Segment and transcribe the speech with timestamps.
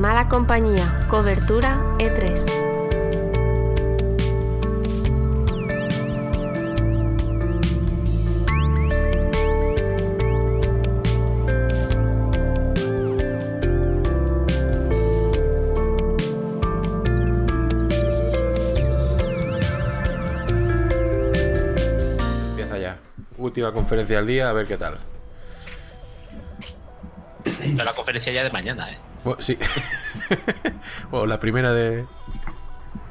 [0.00, 2.40] Mala compañía, cobertura E E3.
[22.48, 22.96] Empieza ya.
[23.36, 24.96] Última conferencia del día, a ver qué tal.
[27.44, 29.09] Pero la conferencia ya de mañana, ¿eh?
[29.24, 29.58] Bueno, sí.
[31.10, 32.04] bueno, la primera de.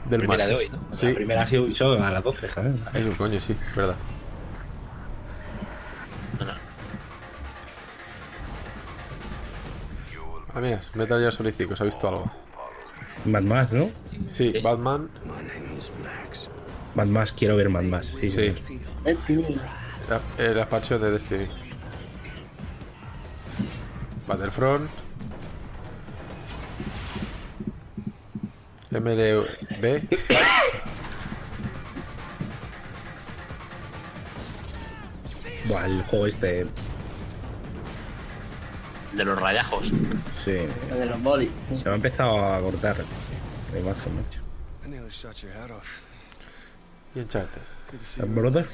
[0.05, 0.79] Del Primera de hoy, ¿no?
[0.91, 1.07] Sí.
[1.07, 2.73] La primera ha sido hizo a las 12, ¿sabes?
[2.95, 3.95] Eso, coño, sí, verdad.
[6.39, 6.53] No, no.
[10.55, 12.31] Ah, mira, Metal Gear Solid 5, ¿os ha visto algo?
[13.25, 13.89] Mad Max, ¿no?
[14.29, 14.59] Sí, Sí.
[14.61, 15.09] Batman.
[16.95, 18.15] Mad Max, quiero ver Mad Max.
[18.19, 18.55] Sí, Sí.
[18.65, 18.79] sí.
[20.09, 21.47] La- El expansión de Destiny.
[24.27, 24.89] Battlefront.
[28.91, 30.07] MLB.
[35.67, 36.65] Buah, el juego este.
[39.13, 39.91] De los rayajos.
[40.35, 40.51] Sí.
[40.53, 41.51] de los bolis.
[41.77, 42.97] Se me ha empezado a cortar
[45.41, 46.01] your head off.
[47.15, 48.67] Y Uh, you, brother?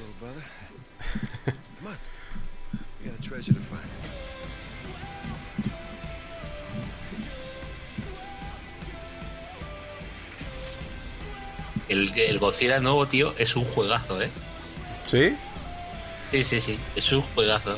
[11.90, 14.32] El, el Godzilla nuevo, tío, es un juegazo, ¿eh?
[15.06, 15.36] ¿Sí?
[16.32, 16.80] Sí, sí, sí.
[16.96, 17.78] Es un juegazo.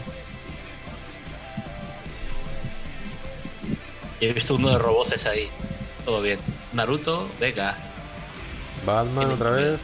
[4.19, 5.50] He visto uno de roboces ahí.
[6.05, 6.39] Todo bien.
[6.73, 7.78] Naruto, venga.
[8.85, 9.80] Batman otra vez.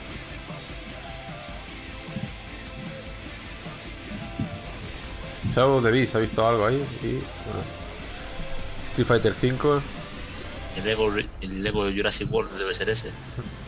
[5.54, 6.84] Shadow of the Beast, ¿ha visto algo ahí?
[7.04, 7.64] Y, bueno.
[8.90, 9.82] Street Fighter 5.
[10.78, 13.12] El Lego, el Lego Jurassic World debe ser ese.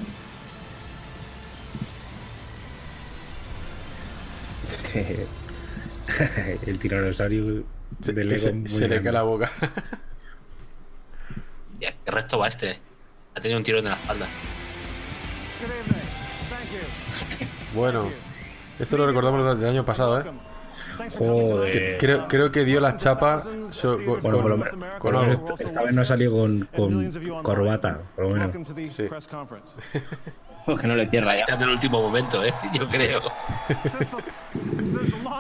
[6.68, 7.64] el tiranosaurio
[8.02, 9.52] Se, de Lego se, muy se le cae la boca.
[11.80, 12.80] Ya, ¿Qué resto va este?
[13.36, 14.28] Ha tenido un tiro en la espalda.
[17.76, 18.10] bueno,
[18.80, 20.24] esto lo recordamos del año pasado, ¿eh?
[21.18, 21.72] Joder.
[21.74, 25.22] Que- creo, creo que dio la chapa so- con, Bueno, por lo, con- por lo
[25.24, 27.12] menos esta, vez no ha salido con, con
[27.44, 28.94] corbata, por lo menos.
[28.94, 29.04] Sí.
[30.66, 31.46] Porque no le cierra ya.
[31.54, 32.54] En el último momento, ¿eh?
[32.74, 33.22] Yo creo.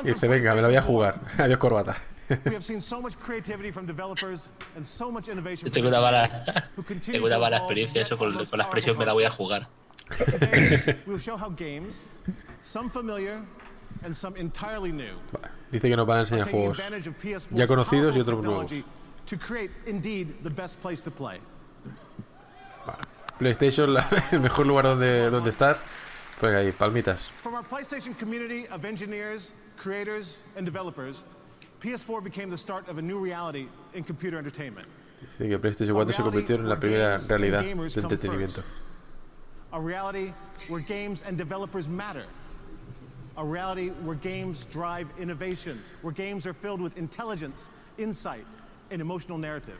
[0.03, 1.19] Y dice, venga, me la voy a jugar.
[1.37, 1.95] Adiós, corbata.
[2.27, 2.57] Tengo
[5.87, 6.29] una mala,
[7.05, 9.67] tengo una mala experiencia eso con, con la expresión me la voy a jugar.
[11.05, 12.13] We'll show how games,
[12.61, 13.41] some familiar
[14.03, 15.15] and some entirely new,
[15.71, 18.67] Dice que nos van a enseñar juegos advantage of PS4's ya conocidos y otros nuevos.
[18.67, 18.85] technology
[19.25, 21.39] to create indeed the best place to play.
[23.39, 25.79] PlayStation, la- el mejor lugar donde, donde estar.
[26.39, 27.31] Pues ahí, palmitas.
[27.41, 31.23] From our PlayStation community of engineers, creators, and developers,
[31.79, 34.87] PS4 became the start of a new reality in computer entertainment.
[35.37, 38.63] Dice que PlayStation 4 se convirtió en la primera realidad de entretenimiento.
[39.71, 40.33] A reality
[40.67, 42.25] where games and developers matter.
[43.37, 48.45] A reality where games drive innovation, where games are filled with intelligence, insight,
[48.91, 49.77] and emotional narrative.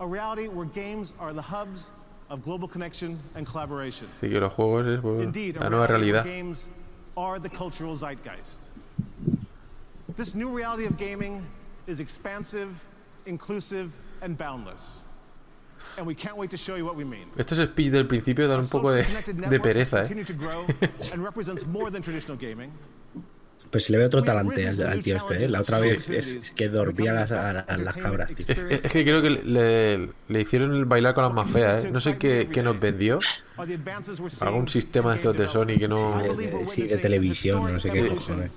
[0.00, 1.92] A reality where games are the hubs
[2.30, 4.06] of global connection and collaboration.
[4.20, 6.24] Dice que los juegos es Indeed, la nueva realidad.
[6.24, 6.68] games
[7.16, 8.68] are the cultural zeitgeist.
[10.16, 11.44] This new reality of gaming
[11.86, 12.68] is expansive,
[13.26, 15.00] inclusive, and boundless.
[15.96, 17.26] And we can't wait to show you what we mean.
[17.36, 20.24] Estos speech del principio dan un poco de, de pereza, ¿eh?
[20.24, 20.66] To grow
[21.12, 22.72] and represents more than traditional gaming.
[23.70, 25.48] Pues se le ve otro talante al, al tío este, ¿eh?
[25.48, 28.46] La otra vez es, que dormía a las, a- a las cabras, tío.
[28.48, 31.90] Es, es que creo que le, le hicieron el bailar con las más feas, ¿eh?
[31.90, 33.18] No sé qué, qué nos vendió.
[34.40, 36.18] Algún sistema de estos de Sony que no...
[36.20, 38.50] Sí, de witnessing televisión, no sé qué cojones.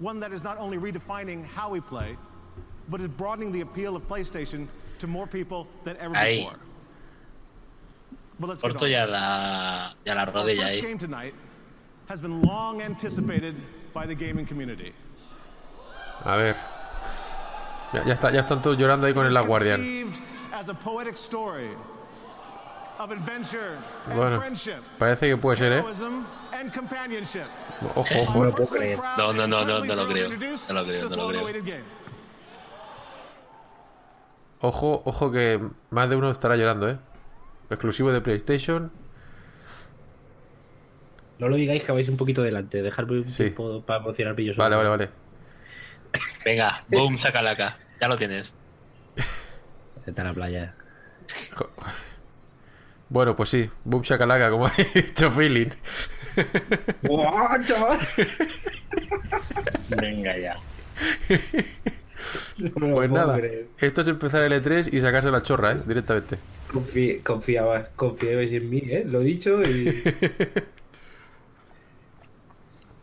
[0.00, 2.16] One that is not only redefining how we play,
[2.88, 4.66] but is broadening the appeal of PlayStation
[4.98, 6.40] to more people than ever Ahí.
[6.40, 6.58] before.
[8.60, 10.80] Corto ya la, ya la rodilla ahí.
[12.08, 13.54] Has been long anticipated
[13.92, 14.92] by the gaming community.
[16.24, 16.56] A ver.
[17.92, 19.80] Ya, ya está, ya están todos llorando ahí con el Guardian.
[19.80, 20.22] Conceived
[20.52, 21.70] as a poetic story
[22.98, 24.42] of adventure and Bueno,
[24.98, 25.84] parece que puede ser, ¿eh?
[26.72, 27.46] companionship.
[27.94, 28.44] Ojo, No ojo.
[28.44, 28.98] lo puedo creer.
[29.18, 30.28] No, no, no, no, no lo creo.
[30.28, 31.80] No lo creo, no lo creo.
[34.60, 35.60] Ojo, ojo que
[35.90, 36.98] más de uno estará llorando, ¿eh?
[37.70, 38.90] Exclusivo de PlayStation.
[41.44, 43.42] No lo digáis que vais un poquito delante, dejarme un Sí.
[43.44, 44.56] tiempo para emocionar pillos.
[44.56, 45.08] Vale, vale, vale.
[46.42, 47.76] Venga, boom, saca la acá.
[48.00, 48.54] Ya lo tienes.
[50.06, 50.74] Vete a la playa.
[53.10, 55.68] Bueno, pues sí, boom shakalaka, como ha dicho feeling.
[57.02, 57.98] ¡Buah, chaval!
[59.90, 60.56] Venga ya.
[62.78, 63.66] No Pues nada, creer.
[63.80, 65.76] esto es empezar el E3 y sacarse la chorra, ¿eh?
[65.86, 66.38] Directamente.
[66.72, 69.04] Confi- confiabas, confiabais en mí, ¿eh?
[69.06, 70.02] Lo he dicho y...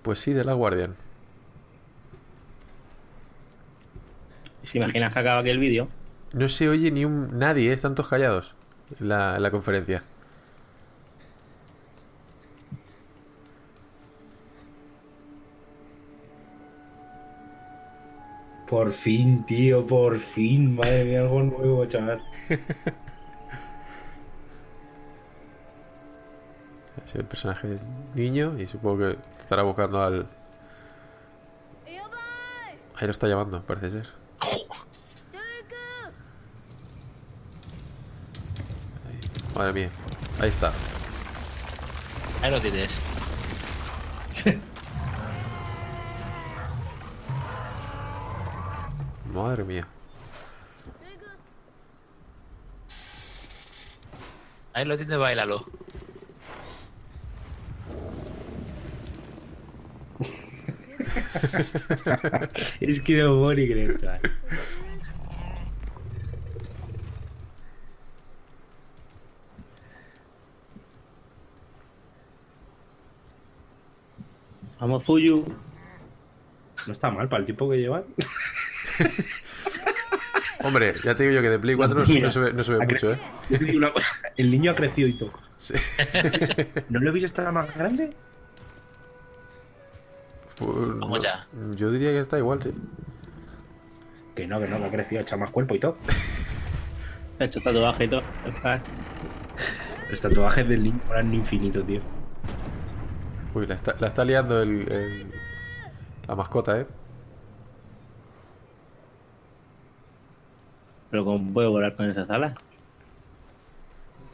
[0.02, 0.96] Pues sí, de la Guardian.
[4.64, 5.88] ¿Se imaginas que acaba aquí el vídeo?
[6.34, 7.74] No se oye ni un nadie, ¿eh?
[7.74, 8.56] Están todos callados
[9.00, 10.04] en la, en la conferencia.
[18.68, 20.76] Por fin, tío, por fin.
[20.76, 22.22] Madre mía, algo nuevo, chaval.
[27.06, 27.80] Es el personaje del
[28.16, 29.18] niño y supongo que
[29.52, 30.26] estará buscando al...
[32.96, 34.08] Ahí lo está llamando, parece ser.
[39.10, 39.20] Ahí.
[39.54, 39.90] Madre mía.
[40.40, 40.72] Ahí está.
[42.42, 43.02] Ahí lo tienes.
[49.34, 49.86] Madre mía.
[54.72, 55.66] Ahí lo tienes, bailalo.
[62.80, 64.22] Es que no creer, chaval.
[74.80, 75.44] Vamos, Fuyu.
[76.88, 78.04] No está mal para el tiempo que llevan.
[80.64, 82.64] Hombre, ya te digo yo que de Play 4 no, Mira, no se ve, no
[82.64, 83.20] se ve mucho, ¿eh?
[84.38, 85.34] El niño ha crecido y todo.
[85.58, 85.74] Sí.
[86.90, 88.14] ¿No lo habéis estado más grande?
[90.62, 91.48] Pues, Vamos no, ya.
[91.76, 92.72] Yo diría que está igual, sí.
[94.36, 95.98] Que no, que no, que ha crecido, ha echado más cuerpo y todo.
[97.34, 98.22] Se ha hecho tatuaje y todo.
[100.10, 102.02] Los tatuajes del niño eran infinito, tío.
[103.54, 105.28] Uy, la está, la está liando el, el-
[106.28, 106.86] la mascota, ¿eh?
[111.10, 112.56] Pero ¿cómo puedo volar con esa sala?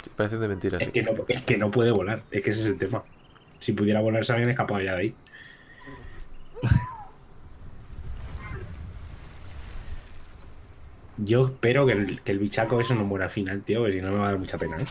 [0.04, 0.92] Sí, parecen de mentira, Es sí.
[0.92, 3.04] que, no, es que no puede volar, es que ese es el tema.
[3.60, 5.16] Si pudiera volar se habían escapado ya de ahí.
[11.18, 14.02] Yo espero que el, que el bichaco eso no muera al final, tío, porque si
[14.02, 14.88] no me va a dar mucha pena, ¿eh?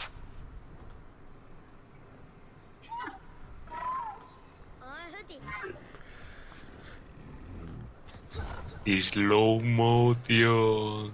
[8.87, 11.13] Slow motion.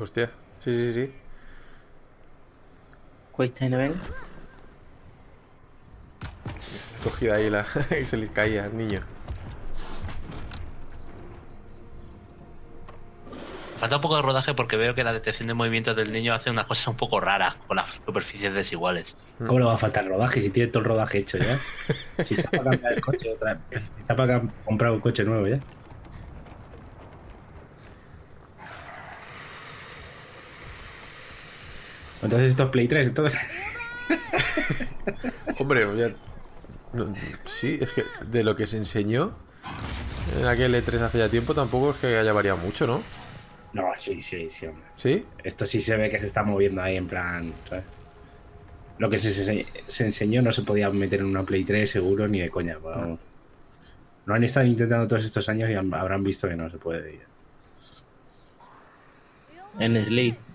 [0.00, 0.30] Hostia.
[0.60, 1.12] Sí, sí, sí.
[3.36, 3.96] Quick Time Event.
[7.02, 7.66] Cogida ahí la...
[8.00, 9.00] y se les caía al niño.
[13.78, 16.50] Falta un poco de rodaje porque veo que la detección de movimientos del niño hace
[16.50, 19.16] unas cosas un poco raras con las superficies desiguales.
[19.38, 21.58] ¿Cómo le va a faltar rodaje si tiene todo el rodaje hecho ya?
[22.24, 23.82] Si está para cambiar el coche otra vez.
[23.94, 25.58] Si está para comprar un coche nuevo ya.
[32.22, 33.38] Entonces esto es Play 3, entonces.
[35.58, 36.12] Hombre, ya...
[36.94, 37.14] no,
[37.44, 39.34] sí, es que de lo que se enseñó
[40.38, 43.02] en aquel E3 hace ya tiempo tampoco es que haya variado mucho, ¿no?
[43.76, 44.84] No, sí, sí, sí, hombre.
[44.96, 45.24] ¿Sí?
[45.44, 47.52] Esto sí se ve que se está moviendo ahí en plan.
[47.68, 47.84] ¿sabes?
[48.98, 52.26] Lo que se, se- se enseñó no se podía meter en una Play 3 seguro
[52.28, 52.78] ni de coña.
[52.78, 53.18] vamos.
[54.24, 57.20] Lo han estado intentando todos estos años y han- habrán visto que no se puede.
[59.78, 60.36] En Sleep.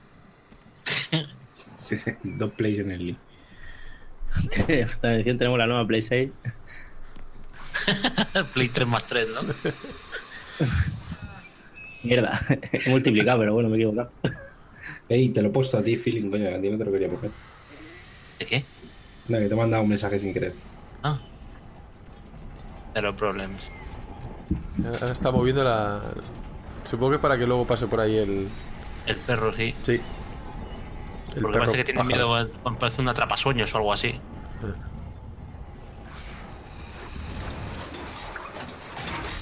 [2.24, 3.20] Dos plays en el league.
[5.02, 6.32] También tenemos la nueva Play 6.
[8.54, 9.42] Play 3 más 3, ¿no?
[12.04, 12.40] Mierda.
[12.72, 14.12] He multiplicado, pero bueno, me he equivocado.
[15.10, 17.10] Ey, te lo he puesto a ti, feeling, coño, a ti no te lo quería
[17.10, 17.32] poner.
[18.40, 18.64] ¿De qué?
[19.28, 20.54] No, que te he mandado un mensaje sin querer.
[21.04, 21.20] Ah.
[22.94, 23.62] De los problemas.
[24.86, 26.02] Ahora está moviendo la...
[26.86, 28.48] Supongo que para que luego pase por ahí el...
[29.06, 29.74] El perro, sí.
[29.84, 30.00] Sí.
[31.36, 32.16] El Porque parece que tiene pájaro.
[32.30, 34.20] miedo, a- parece un atrapasueños o algo así.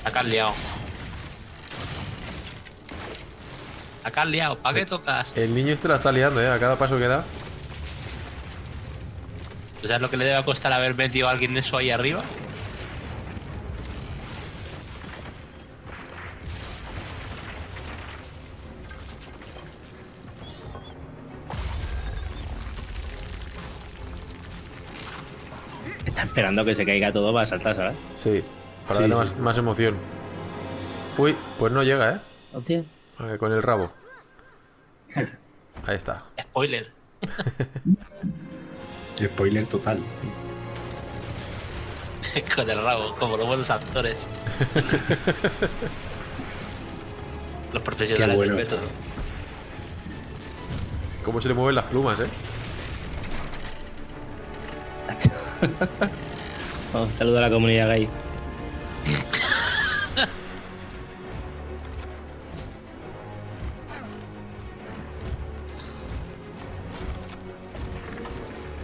[0.06, 0.54] Acá has liado.
[4.04, 4.58] Acá has liado.
[4.60, 5.36] ¿Para qué tocas?
[5.38, 6.48] El niño este la está liando, ¿eh?
[6.50, 7.24] A cada paso que da.
[9.82, 12.24] ¿Tú sabes lo que le debe costar haber metido a alguien de eso ahí arriba?
[26.06, 27.96] Está esperando que se caiga todo para saltar, ¿sabes?
[28.18, 28.44] Sí.
[28.88, 29.32] Para Sí, darle sí.
[29.34, 29.96] Más, más emoción.
[31.18, 32.18] Uy, pues no llega, ¿eh?
[32.54, 32.84] Hostia.
[33.22, 33.92] Eh, Con el rabo.
[35.86, 36.24] Ahí está.
[36.42, 36.92] Spoiler.
[39.24, 40.00] Spoiler total.
[42.56, 44.28] Con el rabo, como los buenos actores.
[47.74, 48.76] los profesionales bueno del está.
[48.76, 48.90] método.
[51.24, 52.28] Cómo se le mueven las plumas, ¿eh?
[56.94, 58.10] Oh, saludo a la comunidad gay.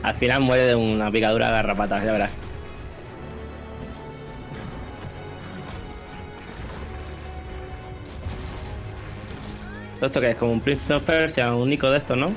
[0.05, 2.29] Al final muere de una picadura de garrapata, ya verás.
[9.95, 12.31] Todo esto que es como un Prince of Persia, un Nico de estos, ¿no?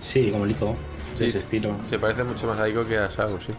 [0.00, 0.74] Sí, como Lico.
[1.12, 1.76] De Sí, ese estilo.
[1.84, 3.52] Se parece mucho más a Ico que a Sao, sí.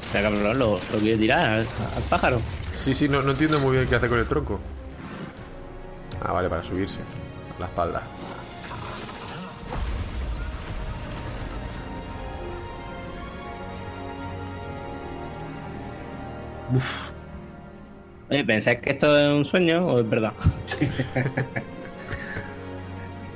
[0.00, 2.40] O sea, cabrón, lo, lo quiere tirar al, al pájaro.
[2.72, 4.58] Sí, sí, no, no entiendo muy bien qué hace con el tronco.
[6.20, 7.02] Ah, vale, para subirse
[7.58, 8.02] la espalda.
[18.28, 20.32] Oye, ¿pensáis que esto es un sueño o es verdad?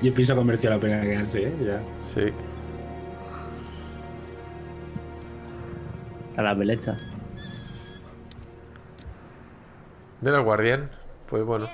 [0.02, 1.52] Y el piso la pena quedarse, ¿eh?
[1.62, 1.82] Ya.
[2.00, 2.32] Sí.
[6.36, 6.96] A la pelecha.
[10.22, 10.90] De la guardián,
[11.28, 11.68] pues bueno.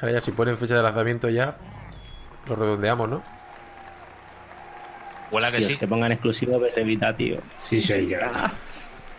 [0.00, 1.56] Ahora ya si ponen fecha de lanzamiento ya,
[2.48, 3.22] lo redondeamos, ¿no?
[5.30, 5.76] Huela que Tío, sí.
[5.76, 7.36] que pongan exclusivo PS Vita, tío.
[7.62, 8.30] Sí, sí, ya.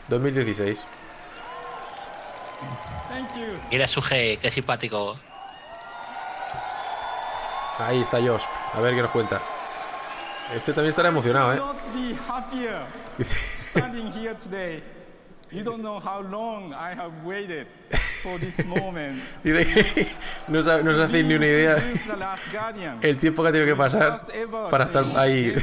[0.10, 0.86] 2016.
[3.70, 5.16] Mira su G, qué simpático.
[7.78, 8.50] Ahí está Josp.
[8.74, 9.42] A ver qué nos cuenta.
[10.54, 11.62] Este también estará emocionado, ¿eh?
[19.44, 20.08] Dice que
[20.48, 21.78] no, no se hace ni una idea
[23.02, 24.26] el tiempo que ha tenido que pasar
[24.70, 25.54] para estar ahí.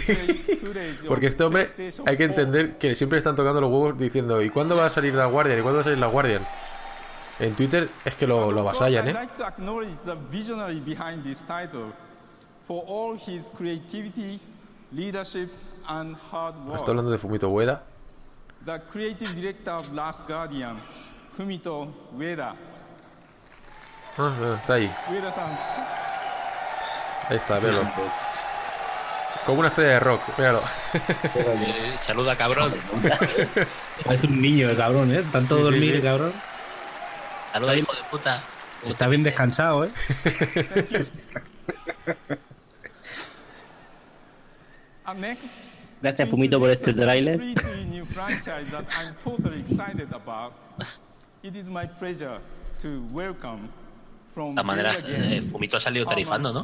[1.09, 1.71] Porque este hombre
[2.07, 5.15] hay que entender que siempre están tocando los huevos diciendo ¿y cuándo va a salir
[5.15, 5.59] la Guardian?
[5.59, 6.47] ¿y cuándo va a salir la Guardian?
[7.39, 9.15] En Twitter es que lo, lo avasallan, ¿eh?
[16.75, 17.85] Está hablando de Fumito Ueda.
[18.65, 20.77] The creative director of Last Guardian,
[21.39, 21.87] Fumito
[22.19, 22.53] Ueda.
[24.19, 24.93] Ah, ah, está ahí.
[25.09, 25.57] Ueda-san,
[27.29, 27.89] Ahí está, velo.
[29.47, 30.63] Como una estrella de rock, míralo.
[31.37, 32.75] Eh, saluda, cabrón.
[34.05, 35.23] Parece un niño el cabrón, ¿eh?
[35.31, 35.97] Tanto Sí, dormir sí.
[35.99, 36.33] el cabrón.
[37.53, 38.43] Saluda, hijo de puta.
[38.85, 39.91] Está bien descansado, ¿eh?
[46.03, 47.41] Gracias, Fumito, por este tráiler.
[51.43, 51.51] Guerrilla
[55.03, 56.63] Games, eh, Fumito ha salido tarifando, ¿no?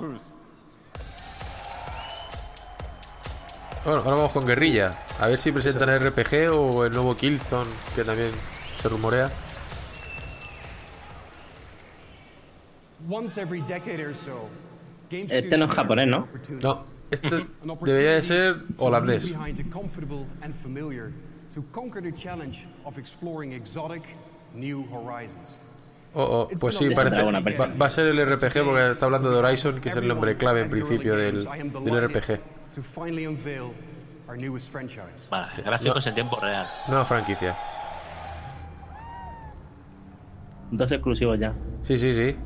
[3.85, 4.97] Bueno, ahora vamos con Guerrilla.
[5.19, 8.31] A ver si presentan el RPG o el nuevo Killzone, que también
[8.81, 9.31] se rumorea.
[13.09, 14.49] Once every decade or so,
[15.11, 16.27] game Este no es japonés, ¿no?
[16.63, 17.47] No, este
[17.83, 19.31] debería de ser holandés.
[24.55, 25.61] New horizons.
[26.15, 27.23] Oh, oh, pues sí, parece.
[27.23, 30.63] Va, a ser el RPG porque está hablando de Horizon, que es el nombre clave
[30.63, 32.41] en principio del, del RPG.
[35.31, 36.69] Vale, gráficos en tiempo real.
[36.87, 37.57] Nueva franquicia.
[40.71, 41.53] Dos exclusivos ya.
[41.83, 42.37] Sí, sí, sí.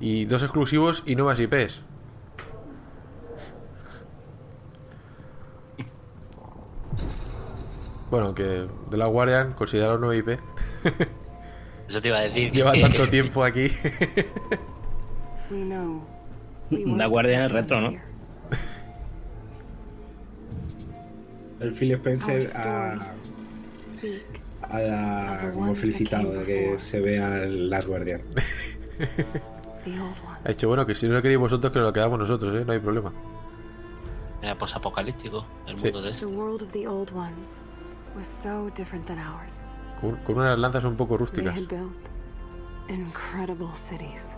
[0.00, 1.82] Y dos exclusivos y nuevas IPs.
[8.12, 10.38] Bueno, que de la Guardian consideraron nueva IP.
[11.88, 12.52] Eso te iba a decir.
[12.52, 13.68] Lleva que- tanto tiempo aquí.
[15.50, 16.02] We know.
[16.70, 17.98] La guardia en el retro, ¿no?
[21.60, 23.22] El Phil Spencer ha, stories
[23.80, 28.20] speak ha como felicitado de que se vea el Last Guardian.
[29.86, 30.38] the.
[30.44, 32.62] Ha dicho, bueno, que si no lo queréis vosotros, que lo quedamos nosotros, ¿eh?
[32.66, 33.10] No hay problema.
[34.42, 35.86] Era posapocalíptico el Sí.
[35.86, 36.12] mundo de
[36.72, 37.58] The este.
[38.14, 39.54] Was so different than ours.
[40.00, 41.54] Con, con unas lanzas un poco rústicas.
[41.54, 41.92] had built
[42.88, 44.34] incredible cities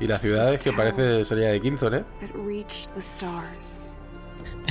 [0.00, 2.04] Y la ciudad es que parece salida de Killzone, ¿eh?
[2.20, 3.76] that reached the stars.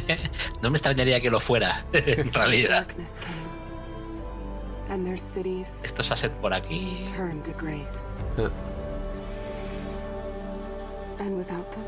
[0.64, 2.88] No me extrañaría que lo fuera, en realidad.
[2.88, 7.06] Darkness came, and their cities Estos assets por aquí.
[7.16, 8.12] turned to graves.
[8.38, 8.50] Eh.
[11.20, 11.84] And without them,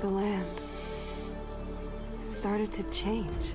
[0.00, 0.60] the land
[2.22, 3.54] started to change.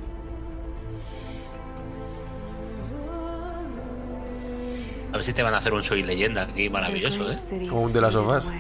[5.18, 7.38] A ver si te van a hacer un Soy Leyenda aquí maravilloso, ¿eh?
[7.72, 8.52] O un de las sofás.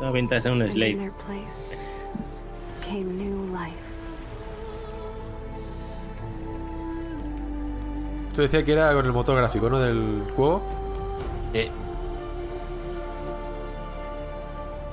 [0.00, 1.12] Toda pinta de ser un slave.
[8.28, 9.78] Esto decía que era con el motor gráfico, ¿no?
[9.78, 10.60] Del juego.
[11.54, 11.70] Eh,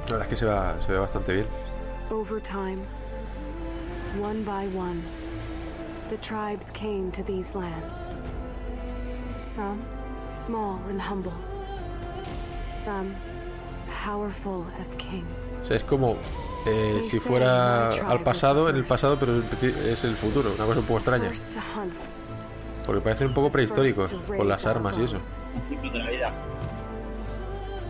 [0.05, 1.47] La verdad es que se, va, se ve bastante bien.
[2.11, 2.77] Over time,
[4.21, 5.01] one by one,
[6.09, 8.03] the tribes came to these lands.
[9.37, 9.81] Some
[10.27, 11.33] small and humble,
[12.69, 13.15] some
[14.03, 15.53] powerful as kings.
[15.61, 16.17] O sea, es como
[16.65, 20.51] eh, si fuera al pasado, en el pasado, pero es el futuro.
[20.55, 21.31] Una cosa un poco extraña.
[22.85, 25.15] Porque parecen un poco prehistóricos, con las armas y eso.
[25.15, 25.29] bows.
[25.69, 26.33] Ciclo de la vida.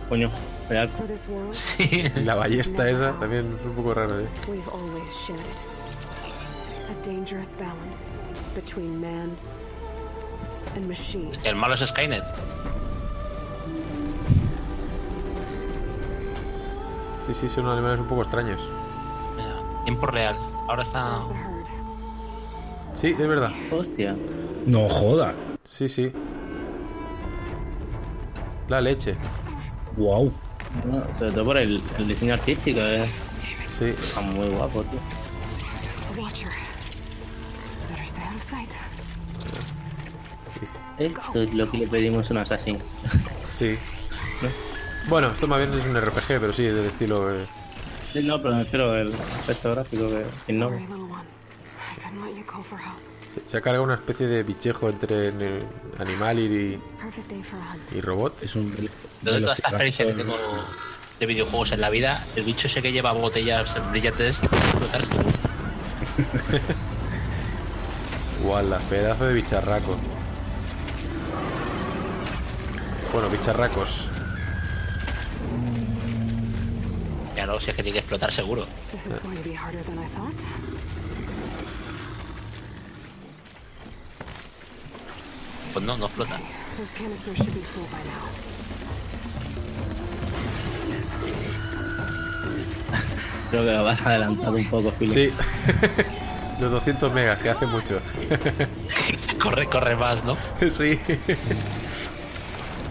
[0.08, 0.30] Coño,
[0.68, 0.90] real.
[1.52, 2.12] Sí.
[2.14, 4.28] Y la ballesta esa también es un poco rara, ¿eh?
[6.90, 8.10] A dangerous balance
[8.54, 9.36] between man
[10.74, 11.28] and machine.
[11.30, 12.24] Hostia, el malo es Skynet.
[17.26, 18.60] Sí, sí, son animales un poco extraños.
[19.36, 20.36] Mira, Tiempo real.
[20.68, 21.18] Ahora está.
[22.92, 23.50] Sí, es verdad.
[23.72, 24.16] Hostia.
[24.66, 25.34] No joda.
[25.64, 26.12] Sí, sí.
[28.68, 29.16] La leche.
[29.96, 30.32] Wow.
[30.84, 33.06] No, sobre todo por el, el diseño artístico, eh.
[33.68, 33.86] Sí.
[33.86, 35.00] está muy guapo, tío.
[40.98, 42.78] Esto es lo que le pedimos a un asesino.
[43.48, 43.76] Sí.
[45.08, 47.32] Bueno, esto más bien es un RPG, pero sí, del estilo.
[47.34, 47.44] eh,
[48.12, 50.08] Sí, no, pero me refiero al aspecto gráfico
[50.46, 50.70] que no.
[53.32, 55.28] Se, se ha cargado una especie de bichejo entre
[55.98, 56.80] animal y,
[57.94, 58.42] y robot.
[58.42, 58.74] Es un.
[59.22, 60.36] Yo de toda esta experiencia que tengo
[61.20, 65.28] de videojuegos en la vida, el bicho ese que lleva botellas brillantes, explotar seguro.
[68.42, 69.96] Guala, pedazo de bicharraco.
[73.12, 74.08] Bueno, bicharracos.
[77.34, 78.66] Ya no, si es que tiene que explotar seguro.
[85.72, 86.36] Pues no, no explota.
[93.50, 95.14] Creo que lo vas adelantado un poco, Philip.
[95.14, 95.32] Sí.
[96.60, 98.00] Los 200 megas, que hace mucho.
[99.38, 100.36] Corre, corre más, ¿no?
[100.70, 100.98] sí.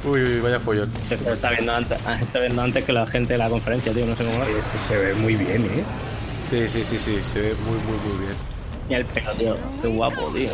[0.06, 0.92] Uy, uy, vaya follón.
[1.10, 4.06] Esto está viendo antes, ah, está viendo antes que la gente de la conferencia, tío.
[4.06, 4.60] No sé cómo lo hace.
[4.60, 5.84] Esto se ve muy bien, ¿eh?
[6.40, 7.20] Sí, sí, sí, sí.
[7.24, 8.36] Se ve muy, muy, muy bien.
[8.88, 9.58] Y el pelo, tío.
[9.82, 10.52] Qué guapo, tío.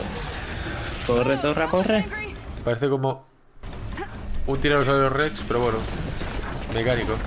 [1.05, 2.05] Corre, torra, corre.
[2.63, 3.25] Parece como
[4.47, 5.79] un tiranosaurio Rex, pero bueno,
[6.73, 7.17] mecánico.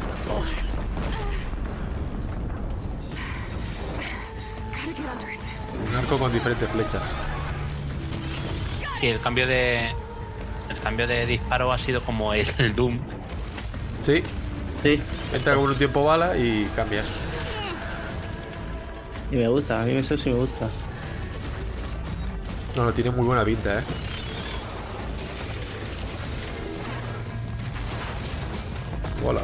[5.91, 7.03] Un arco con diferentes flechas.
[8.99, 9.95] Sí, el cambio de.
[10.71, 12.99] El cambio de disparo ha sido como el, el Doom.
[14.01, 14.23] Sí,
[14.83, 15.01] Sí,
[15.33, 17.07] entra con un tiempo bala y cambias.
[19.33, 19.81] y me gusta.
[19.81, 20.69] A mí eso sí me gusta.
[22.77, 23.83] No, no, tiene muy buena pinta, ¿eh?
[29.25, 29.41] Hola.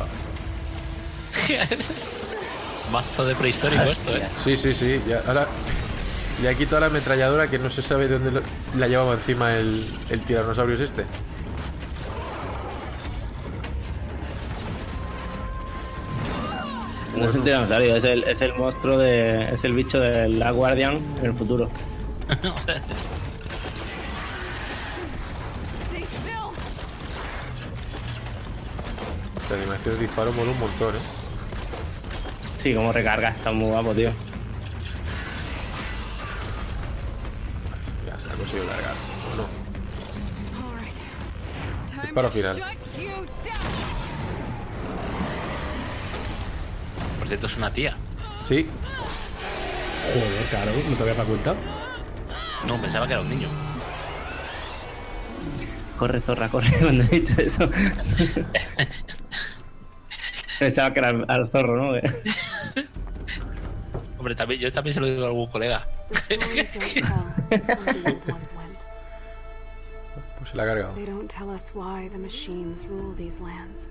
[2.93, 4.29] Mazo de prehistórico esto, ¿eh?
[4.37, 5.01] Sí, sí, sí.
[5.09, 5.47] Ya, ahora
[6.43, 8.43] le ha quitado la ametralladora que no se sabe de dónde lo-
[8.79, 11.05] la llevaba encima el, el tiranosaurio es este.
[17.17, 19.53] No es un tiranosaurio, es el, es el monstruo de.
[19.53, 21.69] Es el bicho de la Guardian en el futuro.
[29.51, 30.99] La animación de disparo mola un montón, ¿eh?
[32.57, 34.13] Sí, como recarga, está muy guapo, tío.
[38.51, 38.95] Conseguido cargar.
[39.33, 39.45] ¿O no?
[40.67, 40.97] All right.
[41.89, 42.63] Time Disparo final.
[47.19, 47.97] Por cierto, es una tía.
[48.45, 48.67] Sí,
[50.13, 51.55] Joder, claro, no te habías dado cuenta.
[52.67, 53.49] No, pensaba que era un niño.
[55.97, 57.71] Corre, zorra, corre, cuando he dicho eso.
[60.59, 61.93] Pensaba que era al zorro, ¿no?
[64.21, 65.89] Hombre, también, yo también se lo digo a algún colega.
[66.09, 66.25] Pues
[70.51, 70.93] se la ha cargado.
[70.93, 73.87] They don't tell us why the machines rule these lands.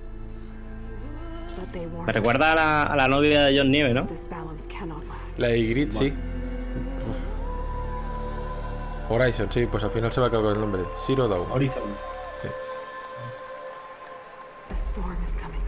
[1.58, 4.06] But they warn Me us recuerda a la, a la novia de John Nieve, ¿no?
[4.06, 5.40] this balance cannot last.
[5.40, 6.14] La de Grid, sí.
[9.10, 10.84] Horizon, sí, pues al final se va a acabar el nombre.
[11.08, 11.52] Zero Dawn.
[11.52, 11.82] Horizon.
[12.40, 12.50] Sí.
[14.70, 15.59] The storm is coming.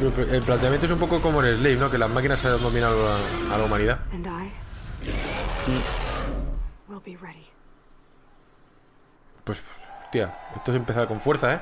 [0.00, 1.90] El planteamiento es un poco como en el Slave, ¿no?
[1.90, 4.00] Que las máquinas han dominado a, a la humanidad.
[4.12, 4.50] And I
[6.88, 7.46] We'll be ready.
[9.44, 9.62] Pues,
[10.10, 11.60] tía, esto es empezar con fuerza, ¿eh?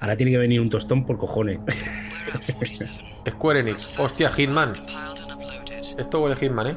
[0.00, 1.60] Ahora tiene que venir un tostón por cojones.
[3.28, 3.98] Square Enix.
[3.98, 4.72] Hostia, Hitman.
[5.98, 6.76] Esto huele a Hitman, ¿eh?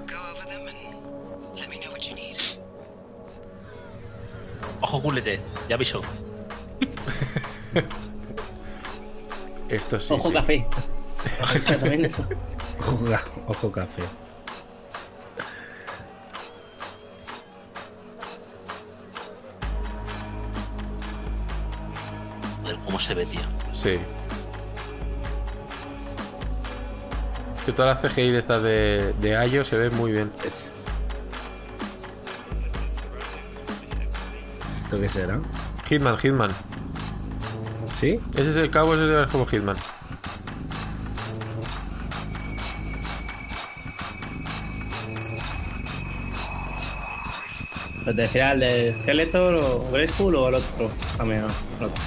[4.81, 5.41] Ojo, culete.
[5.67, 6.01] Ya aviso.
[9.69, 10.13] Esto sí.
[10.13, 10.33] Ojo sí.
[10.33, 10.65] café.
[11.55, 12.25] Exactamente eso.
[12.79, 13.05] Ojo,
[13.47, 14.03] ojo café.
[22.61, 23.41] Joder, cómo se ve, tío.
[23.73, 23.99] Sí.
[27.57, 30.31] Es que todas las CGI de estas de, de Ayo se ven muy bien.
[30.45, 30.75] Es-
[34.89, 35.39] ¿Esto qué será?
[35.87, 36.49] Hitman, Hitman.
[37.95, 38.19] ¿Sí?
[38.35, 39.77] Ese es el cabo, ese es como Hitman.
[48.03, 50.89] ¿Pero te refieres al de Skeletor o Grayskull o al otro?
[51.17, 52.03] También, no, al otro.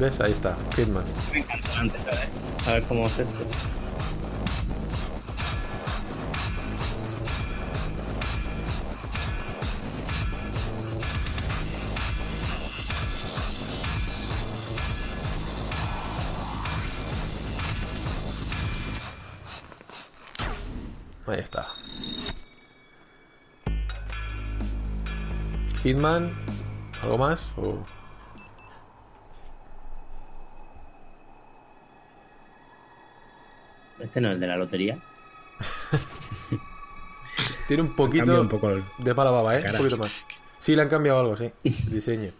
[0.00, 0.20] ¿Ves?
[0.20, 1.04] Ahí está, Hitman.
[1.32, 2.28] Me encanta antes, a ver.
[2.66, 3.71] A ver cómo es esto.
[25.82, 26.32] Hitman.
[27.02, 27.50] ¿Algo más?
[27.56, 27.78] O...
[34.00, 34.98] Este no es el de la lotería.
[37.68, 39.64] Tiene un poquito un poco el- de mala baba, ¿eh?
[39.70, 40.10] Un poquito más.
[40.58, 41.52] Sí, le han cambiado algo, sí.
[41.64, 42.32] El diseño.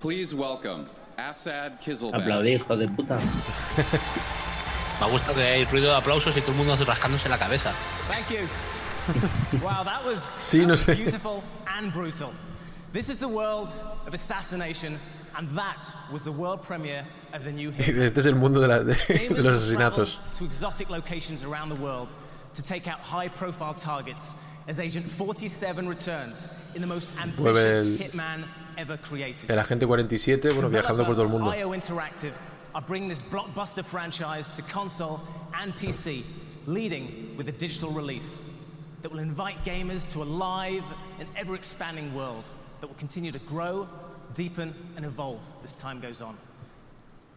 [0.00, 0.84] Please welcome
[1.16, 1.72] Assad.
[2.12, 3.18] Aplaudí, hijo de puta.
[5.00, 7.72] Me gusta que hay ruido de aplausos y todo el mundo rascándose la cabeza.
[8.08, 8.46] Thank you.
[9.62, 12.32] wow, that was, Sí, that no was beautiful and brutal.
[12.92, 13.68] This is the world
[14.06, 14.98] of assassination,
[15.36, 17.72] and that was the world premiere of the new.
[17.78, 18.94] Este es el mundo de, la- de-
[19.28, 20.18] de los asesinatos.
[20.34, 22.08] to exotic locations around the world
[22.54, 24.34] to take out high-profile targets
[24.66, 28.44] as Agent 47 returns in the most ambitious el- hitman
[28.78, 29.50] ever created.
[29.50, 31.50] El agente 47, bueno, viajando por todo el mundo.
[31.50, 32.32] IO Interactive
[32.74, 35.20] are bringing this blockbuster franchise to console
[35.54, 36.24] and PC,
[36.66, 38.50] leading with a digital release
[39.06, 40.82] that will invite gamers to a live
[41.20, 42.42] and ever-expanding world
[42.80, 43.88] that will continue to grow,
[44.34, 46.36] deepen, and evolve as time goes on.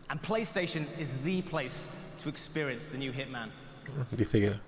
[0.09, 3.51] And PlayStation is the place to experience the new Hitman.
[4.17, 4.59] Dice que,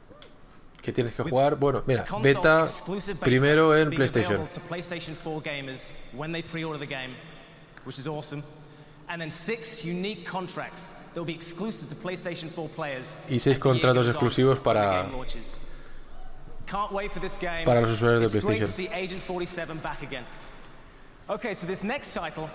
[0.79, 1.59] que tienes que jugar.
[1.59, 2.67] Bueno, mira, beta
[3.19, 4.47] primero en PlayStation.
[4.53, 7.15] to PlayStation 4 gamers when they pre-order the game,
[7.83, 8.43] which is awesome.
[9.09, 13.17] And then six unique contracts that will be exclusive to PlayStation 4 players.
[13.27, 15.09] Y seis as the year contratos exclusivos para-
[17.65, 18.67] para los usuarios de It's great to PlayStation.
[18.67, 20.23] see Agent 47 back again.
[21.29, 22.49] Okay, so this next title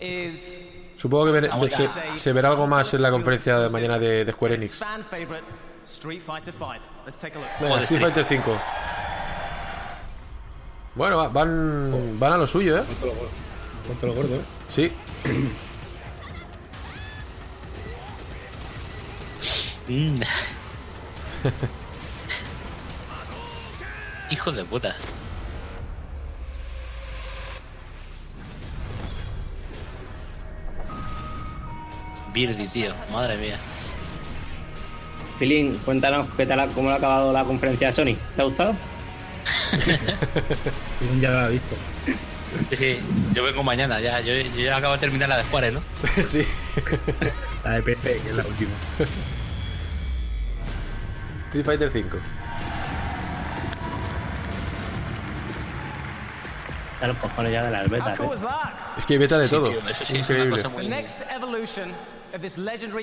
[0.00, 0.62] is
[0.98, 4.78] Supongo que se, verá algo más en la conferencia de mañana de, de Square Enix.
[4.78, 5.44] fan favorite
[5.84, 6.80] Street Fighter 5.
[7.04, 7.48] Let's take a look.
[7.60, 8.58] Venga, Street Fighter 5.
[10.94, 12.84] Bueno, va- van, van a lo suyo, ¿eh?
[13.86, 14.40] Contra lo gordo, ¿eh?
[14.68, 14.90] Sí.
[24.30, 24.94] Hijo de puta.
[32.32, 32.92] Birdie, tío.
[33.12, 33.56] Madre mía.
[35.38, 38.16] Filín, cuéntanos qué tal, cómo ha acabado la conferencia de Sony.
[38.34, 38.74] ¿Te ha gustado?
[41.20, 41.76] Ya lo ha visto.
[42.70, 42.98] Sí, sí,
[43.34, 44.20] yo vengo mañana ya.
[44.20, 45.82] Yo, yo ya acabo de terminar la de Juárez, ¿no?
[46.22, 46.46] sí.
[47.64, 48.70] La de PC, que es la última.
[51.48, 52.16] Street Fighter 5.
[57.02, 58.18] Los cojones ya de las betas.
[58.20, 58.28] ¿eh?
[58.96, 59.68] Es que hay beta de Sí, todo.
[59.68, 60.50] tío, eso sí es una Increíble.
[60.50, 60.86] cosa muy.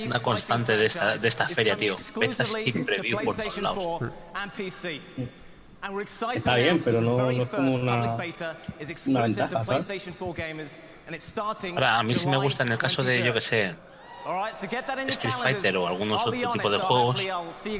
[0.06, 1.96] Una constante de esta- de esta feria, tío.
[2.16, 3.78] Betas preview to por todos PlayStation lados.
[3.84, 5.02] 4 and PC.
[5.82, 9.68] And we're excited Está bien, pero no- very no es como una- una ventaja, ¿sabes?
[9.68, 13.04] PlayStation 4 gamers, and it's starting Ahora, a mí sí me gusta en el caso
[13.04, 13.78] de, yo que sé, 23rd.
[14.26, 15.34] All right, so get that in your Street.
[15.34, 17.16] Fighter o algunos I'll be otro on tipo it, de juegos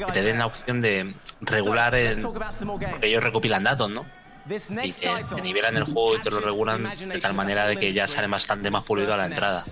[0.06, 2.22] que te den la opción de regular en.
[2.22, 4.06] Porque ellos recopilan datos, ¿no?
[4.46, 8.08] Y te, nivelan el juego y te lo regulan de tal manera de que ya
[8.08, 9.64] sale bastante más pulido a la entrada.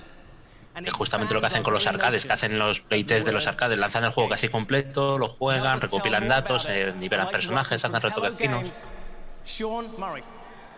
[0.73, 3.77] Es justamente lo que hacen con los arcades, que hacen los playtests de los arcades,
[3.77, 8.91] lanzan el juego casi completo, lo juegan, recopilan datos, eh, nivelan personajes, hacen retos vecinos.
[9.43, 10.23] Sean Murray.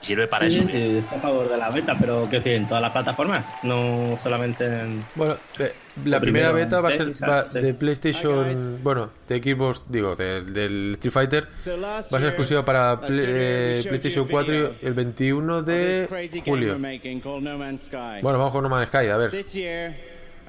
[0.04, 0.68] Sirve para Sí, eso.
[0.68, 2.54] sí, estoy a favor de la beta, pero ¿qué decir?
[2.56, 5.06] En todas las plataformas, no solamente en.
[5.16, 5.72] Bueno, eh,
[6.04, 7.60] la primera beta va a sí, ser va sí.
[7.60, 11.48] de PlayStation, bueno, de Xbox, digo, de- del Street Fighter.
[11.80, 16.32] Va a ser exclusiva para Play- eh, PlayStation a 4 video el 21 of this
[16.32, 16.78] de julio.
[16.78, 19.32] Bueno, vamos con No Man's Sky, a ver.
[19.32, 19.96] This year,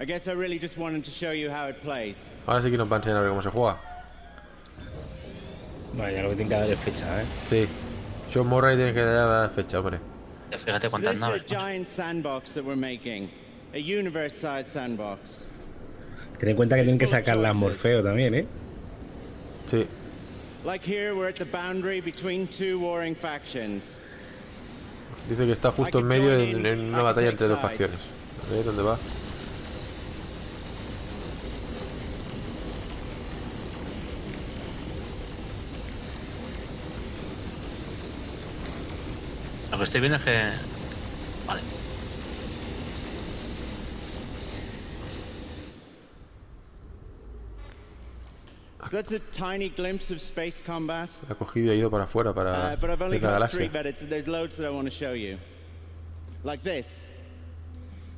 [0.00, 2.26] I guess I really just wanted to show you how it plays.
[2.44, 3.78] Ahora sí que nos va a enseñar a ver cómo se juega.
[5.96, 7.24] Vaya, lo que tiene que dar es fecha, ¿eh?
[7.44, 7.68] Sí.
[8.30, 10.00] Sean Murray tiene que dar fecha, hombre.
[10.50, 11.42] Ya Fíjate cuántas this is a naves.
[11.42, 11.58] macho.
[11.60, 13.30] giant sandbox that we're making,
[13.74, 15.46] a universe-sized sandbox.
[16.38, 18.46] Ten en cuenta que tienen que sacar la Morfeo también, ¿eh?
[19.66, 19.86] Sí.
[20.64, 23.98] Like here, we're at the boundary between two warring factions.
[25.28, 27.98] Dice que está justo en medio en, en una batalla entre dos facciones.
[28.50, 28.98] A ver dónde va.
[39.74, 40.52] Lo que estoy viendo es que.
[41.48, 41.60] Vale.
[48.86, 51.08] So that's a tiny glimpse of space combat.
[51.28, 53.50] Ha cogido y ha ido para afuera para Uh, but I've only ver la got
[53.50, 53.72] three, galaxia.
[53.72, 55.38] but it's, there's loads that I want to show you.
[56.44, 57.02] Like this.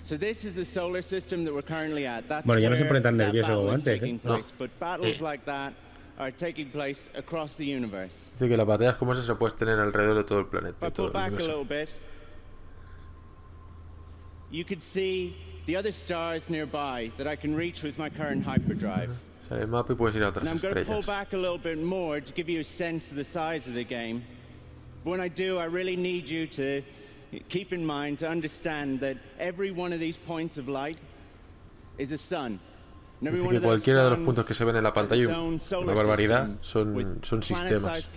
[0.03, 2.29] So this is the solar system that we're currently at.
[2.29, 4.13] That's Bueno, ya no se pone tan nervioso como antes, ¿eh?
[4.13, 4.19] No.
[4.19, 4.53] place.
[4.59, 5.23] But battles Sí.
[5.23, 5.73] like that
[6.19, 8.33] are taking place across the universe.
[8.39, 10.91] Dice que las batallas como esas se pueden tener alrededor de todo el planeta, de
[10.91, 11.49] todo pull el back a universo.
[11.49, 12.01] little bit,
[14.51, 19.11] you could see the other stars nearby that I can reach with my current hyperdrive.
[19.49, 21.59] Sale el mapa y puedes ir a otras I'm going to pull back a little
[21.59, 24.25] bit more to give you a sense of the size of the game.
[25.05, 26.83] But when I do, I really need you to
[27.49, 30.99] keep in mind to understand that every one of these points of light
[31.99, 32.59] is a sun.
[33.21, 37.19] Dice que cualquiera de los puntos que se ven en la pantalla, una barbaridad, son,
[37.23, 38.09] son sistemas.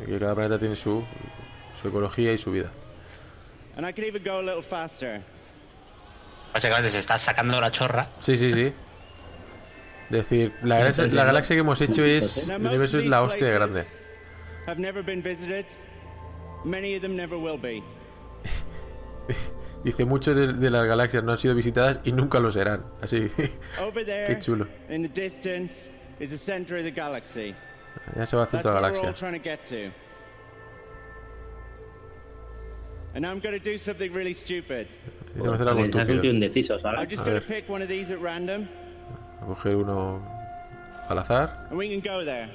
[0.00, 1.02] Y que cada planeta tiene su,
[1.80, 2.70] su ecología y su vida.
[6.52, 8.08] Básicamente se está sacando la chorra.
[8.20, 8.72] Sí, sí, sí.
[10.10, 12.48] Decir, la galaxia, la galaxia que hemos hecho es.
[12.48, 13.84] El universo es la hostia de grande.
[19.84, 22.84] Dice, muchas de, de las galaxias no han sido visitadas y nunca lo serán.
[23.02, 23.30] Así.
[23.36, 24.66] Qué chulo.
[24.88, 27.54] in the distance, is the center of the galaxy.
[28.16, 29.92] Ya se va al That's centro de what la galaxia.
[33.14, 34.88] And I'm going to do something really stupid.
[35.34, 36.06] Dice, "Voy a hacer algo estúpido.
[36.06, 36.98] sentido indeciso, ¿sabes?
[36.98, 38.66] I'm just A going to pick one of these at random,
[39.42, 40.22] Voy a coger uno
[41.08, 41.66] al azar.
[41.70, 42.48] and we can go there.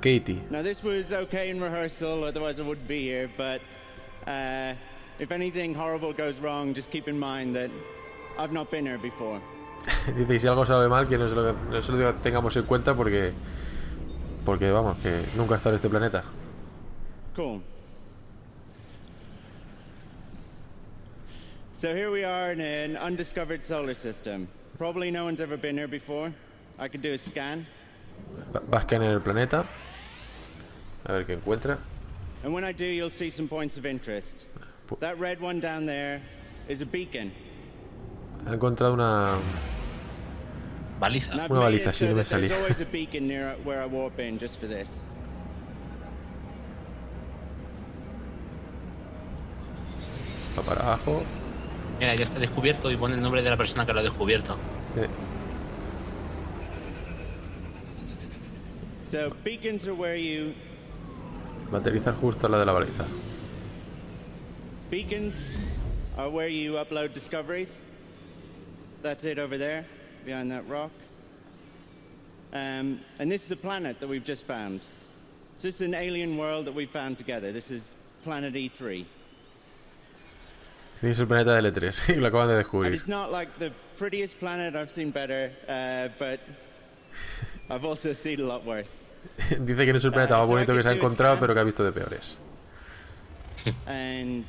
[0.00, 0.40] Katie.
[0.48, 3.60] Now, this was okay in rehearsal, otherwise I wouldn't be here, but
[4.28, 4.74] uh,
[5.18, 7.70] if anything horrible goes wrong, just keep in mind that
[8.38, 9.40] I've not been here before.
[10.16, 12.94] Dice si algo sale mal, que no se lo, no se lo tengamos en cuenta
[12.94, 13.32] porque.
[14.44, 16.22] Porque vamos, que nunca ha estado en este planeta.
[17.34, 17.62] Cool.
[21.74, 24.48] So here we are in an undiscovered solar system.
[24.78, 26.32] Probably no one's ever been here before.
[26.78, 27.66] I can do a scan.
[28.54, 29.66] Va, va a escanear el planeta.
[31.04, 31.78] A ver qué encuentra.
[32.44, 34.46] And when I do, you'll see some points of interest.
[35.00, 36.20] That red one down there
[36.68, 37.32] is a beacon.
[38.46, 39.38] Ha encontrado una.
[41.00, 41.32] Baliza.
[41.34, 42.54] Una baliza, sí, no me salía.
[42.56, 45.02] always a beacon near where I warp in just for this.
[50.56, 51.22] Va para abajo.
[51.98, 54.56] Mira, ya está descubierto y pone el nombre de la persona que lo ha descubierto.
[54.96, 55.08] Eh,
[59.08, 60.52] So beacons are where you
[61.72, 63.04] va a aterrizar justo a la de la baliza.
[64.90, 65.50] Beacons
[66.16, 67.80] are where you upload discoveries.
[69.02, 69.84] That's it over there,
[70.24, 70.90] behind that rock.
[72.52, 74.82] Um, and this is the planet that we've just found.
[75.58, 77.52] So this is an alien world that we found together.
[77.52, 77.94] This is
[78.24, 79.04] planet E E3.
[80.94, 83.58] Dice que es el planeta de L3 y lo acaban de And it's not like
[83.58, 86.40] the prettiest planet I've seen better, uh, but
[87.70, 89.04] I've also seen a lot worse.
[89.50, 91.60] Dice que no es el planeta Uh, más bonito que se ha encontrado, pero que
[91.60, 92.38] ha visto de peores.
[93.86, 94.44] and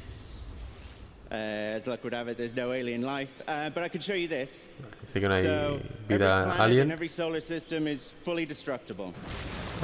[5.02, 6.92] Dice que no hay vida alien.
[6.92, 9.12] every solar system is fully destructible.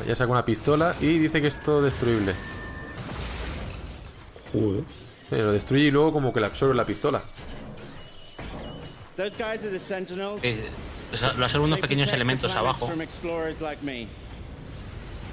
[0.08, 2.34] Ya saca una pistola y dice que es todo destruible.
[4.52, 4.84] Joder.
[5.30, 7.22] Sí, lo destruye y luego como que le absorbe la pistola.
[9.16, 10.44] Those guys are the sentinels.
[10.44, 10.70] Eh,
[11.12, 12.90] o sea, lo hacen unos They pequeños elementos abajo.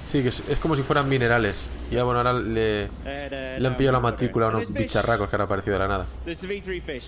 [0.05, 1.69] Sí, que es, es como si fueran minerales.
[1.89, 5.79] Y bueno, ahora le, han pillado la matrícula a unos bicharracos que han aparecido de
[5.79, 6.07] la nada.
[6.25, 7.05] There's a V3 fish.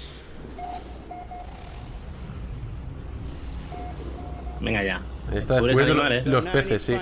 [4.62, 5.02] Venga ya.
[5.34, 6.26] Está descubriendo animales.
[6.26, 6.94] los peces, sí.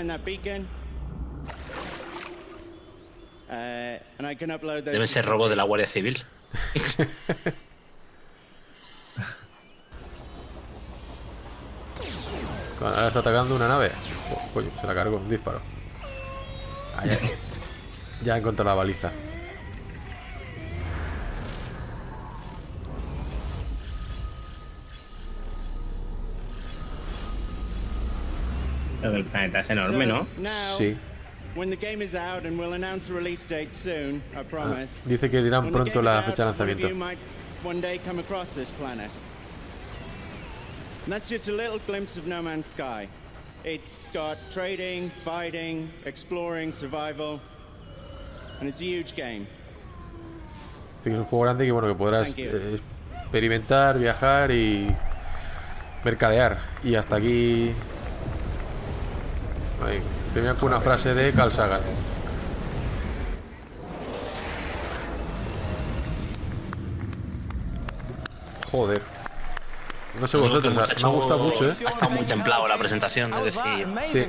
[3.51, 3.99] Uh,
[4.83, 6.17] Deben ser robos de la Guardia Civil.
[12.81, 13.91] Ahora está atacando una nave.
[14.33, 15.61] Oh, coño, se la cargó, un disparo.
[17.01, 17.17] Ah, ya,
[18.23, 19.11] ya he encontrado la baliza.
[29.01, 30.27] Lo del planeta es enorme, ¿no?
[30.77, 30.95] Sí.
[31.55, 35.03] When the game is out, and we'll announce a release date soon, I promise.
[35.05, 36.87] Dice que dirán pronto la fecha de lanzamiento.
[36.87, 37.17] you might
[37.63, 39.09] one day come across this planet.
[41.05, 43.09] And that's just a little glimpse of No Man's Sky.
[43.63, 47.39] It's got trading, fighting, exploring, survival,
[48.59, 49.45] and it's a huge game.
[50.97, 52.79] Dice que es un juego grande que bueno que podrás eh,
[53.21, 54.87] experimentar, viajar y
[56.03, 56.57] mercadear.
[56.83, 57.71] Y hasta aquí.
[59.85, 59.99] Ahí,
[60.33, 61.81] termina con una frase de Carl Sagan.
[68.71, 69.10] Joder.
[70.19, 71.73] No sé vosotros, me ha gustado mucho, ¿eh?
[71.85, 74.25] Ha estado muy templado la presentación, es decir, Sí.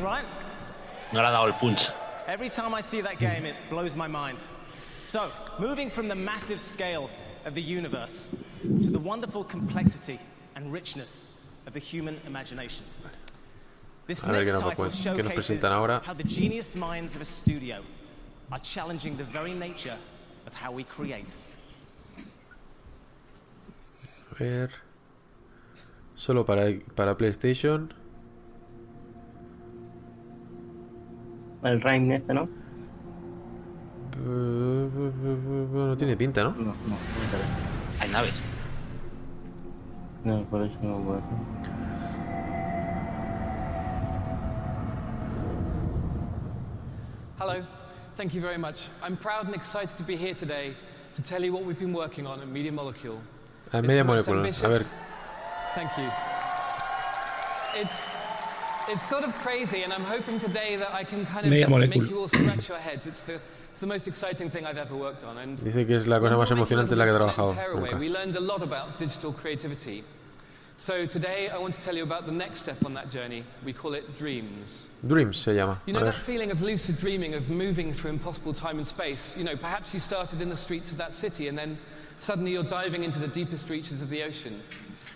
[1.13, 1.91] no le ha dado el punch.
[2.29, 4.39] Every time I see that game, it blows my mind.
[5.05, 7.11] So, moving from the massive scale
[7.45, 8.31] of the universe
[8.83, 10.19] to the wonderful complexity
[10.55, 12.85] and richness of the human imagination.
[14.07, 16.01] This A ver qué next nos title cuen- qué nos showcases presentan ahora.
[16.07, 17.83] how the genius minds of a studio
[18.53, 19.97] are challenging the very nature
[20.47, 21.35] of how we create.
[24.31, 24.71] A ver.
[26.15, 27.93] Solo para, para PlayStation.
[31.63, 32.49] El Rain este, ¿no?
[34.25, 36.51] No tiene pinta, ¿no?
[36.51, 36.97] No, no.
[38.01, 38.43] Hay naves.
[40.25, 41.23] No, por eso no puedo.
[47.39, 47.67] Hello,
[48.17, 48.89] thank you very much.
[49.03, 50.77] I'm proud and excited to be here today
[51.15, 53.21] to tell you what we've been working on at Media Molecule.
[53.73, 54.49] Ah, media molecula.
[54.63, 54.85] A ver.
[55.75, 56.11] Thank you.
[57.75, 58.01] It's
[58.89, 61.91] it's sort of crazy, and I'm hoping today that I can kind of Media make
[61.91, 62.09] molecula.
[62.11, 63.07] you all scratch your heads.
[63.07, 66.07] It's the it's the most exciting thing I've ever worked on, and Dice que es
[66.07, 67.97] la cosa más emocionante en la que he trabajado nunca.
[67.97, 70.05] we learned a lot about digital creativity.
[70.77, 73.45] So today I want to tell you about the next step on that journey.
[73.65, 74.89] We call it dreams.
[75.07, 75.81] Dreams se llama.
[75.87, 79.35] You know that feeling of lucid dreaming, of moving through impossible time and space?
[79.37, 81.79] You know, perhaps you started in the streets of that city and then
[82.19, 84.61] suddenly you're diving into the deepest reaches of the ocean.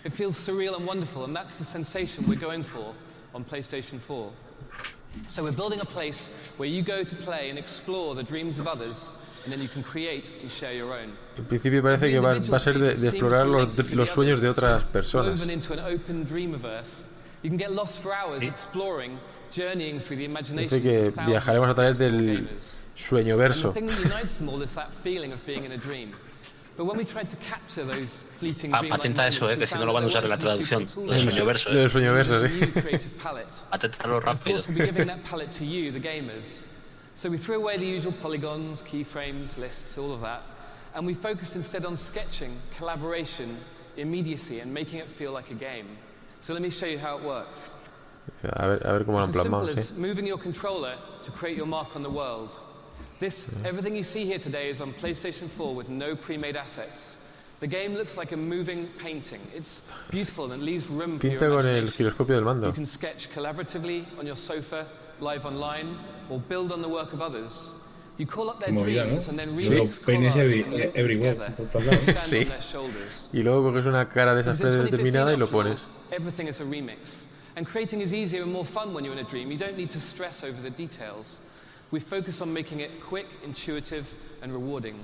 [0.03, 2.93] It feels surreal and wonderful, and that's the sensation we're going for
[3.33, 4.31] on PlayStation 4.
[5.27, 8.67] So we're building a place where you go to play and explore the dreams of
[8.67, 9.11] others,
[9.43, 11.11] and then you can create and share your own.
[11.37, 14.49] En principio parece que va, va a ser de, de explorar los, los sueños de
[14.49, 15.47] otras personas.
[15.47, 17.05] Into an open dreamiverse.
[17.43, 18.47] You can get lost for hours eh.
[18.47, 19.17] exploring,
[19.51, 22.47] journeying through the imaginations Dice que viajaremos a través del
[22.95, 23.73] sueño verso.
[26.77, 26.83] A.
[26.83, 29.67] But when we tried to capture those fleeting Pa- patenta eso, moments, eh, we que
[29.67, 30.89] si no lo van a that usar en la weren't traducción.
[30.89, 31.89] super Del sueño verso, Del eh.
[31.89, 32.71] sueño verso, sí.
[32.71, 33.47] Creative palette.
[33.71, 34.63] Paténtalo rápido.
[34.67, 36.63] we'll giving that palette to you, the gamers.
[37.15, 40.43] So we threw away the usual polygons, keyframes, lists, all of that,
[40.93, 43.57] and we focused instead on sketching, collaboration,
[43.97, 45.87] immediacy, and making it feel like a game.
[46.41, 47.73] So let me show you how it works.
[48.43, 49.97] A ver, a ver cómo lo han It's as simple plasmado, as sí.
[49.97, 52.51] moving your controller to create your mark on the world.
[53.19, 57.17] This, everything you see here today is on PlayStation 4 with no pre-made assets.
[57.59, 59.41] The game looks like a moving painting.
[59.55, 62.05] It's beautiful and leaves room for your Pinta con el imagination.
[62.05, 64.85] giroscopio del You can sketch collaboratively on your sofa,
[65.19, 65.97] live online,
[66.29, 67.71] or build on the work of others.
[68.19, 69.29] You call up their Qué movida, dreams ¿no?
[69.31, 69.69] and then Sí.
[69.69, 71.53] remix Peines collages every- and link them everywhere, together.
[71.55, 72.03] por todos lados.
[72.03, 72.41] Stand Sí.
[72.43, 73.29] on their shoulders.
[73.33, 75.83] Y luego coges una cara de esas Because in predeterminada y lo pones.
[75.85, 77.23] after all, Everything is a remix.
[77.55, 79.51] And creating is easier and more fun when you're in a dream.
[79.51, 81.39] You don't need to stress over the details.
[81.91, 84.05] We focus on making it quick, intuitive,
[84.41, 84.95] and rewarding.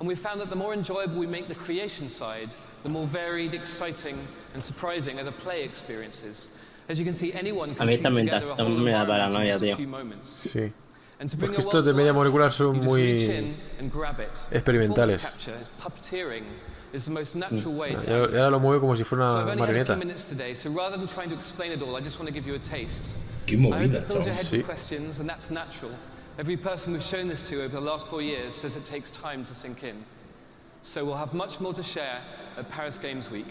[0.00, 2.48] And we found that the more enjoyable we make the creation side,
[2.82, 4.18] the more varied, exciting,
[4.54, 6.48] and surprising are the play experiences.
[6.88, 8.90] As you can see, anyone A can mí piece también together a da- whole me
[8.90, 9.76] da environment in paranoia, just a tío.
[9.76, 10.48] few moments.
[10.52, 10.72] Sí.
[11.20, 12.88] And to bring Porque your estos de world to media life, molecular son you just
[12.88, 14.30] muy reach in and grab it.
[14.50, 15.22] experimentales.
[15.22, 16.42] Performance capture is puppeteering
[16.92, 19.28] is the most natural way Y to ahora y ahora lo mueve como si fuera
[19.30, 19.86] so una I've only had a marioneta.
[19.86, 22.34] few minutes today, so rather than trying to explain it all, I just want to
[22.34, 23.10] give you a taste.
[23.46, 24.36] Qué I hope movida, it fills your chaval.
[24.36, 24.64] head Sí.
[26.38, 29.44] Every person we've shown this to over the last four years says it takes time
[29.44, 29.96] to sink in.
[30.82, 32.20] So we'll have much more to share
[32.58, 33.46] at Paris Games Week.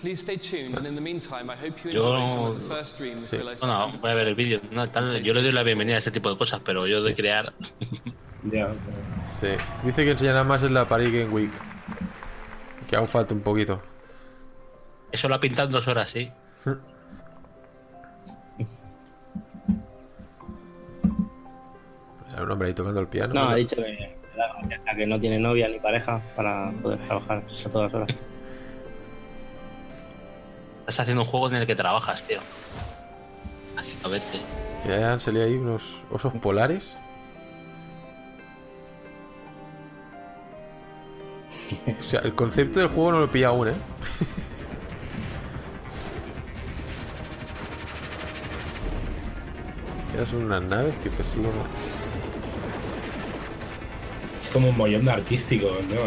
[0.00, 2.68] Please stay tuned, and in the meantime, I hope you Yo- enjoy some of the
[2.74, 3.36] first dreams Sí.
[3.36, 3.60] realized.
[3.60, 4.58] Bueno, voy a ver el vídeo.
[4.72, 7.14] No, tal, yo le doy la bienvenida a este tipo de cosas, pero yo de
[7.14, 7.52] crear.
[8.44, 8.74] Ya,
[9.40, 9.48] Sí.
[9.84, 11.52] Dice que enseñará más en la Paris Game Week.
[12.88, 13.80] Que aún falta un poquito.
[15.12, 16.30] Eso lo ha pintado en dos horas, sí.
[22.42, 23.34] Un hombre ahí tocando el piano.
[23.34, 24.16] No, ha dicho que,
[24.96, 28.08] que no tiene novia ni pareja para poder trabajar a todas horas.
[30.80, 32.40] Estás haciendo un juego en el que trabajas, tío.
[33.76, 34.38] Así no vete.
[34.86, 36.98] Ya han salido ahí unos osos polares.
[41.98, 43.74] O sea, el concepto del juego no lo he pillado aún, ¿eh?
[50.12, 51.50] Quedas unas naves que persiguen.
[54.54, 56.00] Como un mollón de artístico, ¿no?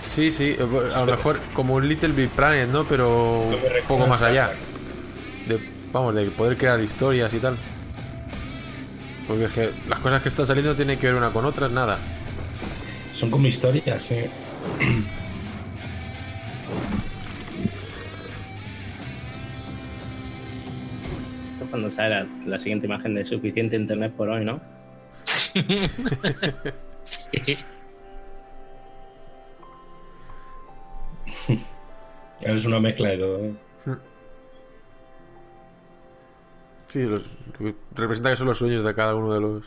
[0.00, 2.86] Sí, sí, a lo mejor como un Little Big Planet, ¿no?
[2.86, 3.56] Pero un
[3.88, 4.50] poco más allá.
[5.48, 5.58] De,
[5.92, 7.56] vamos, de poder crear historias y tal.
[9.26, 11.98] Porque es que las cosas que están saliendo tienen que ver una con otras, nada.
[13.14, 14.16] Son como historias, sí.
[21.52, 24.60] Esto es cuando sale la, la siguiente imagen de suficiente internet por hoy, ¿no?
[32.54, 33.38] es una mezcla de todo.
[33.44, 33.54] ¿eh?
[36.86, 37.24] Sí, los-
[37.94, 39.64] representa que son los sueños de cada uno de los.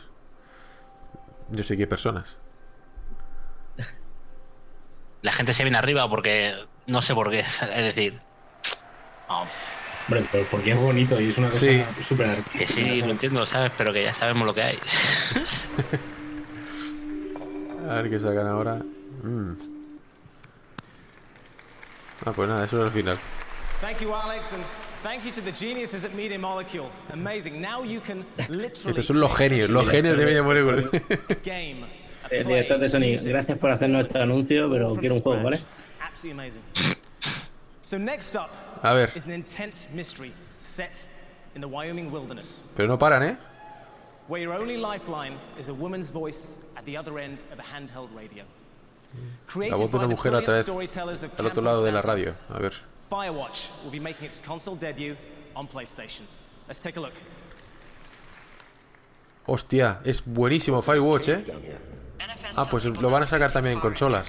[1.50, 2.36] Yo sé qué personas.
[5.22, 6.52] La gente se viene arriba porque
[6.86, 7.40] no sé por qué.
[7.74, 8.18] Es decir,
[9.28, 11.84] Hombre, pero porque es bonito y es una cosa Sí.
[12.02, 12.58] súper artística.
[12.58, 13.70] que sí, lo entiendo, ¿sabes?
[13.78, 14.78] Pero que ya sabemos lo que hay.
[17.88, 18.76] A ver qué sacan ahora.
[19.22, 19.52] Mm.
[22.24, 23.16] Ah, pues nada, eso era el final.
[23.80, 24.62] Thank you, Alex, and
[25.02, 26.90] thank you to the geniuses at Media Molecule.
[27.12, 27.60] Amazing.
[27.60, 30.82] Now you can literally Estos son los genios, los genios de Media Molecule.
[31.44, 31.86] game.
[32.30, 35.58] Eh, director de Sony, gracias por hacernos este anuncio, pero quiero un juego, ¿vale?
[36.06, 36.62] Absolutely amazing.
[37.82, 38.50] So next up
[38.82, 39.10] A ver.
[39.16, 41.02] is an intense mystery set
[41.54, 43.36] in the Wyoming wilderness, Pero no paran, ¿eh?
[44.28, 48.10] where your only lifeline is a woman's voice at the other end of a handheld
[48.14, 48.44] radio.
[49.56, 50.68] La voz de una mujer a través
[51.38, 52.34] al otro lado de la radio.
[52.54, 52.72] A ver.
[53.08, 55.16] Firewatch will be making its console debut
[55.54, 56.24] on PlayStation.
[56.68, 57.12] Let's take a look.
[59.46, 61.44] Hostia, es buenísimo Firewatch, ¿eh?
[62.56, 64.28] Ah, pues lo van a sacar también en consolas.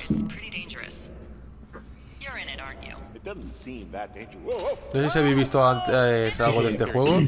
[3.24, 5.94] No sé si habéis visto antes
[6.40, 7.22] eh, algo de este juego,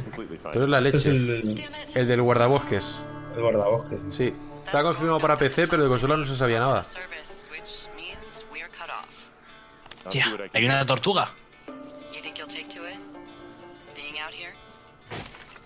[0.51, 1.39] pero es la Este es leche.
[1.41, 1.63] el,
[1.95, 2.99] El del guardabosques.
[3.35, 3.99] el guardabosques.
[4.09, 4.33] Sí.
[4.65, 6.83] Está confirmado para PC, pero de consola no se sabía nada.
[10.09, 11.29] Tía, hay una tortuga.
[12.13, 12.97] You think you'll take to it?
[13.95, 14.53] Being out here?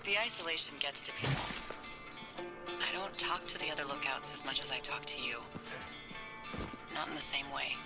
[0.04, 1.36] The isolation gets to people.
[2.80, 5.36] I don't talk to the other lookouts as much as I talk to you.
[6.94, 7.76] Not in the same way.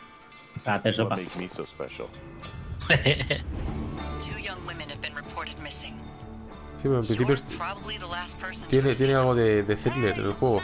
[0.65, 1.17] Para hacer sopa.
[4.21, 5.95] Two young women have been reported missing.
[6.77, 9.77] Sí, pero en principio es- Probably the last person to tiene, tiene algo de, de
[9.77, 10.61] thriller el juego.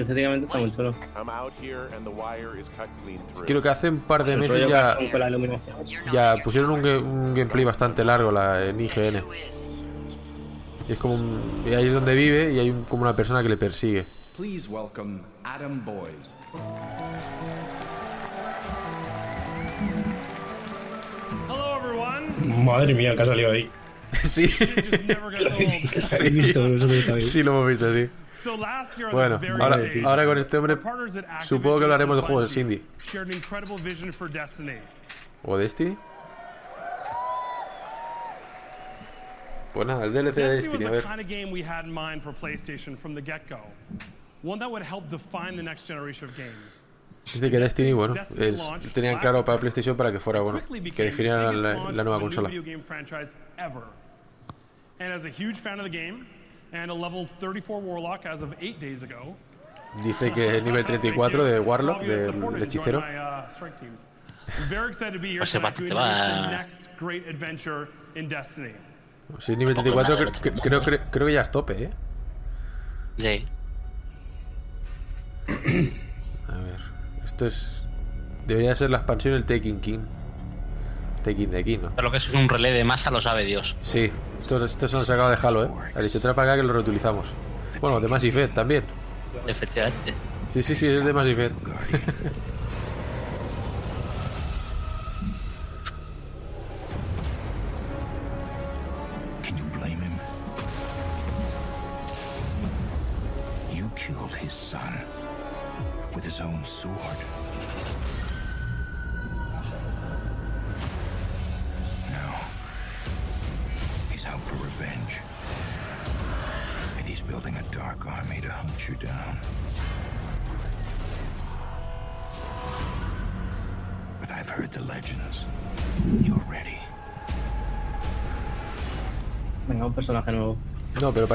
[0.00, 0.94] Estéticamente está muy chulo.
[3.04, 3.46] Clean through.
[3.46, 4.96] Creo que hace un par de El meses ya,
[6.12, 9.22] ya pusieron un, un gameplay bastante largo la, en IGN.
[10.88, 13.42] Y es como un- y ahí es donde vive y hay un- como una persona
[13.42, 14.06] que le persigue.
[14.36, 16.34] Please welcome Adam Boys.
[21.48, 22.64] Hello, everyone.
[22.64, 23.68] Madre mía, que ha salido ahí.
[24.22, 24.48] Sí.
[24.48, 25.18] También.
[27.22, 28.08] Sí, lo hemos visto, sí.
[29.12, 29.40] Bueno,
[30.04, 30.76] ahora, con este hombre
[31.40, 32.82] supongo que hablaremos de juegos de Destiny.
[35.42, 35.96] ¿O Destiny?
[39.72, 41.02] Pues nada, el DLC de Destiny a the ver.
[41.02, 43.60] kind of game we had in mind for PlayStation from the get-go.
[44.42, 46.86] One that would help define the next generation of games.
[47.24, 50.62] Dice que Destiny, bueno, es- tenían claro para PlayStation para que fuera, bueno,
[50.94, 52.48] que definieran la, nueva consola.
[54.98, 56.26] And as a huge fan of the game
[56.72, 59.36] and a level 34 Warlock as of eight days ago,
[60.04, 62.98] Dice que es nivel 34 de Warlock, del hechicero.
[62.98, 63.48] uh,
[65.42, 68.72] O sea, te va- the next great adventure in Destiny.
[69.38, 71.90] Si es nivel 34, cre- cre- creo, creo, creo que ya es tope, ¿eh?
[73.16, 73.48] Sí.
[76.48, 76.80] A ver,
[77.24, 77.82] esto es...
[78.46, 80.00] Debería ser la expansión del Taking King.
[81.26, 81.90] Taking the King, ¿no?
[81.90, 83.76] Pero lo que es un relé de masa lo sabe Dios.
[83.82, 85.70] Sí, esto, esto se nos acaba de Halo, ¿eh?
[85.96, 87.26] Ha dicho, trae para acá que lo reutilizamos.
[87.80, 88.84] Bueno, de Mass Effect también.
[89.44, 90.14] Efectivamente.
[90.50, 91.56] Sí, sí, sí, es de Mass Effect.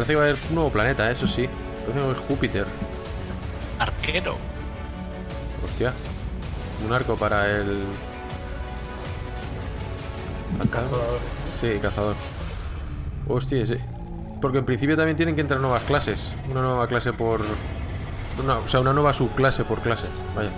[0.06, 1.48] parece que va a haber un nuevo planeta, eso sí.
[1.86, 2.66] Parece que es Júpiter.
[3.80, 4.38] Arquero.
[5.66, 5.94] Hostia.
[6.86, 7.84] Un arco para el.
[10.70, 11.20] Cazador.
[11.60, 12.16] Sí, cazador.
[13.28, 13.76] Hostia, sí.
[14.42, 16.34] Porque en principio también tienen que entrar nuevas clases.
[16.50, 17.42] Una nueva clase por.
[18.44, 20.08] una- o sea, una nueva subclase por clase.
[20.36, 20.50] Vaya.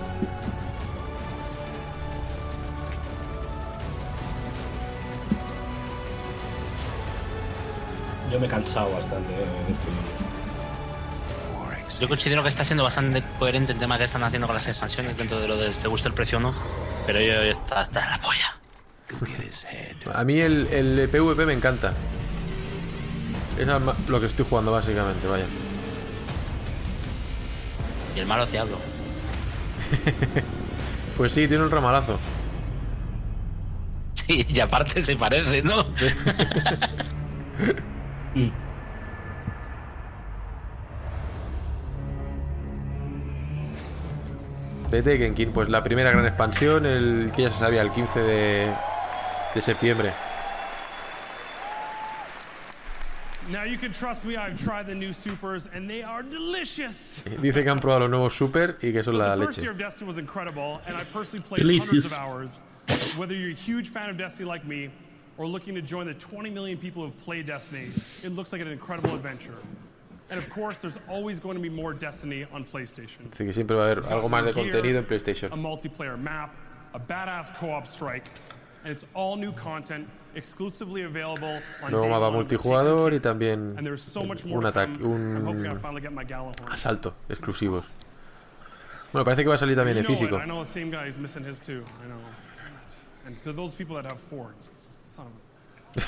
[8.44, 9.86] Me he cansado bastante eh, en este.
[11.98, 15.16] Yo considero que está siendo bastante coherente el tema que están haciendo con las expansiones
[15.16, 16.54] dentro de lo de te gusta el precio o no.
[17.06, 18.58] Pero yo está, está en la polla.
[20.12, 21.94] A mí el, el PvP me encanta.
[23.58, 23.66] Es
[24.08, 25.46] lo que estoy jugando básicamente, vaya.
[28.14, 28.78] Y el malo diablo.
[31.16, 32.18] Pues sí, tiene un ramalazo.
[34.14, 35.84] Sí, y aparte se parece, ¿no?
[44.90, 48.72] De Tekken, pues la primera gran expansión, el que ya se sabía, el 15 de,
[49.54, 50.12] de septiembre.
[53.50, 57.22] Now you can trust me, I've tried the new supers and they are delicious.
[57.42, 59.60] Dice que han probado los nuevos Super y que son so la leche.
[59.60, 62.14] year of Destiny was incredible, and I personally played Delicious.
[65.38, 65.54] Hundreds of hours.
[65.54, 66.50] Whether you're a huge fan of Destiny like me, or looking to join the 20
[66.50, 67.90] million people who have played Destiny,
[68.22, 69.56] it looks like an incredible adventure.
[70.30, 73.30] And of course, there's always going to be more Destiny on PlayStation.
[73.30, 76.54] Dice que siempre va a haber algo más de contenido en A multiplayer map,
[76.94, 78.24] a badass co-op strike,
[78.84, 84.02] and it's all new content exclusively available on Nuevo mapa multijugador y también And there's
[84.02, 85.36] so much more un ataque, come.
[85.36, 86.68] I'm hoping I un finally get my Gallahorn.
[86.72, 87.98] asalto exclusivos.
[89.12, 90.38] Bueno, parece que va a salir también en físico.
[90.40, 91.84] I know the same guy is missing his too.
[92.02, 92.18] I know.
[93.26, 95.26] And to those people that have four, it's- it's- son
[95.96, 96.02] of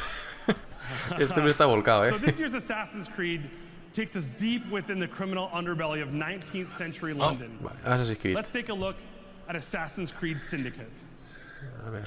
[0.49, 2.11] a- Este me está volcado, eh.
[2.11, 3.49] So this year's Assassin's Creed
[3.93, 7.59] takes us deep within the criminal underbelly of 19th century Oh, London.
[7.63, 8.35] vale, Assassin's Creed.
[8.35, 8.97] Let's take a look
[9.49, 11.03] at Assassin's Creed Syndicate.
[11.87, 12.05] A ver.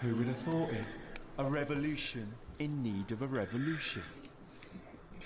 [0.00, 0.86] Who would have thought it?
[1.38, 2.26] A revolution
[2.58, 4.02] in need of a revolution.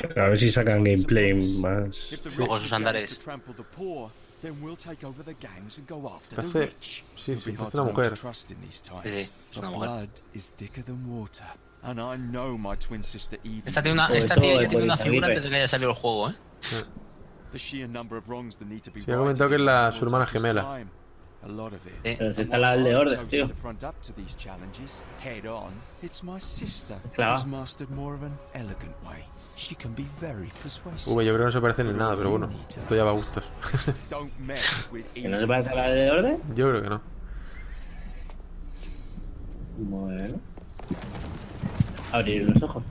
[0.03, 2.21] A ver si sacan gameplay más.
[2.39, 3.07] Luego sus andares.
[4.43, 6.55] To trample the poor, then we'll take over the gangs and go after the Parece-
[6.67, 7.05] rich.
[7.17, 8.13] sí, sí, be parece hard una mujer.
[8.19, 9.03] trust in these times.
[9.05, 9.89] Sí, sí, es But una mujer.
[9.89, 11.47] blood is thicker than water.
[11.85, 13.63] And I know my twin sister Eve.
[13.67, 15.97] Esta tiene una, esta tiene, ya tiene una figura antes de que haya salido el
[15.97, 16.35] juego, ¿eh?
[17.51, 19.91] The sheer number of wrongs that need to be Sí, ha comentado que es la,
[19.93, 20.81] su hermana gemela.
[20.81, 22.19] it.
[22.19, 23.47] Pero si está la de orden, tío.
[27.15, 27.37] Claro.
[29.55, 33.15] V, yo creo que no se parecen en nada, pero bueno, esto ya va a
[33.15, 33.45] gustos.
[35.15, 36.43] ¿Que no se parece a la de orden?
[36.55, 37.01] yo creo que no.
[39.79, 40.41] Bueno.
[42.13, 42.83] Abrir los ojos.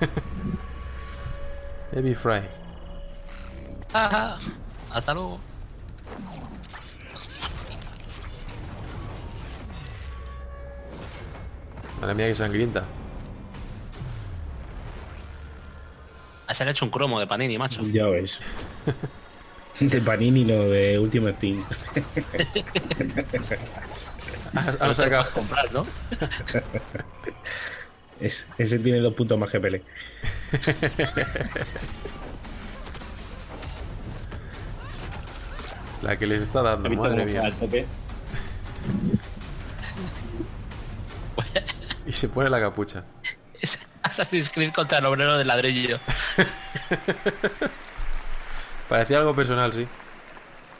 [1.92, 2.40] Heavy Fry.
[3.92, 4.36] Ajá.
[4.92, 5.38] Hasta luego.
[12.00, 12.84] Madre mía, que sangrienta.
[16.46, 17.80] Ah, Se le ha hecho un cromo de Panini, macho.
[17.92, 18.40] Ya ves.
[19.80, 21.64] De Panini, no, de Ultimate Team.
[24.80, 25.28] Ahora se acaba.
[25.30, 25.84] comprar, ¿no?
[28.20, 29.82] Es- ese tiene dos puntos más que Pele.
[36.02, 37.42] La que les está dando, madre mía.
[37.44, 37.86] al tope.
[42.06, 43.04] Y se pone la capucha.
[44.14, 45.98] Assassin's Creed contra el obrero de ladrillo.
[48.88, 49.88] Parecía algo personal, sí.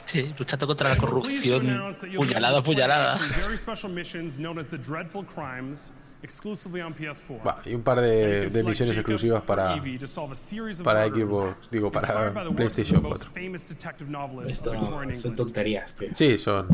[0.05, 1.82] Sí, luchando contra la corrupción.
[2.14, 3.18] Puñalada, puñalada.
[3.18, 7.45] some Very special missions known as the Dreadful Crimes, exclusively on PS4.
[7.45, 9.80] Va, y un par de, de misiones exclusivas para,
[10.85, 13.43] para Xbox, digo, para PlayStation the most 4.
[13.43, 14.72] famous detective novelists Esto
[15.20, 16.11] son tonterías, tío.
[16.14, 16.68] Sí, son.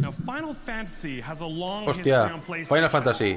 [0.00, 2.40] Now, Final Fantasy has a long history Hostia.
[2.66, 3.36] Final Fantasy.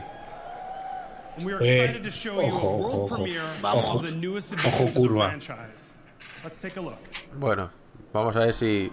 [1.42, 3.16] And we are Eh, excited to show you ojo, a world ojo, ojo.
[3.16, 3.86] premiere Vamos.
[3.96, 5.30] of the newest Ojo, curva.
[5.30, 5.96] franchise.
[6.44, 6.98] Let's take a look.
[7.40, 7.70] Bueno,
[8.14, 8.92] vamos a ver si.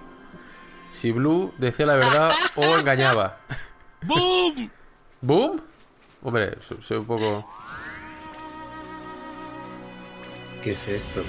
[0.93, 3.37] Si Blue decía la verdad o engañaba.
[4.07, 4.71] ¡Boom!
[5.21, 5.61] ¿Boom?
[6.23, 7.45] Hombre, soy, un poco.
[10.63, 11.21] ¿Qué es esto,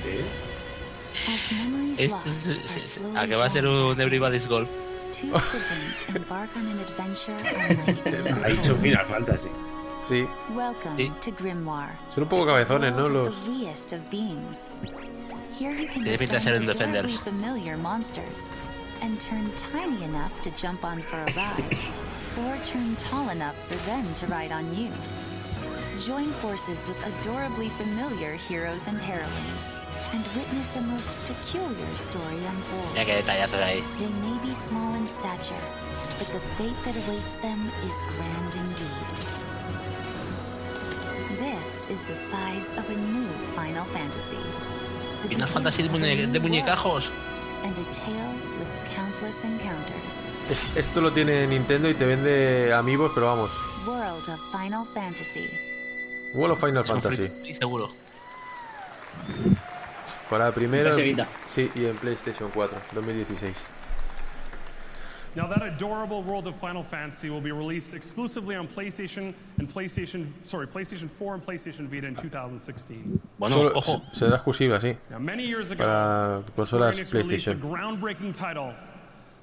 [1.97, 4.69] Este lost es- a que va a ser un Everybody's Golf.
[8.43, 8.75] Ha dicho.
[8.75, 9.49] Final Fantasy.
[10.07, 10.27] Sí.
[10.55, 11.11] Welcome Sí.
[11.21, 11.91] to Grimoire.
[12.13, 13.03] Son un poco cabezones, ¿no?
[13.05, 13.29] Los.
[13.45, 14.69] the weest of beings.
[15.59, 17.17] Here you can Tiene pinta de ser un defend Defenders.
[17.19, 18.49] adorably familiar monsters
[19.01, 21.77] and turn tiny enough to jump on for a ride,
[22.45, 24.89] or turn tall enough for them to ride on you.
[25.99, 29.71] Join forces with adorably familiar heroes and heroines
[30.13, 32.93] and witness a most peculiar story unfold.
[32.93, 33.83] Mira qué detallazo de ahí.
[33.99, 35.59] They may be small in stature,
[36.17, 39.28] but the fate that awaits them is grand indeed.
[41.39, 44.37] This is the size of a new Final Fantasy.
[45.27, 47.11] Final Fantasy de, muñe- de muñecajos.
[47.63, 50.27] And a tale with countless encounters.
[50.49, 53.49] Es- Esto lo tiene Nintendo y te vende amigos, pero vamos.
[53.85, 55.49] World of Final Fantasy.
[56.33, 57.27] World of Final Fantasy.
[57.27, 57.89] free- seguro.
[60.29, 60.91] Para primero.
[61.45, 63.57] Sí, y en PlayStation 4, 2016.
[65.35, 70.27] Now, that adorable world of Final Fantasy will be released exclusively on PlayStation and PlayStation,
[70.43, 73.19] sorry, PlayStation 4 and PlayStation Vita in 2016.
[73.37, 74.01] Bueno, Solo- ojo.
[74.11, 74.97] será exclusiva, sí.
[75.11, 78.73] Now, many years ago, Para Square consolas Enix released a groundbreaking title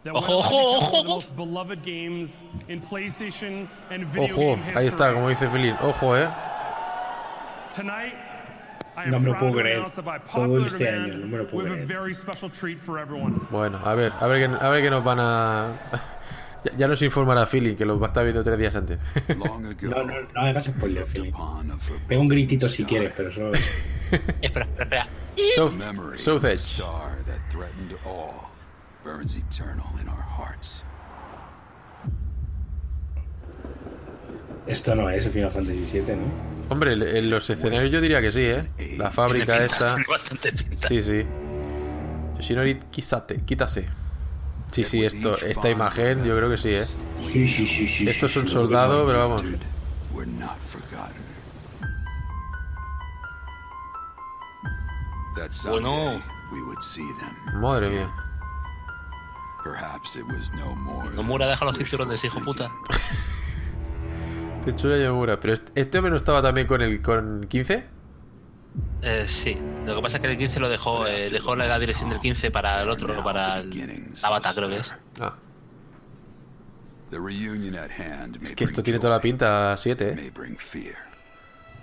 [0.03, 1.09] that Ojo, went on to ojo, ojo, one of the ojo.
[1.09, 5.76] most beloved games in PlayStation and video Ojo, game ahí está, como dice Felín.
[5.80, 6.28] Ojo, eh.
[7.70, 8.26] Tonight, I
[9.07, 9.83] No me lo puedo creer.
[10.33, 12.01] Todo este año, no me lo puedo we have a creer.
[12.01, 13.41] very special treat for everyone.
[13.51, 15.73] Bueno, a ver, a ver, qué- a ver qué nos van a.
[16.65, 18.99] ya, ya nos informará Feeling, que lo va a estar viendo tres días antes.
[19.37, 19.59] No,
[20.05, 21.35] no, no hagas spoiler, Philip.
[22.09, 23.53] Pega un gritito si quieres, pero solo.
[24.41, 25.07] Espera, espera, espera.
[26.17, 26.55] South, Edge.
[26.61, 28.51] star that threatened all
[29.05, 30.85] burns eternal in our hearts.
[34.67, 36.56] Esto no es Final Fantasy VII, ¿no?
[36.69, 38.69] Hombre, en- los escenarios yo diría que sí, ¿eh?
[38.99, 39.87] La fábrica Tiene esta.
[39.89, 40.89] Tiene bastante pinta.
[40.89, 41.25] Sí, sí.
[42.37, 43.87] Yoshinori Kisate, quítase.
[44.73, 46.87] Sí, sí, esto, esta imagen yo creo que sí, ¿eh?
[47.23, 48.09] Sí, sí, sí, sí.
[48.09, 49.43] Esto es un soldado, pero vamos.
[50.12, 50.51] Bueno.
[55.51, 57.61] someday we would see them.
[57.61, 58.11] Madre mía.
[59.62, 60.75] Perhaps it was no
[61.23, 62.71] muera, deja los cinturones, hijo puta.
[64.67, 65.39] Tetsuya Yamura.
[65.39, 67.85] Pero este, hombre no estaba también con el con 15?
[69.03, 69.57] Eh, sí.
[69.85, 72.19] Lo que pasa es que el 15 lo dejó, eh, dejó la, la dirección del
[72.19, 74.93] 15 para el otro, para el Avatar, creo que es.
[75.21, 75.37] Ah,
[78.43, 80.14] es que esto tiene toda la pinta a 7, ¿eh?
[80.17, 80.97] may bring fear,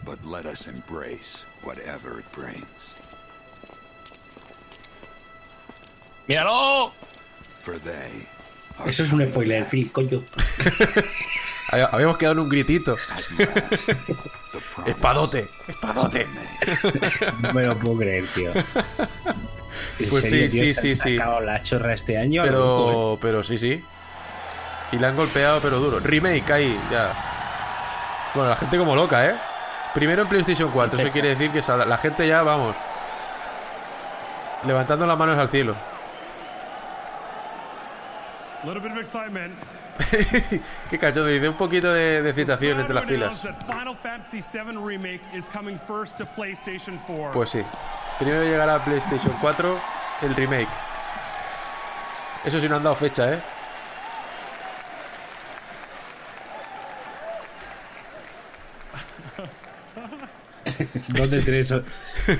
[0.05, 2.95] but let us embrace whatever it brings.
[6.27, 6.91] ¡Míralo!
[7.61, 8.27] For they
[8.86, 10.23] Eso es un spoiler, Phil, coño.
[11.70, 12.97] Hab- Habíamos quedado en un gritito.
[14.86, 16.28] Espadote, espadote.
[17.41, 18.51] No me lo puedo creer, tío.
[18.53, 20.66] ¿En Pues serio, sí, tío?
[20.66, 21.18] sí, ¿Se han sí, sí.
[21.45, 22.43] la chorra este año?
[22.43, 23.84] Pero, pero sí, sí.
[24.91, 25.99] Y la han golpeado, pero duro.
[25.99, 27.11] Remake ahí, ya.
[28.36, 29.36] Bueno, la gente como loca, ¿eh?
[29.93, 32.76] Primero en PlayStation 4, eso quiere decir que la gente ya, vamos.
[34.66, 35.76] Levantando las manos al cielo.
[38.64, 39.53] A little bit of excitement.
[40.89, 43.41] Qué cachondo, dice un poquito de, de excitación entre las filas.
[43.43, 47.31] that Final Fantasy VII Remake is coming first to PlayStation 4.
[47.31, 47.63] Pues sí.
[48.19, 49.79] Primero llegará a PlayStation 4
[50.23, 50.69] el remake.
[52.45, 53.41] Eso sí no han dado fecha, ¿eh?
[61.09, 61.74] Dos de tres.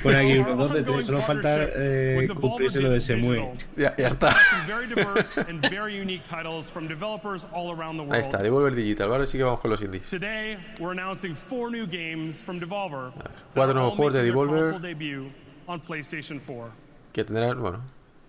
[0.02, 1.06] Pon aquí uno, dos de tres.
[1.06, 3.52] Solo falta eh, cumplirse lo de Semue.
[3.76, 4.36] Ya, ya está.
[8.10, 9.10] Ahí está, Devolver Digital.
[9.10, 10.04] Ahora sí que vamos con los indies.
[10.08, 13.12] Today, we're announcing four new games from Devolver.
[13.14, 14.72] that Cuatro nuevos juegos de Devolver.
[14.72, 15.30] console debut
[15.66, 16.70] on PlayStation 4.
[17.12, 17.80] Que tendrán, bueno,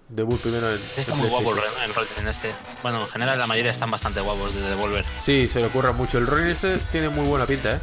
[0.10, 0.76] debut primero en.
[0.76, 2.52] Está en muy guapo el, el Ronin este.
[2.84, 5.06] Bueno, en general la mayoría están bastante guapos de Devolver.
[5.20, 6.18] Sí, se le ocurra mucho.
[6.18, 7.80] El Ronin este tiene muy buena pinta, ¿eh?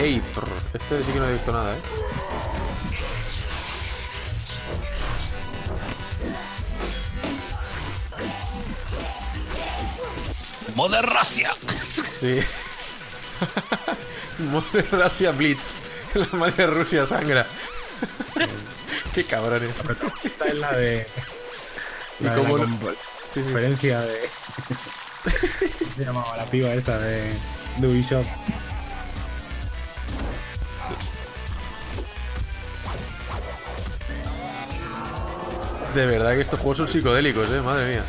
[0.00, 1.80] Ey, trrr, este sí que no he visto nada, ¿eh?
[10.74, 11.50] ¡Mother Russia!
[12.02, 12.40] Sí.
[14.50, 15.74] Mother Russia Blitz.
[16.14, 17.46] La madre de Rusia sangra.
[19.14, 19.70] Qué cabrones.
[20.24, 21.06] Esta es la de.
[22.20, 22.78] Y La de cómo la con-
[23.32, 23.42] Sí, sí.
[23.42, 24.20] conferencia de.
[25.78, 27.32] ¿Cómo se llamaba la piba esta de,
[27.78, 28.26] de Ubisoft?
[35.94, 38.04] De verdad que estos juegos son psicodélicos, eh, madre mía.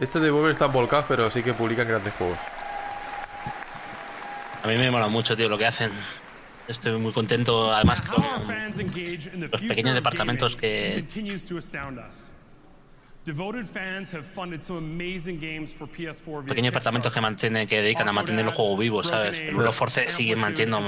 [0.00, 2.38] Estos de Devolver están volcados, pero sí que publican grandes juegos.
[4.62, 5.90] A mí me mola mucho, tío, lo que hacen.
[6.68, 8.24] Estoy muy contento, además, con
[9.50, 11.04] los pequeños departamentos que
[16.46, 19.52] pequeños departamentos que mantienen, que dedican a mantener el juego vivo, ¿sabes?
[19.52, 20.80] Los Force siguen manteniendo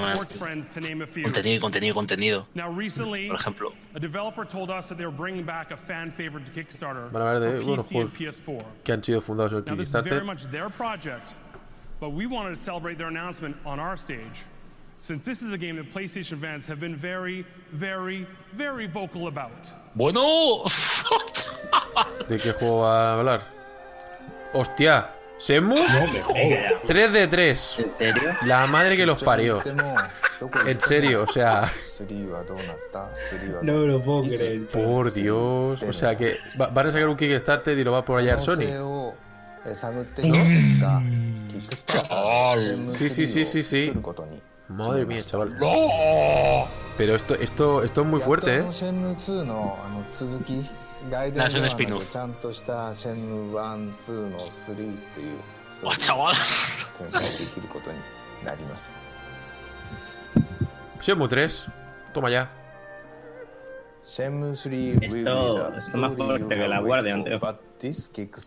[1.24, 2.47] contenido y contenido y contenido.
[2.55, 7.11] Por ejemplo, a developer told us that they were bringing back a fan favorite Kickstarter
[7.11, 8.64] Van a hablar de juegos PS4.
[8.84, 10.24] que han sido fundados en Kickstarter.
[10.24, 11.34] much their project,
[12.01, 14.45] but we wanted to celebrate their announcement on our stage,
[14.99, 19.68] since this is a game that PlayStation fans have been very, very, very vocal about.
[19.94, 20.64] Bueno,
[22.28, 23.42] ¿De qué juego va a hablar?
[24.53, 25.11] ¡Hostia!
[25.38, 25.78] ¿Semus?
[26.12, 26.72] me jodas.
[26.86, 27.76] 3 de 3.
[27.78, 28.22] ¿En serio?
[28.44, 29.62] La madre que los parió.
[30.66, 31.70] En serio, o sea.
[33.62, 34.66] No me lo puedo creer.
[34.66, 35.82] Por Dios.
[35.82, 38.64] O sea que va- van a sacar un Kickstarter y lo va a apoyar Sony.
[42.94, 43.92] Sí, sí, sí, sí, sí.
[44.68, 45.58] Madre mía, chaval.
[45.58, 46.66] ¡No!
[46.96, 48.64] Pero esto, esto, esto es muy fuerte, ¿eh?
[48.68, 48.82] Es
[51.54, 52.10] un spin-off.
[55.82, 56.34] ¡Oh, chaval!
[61.00, 61.66] Shenmue 3.
[62.12, 62.50] Toma ya.
[65.00, 67.38] Esto, esto más fuerte que la Guardian, tío.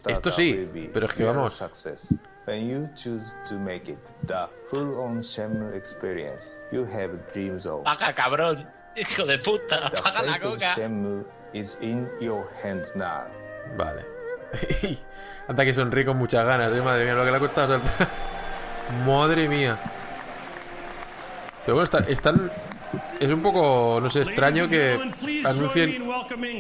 [0.07, 1.63] Esto sí, pero es que vamos.
[2.45, 7.83] When you choose to make it the full-on Shenmue experience you have dreams of.
[7.83, 8.67] Paga, cabrón.
[8.97, 10.73] Hijo de puta, The apaga la coca.
[10.75, 11.23] Shenmue
[11.53, 13.25] is in your hands now.
[13.77, 14.03] Vale.
[15.47, 16.81] Anda que sonríe con muchas ganas, ¿eh?
[16.81, 18.07] Madre mía, lo que le ha costado saltar.
[19.05, 19.77] Madre mía.
[21.65, 22.51] Pero bueno, está- están.
[23.19, 24.99] Es un poco, no sé, extraño que
[25.45, 26.01] anuncien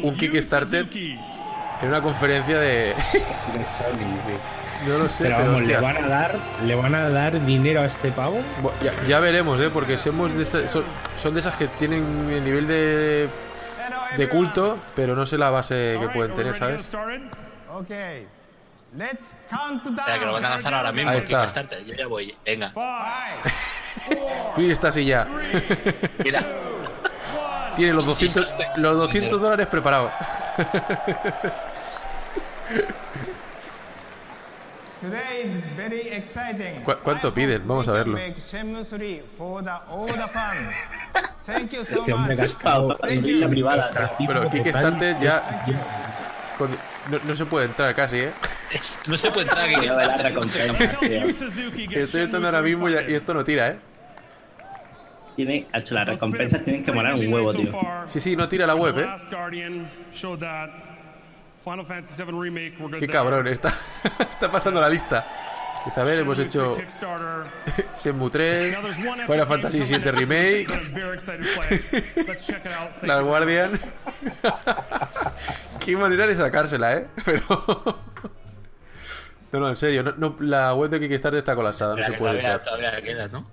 [0.03, 2.93] un Kickstarter en una conferencia de.
[4.87, 7.81] No lo sé, pero pero, vamos, ¿le van a dar, le van a dar dinero
[7.81, 8.41] a este pavo?
[8.81, 9.69] Ya, ya veremos, ¿eh?
[9.71, 10.83] Porque somos de son,
[11.19, 13.29] son de esas que tienen el nivel de,
[14.17, 16.95] de culto, pero no sé la base que pueden tener, ¿sabes?
[17.73, 18.27] Okay.
[18.97, 19.99] Let's count down.
[19.99, 21.11] Espera, que lo van a lanzar ahora mismo.
[21.11, 21.41] Ahí está.
[21.41, 21.85] Kickstarter.
[21.85, 22.35] Yo ya voy.
[22.43, 22.73] Venga.
[24.57, 25.25] Está así ya.
[26.23, 26.41] Mira.
[27.77, 30.11] Tiene los 200, los 200 dólares preparados.
[32.67, 34.90] Today is very exciting.
[36.83, 37.67] ¿Cu- ¿Cuánto piden?
[37.67, 38.13] Vamos a verlo.
[38.13, 40.73] Make Shenmue 3 for the all the fans.
[41.45, 43.37] Thank you so Este hombre gastado Thank en you.
[43.39, 43.89] la privada.
[44.17, 45.65] Pero Kickstarter ya.
[46.57, 46.69] con-
[47.09, 48.31] no, no se puede entrar casi, ¿eh?
[49.07, 49.87] No se puede entrar aquí.
[51.95, 53.79] Estoy entrando ahora mismo y, y esto no tira, ¿eh?
[55.35, 57.71] Tiene, hecho, las recompensas tienen que molar un huevo, tío.
[58.05, 59.05] Sí, sí, no tira la web, ¿eh?
[59.05, 60.69] Last Guardian showed that
[61.63, 63.73] Final Fantasy VII Remake, we're good Qué cabrón, está,
[64.19, 65.25] está pasando la lista.
[65.85, 66.75] Dice, a ver, hemos hecho.
[67.95, 70.67] Shenmue 3, Now there's one Final Fantasy VII Remake,
[73.03, 73.25] La you.
[73.25, 73.79] Guardian.
[75.79, 77.07] Qué manera de sacársela, ¿eh?
[77.25, 77.41] Pero.
[79.51, 82.39] No, no, en serio, no, no, la web de Kickstarter está colapsada, no se puede
[82.39, 82.61] todavía, entrar.
[82.61, 83.45] todavía queda, ¿no?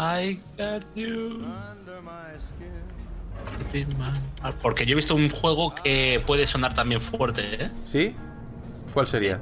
[0.00, 1.42] I got you.
[4.42, 7.70] Ah, Porque yo he visto un juego que puede sonar también fuerte, ¿eh?
[7.84, 8.14] ¿Sí?
[8.92, 9.40] ¿Cuál sería?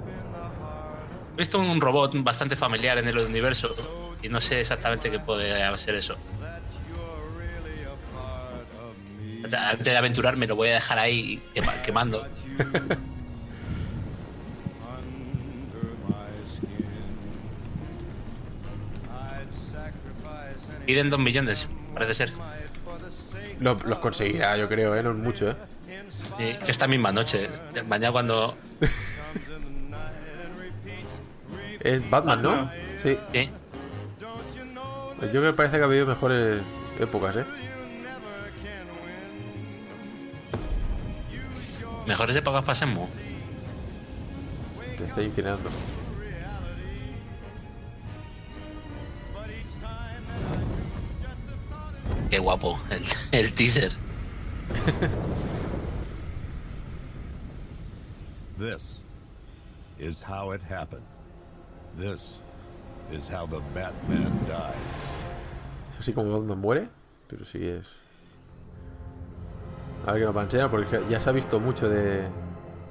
[1.35, 3.75] He visto un robot bastante familiar en el universo
[4.23, 6.17] y no sé exactamente qué puede ser eso.
[9.45, 12.27] Antes de aventurarme lo voy a dejar ahí quema- quemando.
[20.87, 22.33] Piden dos millones, parece ser.
[23.61, 25.03] Lo- los conseguirá, yo creo, ¿eh?
[25.03, 25.57] No es mucho, ¿eh?
[26.39, 27.49] Sí, esta misma noche.
[27.89, 28.57] Mañana cuando.
[31.81, 32.71] Es Batman, ¿no?
[32.99, 33.17] Sí.
[33.33, 33.51] Sí.
[35.23, 36.61] Yo creo que parece que ha habido mejores
[36.99, 37.45] épocas, ¿eh?
[42.07, 43.07] Mejores épocas Shenmue.
[44.99, 45.71] Te está incinerando.
[52.31, 53.03] Qué guapo, el,
[53.33, 53.93] el teaser.
[58.59, 58.83] This
[59.99, 61.05] is how it happened.
[61.97, 62.39] This
[63.13, 64.75] is how the Batman died.
[65.93, 66.89] Es así como Batman muere,
[67.29, 67.87] pero sí es.
[70.07, 72.29] A ver que nos va a enseñar, porque ya se ha visto mucho de.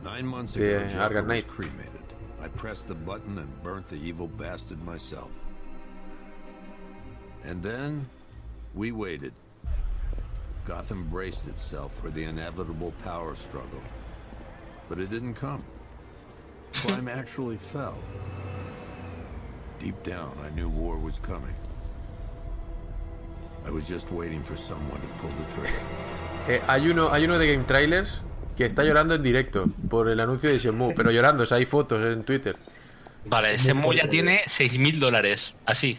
[0.03, 1.47] Nine months de Arkham Knight.
[1.47, 1.91] cremated.
[2.41, 5.31] I pressed the button and burnt the evil bastard myself.
[7.43, 8.07] And then
[8.75, 9.33] we waited.
[10.65, 13.81] Gotham braced itself for the inevitable power struggle.
[14.89, 15.63] But it didn't come.
[16.73, 17.97] Crime actually fell.
[19.79, 21.55] Deep down, I knew war was coming.
[23.65, 25.79] I was just waiting for someone to pull the trigger.
[26.47, 28.21] Eh, hay, uno, hay uno de Game Trailers
[28.55, 31.65] que está llorando en directo por el anuncio de Shenmue, pero llorando, o sea, hay
[31.65, 32.55] fotos en Twitter.
[33.25, 35.55] Vale, Mu ya tiene 6.000 dólares.
[35.65, 35.97] Así.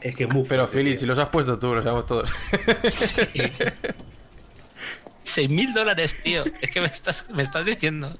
[0.00, 2.32] Es que muy Pero Philip, si los has puesto tú, lo sabemos todos.
[2.90, 5.46] Sí.
[5.46, 6.44] 6.000 dólares, tío.
[6.60, 8.12] Es que me estás, me estás diciendo.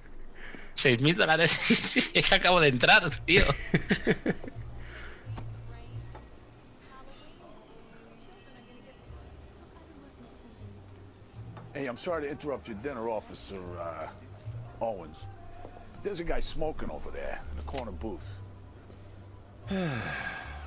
[0.76, 2.10] 6.000 dólares.
[2.14, 3.44] es que acabo de entrar, tío.
[11.78, 14.08] Hey, I'm sorry to interrupt your dinner, Officer uh,
[14.80, 15.26] Owens.
[16.02, 18.26] There's a guy smoking over there in the corner booth.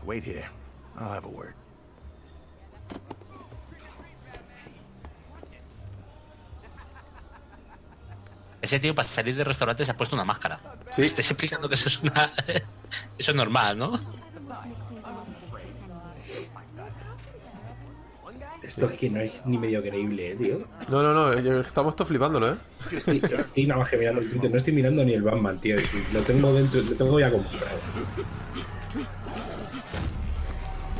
[0.06, 0.48] Wait here.
[1.00, 1.56] I'll have a word.
[8.62, 10.60] Ese tío para salir del restaurante se ha puesto una máscara.
[10.92, 11.02] Sí.
[11.04, 12.32] Estés explicando que eso es una.
[13.18, 14.00] eso es normal, ¿no?
[18.62, 20.68] Esto es que no es ni medio creíble, eh, tío.
[20.90, 22.56] No, no, no, yo- estamos todos flipándolo, ¿eh?
[22.92, 25.78] Estoy, estoy nada más que mirando el Twitter, no estoy mirando ni el Batman, tío.
[26.14, 27.78] Lo tengo dentro, lo tengo ya comprado.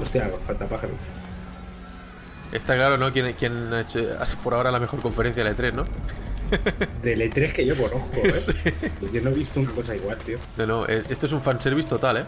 [0.02, 0.94] Hostia, falta pájaro.
[2.52, 3.12] Está claro, ¿no?
[3.14, 4.00] ¿Quién, quién ha hecho
[4.44, 5.84] por ahora la mejor conferencia de la E3, ¿no?
[7.02, 8.32] Del E3 que yo conozco, ¿eh?
[8.34, 8.54] Sí.
[9.14, 10.38] Yo no he visto una cosa igual, tío.
[10.58, 12.24] No, no, eh, esto es un fanservice total, ¿eh?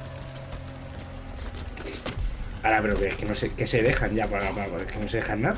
[2.63, 4.97] Ahora, pero que es que no sé, que se dejan ya para, para, para- que
[4.97, 5.57] no se dejan nada.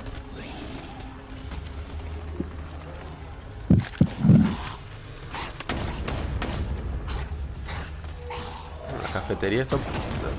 [9.03, 9.77] La cafetería está,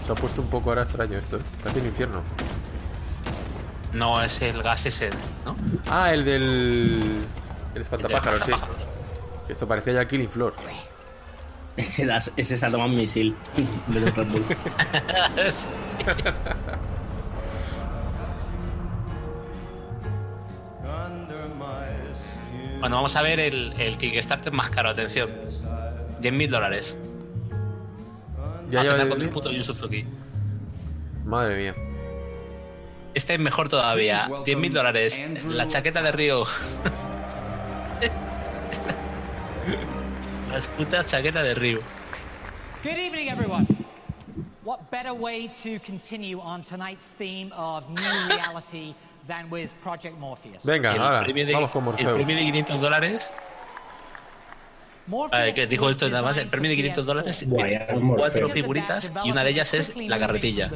[0.06, 1.40] se ha puesto un poco ahora extraño esto, ¿eh?
[1.64, 2.22] Casi un infierno.
[3.92, 5.10] No, es el gas ese,
[5.44, 5.56] ¿no?
[5.90, 7.26] Ah, el del...
[7.74, 8.50] El espantapájaros, sí.
[8.52, 8.86] espantapájaros.
[9.48, 10.54] Esto parecía ya Killing Floor.
[11.76, 13.36] Ese, das- ese se ha tomado un misil
[13.88, 14.44] de los Red Bull.
[22.80, 25.30] Bueno, vamos a ver el, el Kickstarter más caro, atención.
[26.20, 26.96] 10.000 dólares.
[28.70, 29.22] Ya lleva contra 10.000.
[29.22, 30.04] el puto Yu Suzuki.
[31.24, 31.74] Madre mía.
[33.14, 34.26] Este es mejor todavía.
[34.28, 35.20] 10.000 dólares.
[35.48, 36.44] La chaqueta de Río.
[38.70, 38.94] Esta-
[40.52, 41.80] La puta chaqueta de Río.
[42.82, 43.66] Good evening, everyone.
[44.64, 48.94] What better way to continue on tonight's theme of new reality
[49.26, 50.64] than with Project Morpheus?
[50.64, 52.12] Venga, el ahora, premio de, vamos con El Morpheus.
[52.14, 53.32] premio de 500 dólares.
[55.32, 56.36] A ver, que dijo esto nada más.
[56.36, 57.46] El premio de 500 dólares
[58.16, 60.70] cuatro figuritas y una de ellas es la carretilla.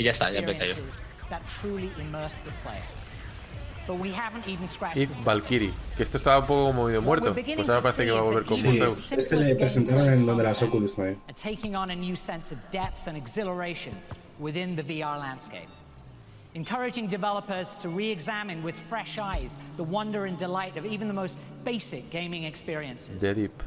[0.00, 0.74] y ya está, ya me callo.
[4.96, 5.72] Y Valkyrie.
[5.96, 7.34] Que esto estaba un poco como medio muerto.
[7.34, 9.12] Pues ahora parece que va a volver con Sí, Morpheus.
[9.12, 11.16] este le presentaron en donde las Oculus, ¿no?
[16.54, 21.14] Encouraging developers to re examine with fresh eyes the wonder and delight of even the
[21.14, 23.20] most basic gaming experiences.
[23.20, 23.62] The Deep.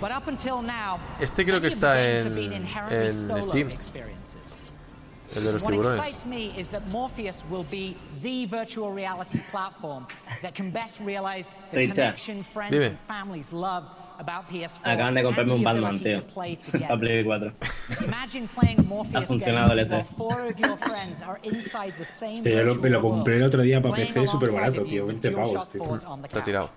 [0.00, 3.12] But up until now, Este creo que many está games en, have been inherently en
[3.12, 3.70] solo Steam.
[3.70, 4.54] experiences.
[5.34, 5.98] El de los What tiburones.
[5.98, 10.06] excites me is that Morpheus will be the virtual reality platform
[10.40, 12.82] that can best realize the connection friends dime.
[12.92, 16.22] and families love about PS4 Acaban de comprarme un Batman, tío.
[16.34, 16.98] Para.
[16.98, 17.52] Play 4.
[18.04, 20.16] Imagine playing a Ha Morpheus funcionado el game while E3.
[20.16, 23.62] four of your friends are inside the same Este, yo lo, lo compré el otro
[23.62, 25.06] día para PC súper barato, tío.
[25.06, 25.84] with 20 pavos, tío.
[25.84, 26.70] 4s on the Está tirado.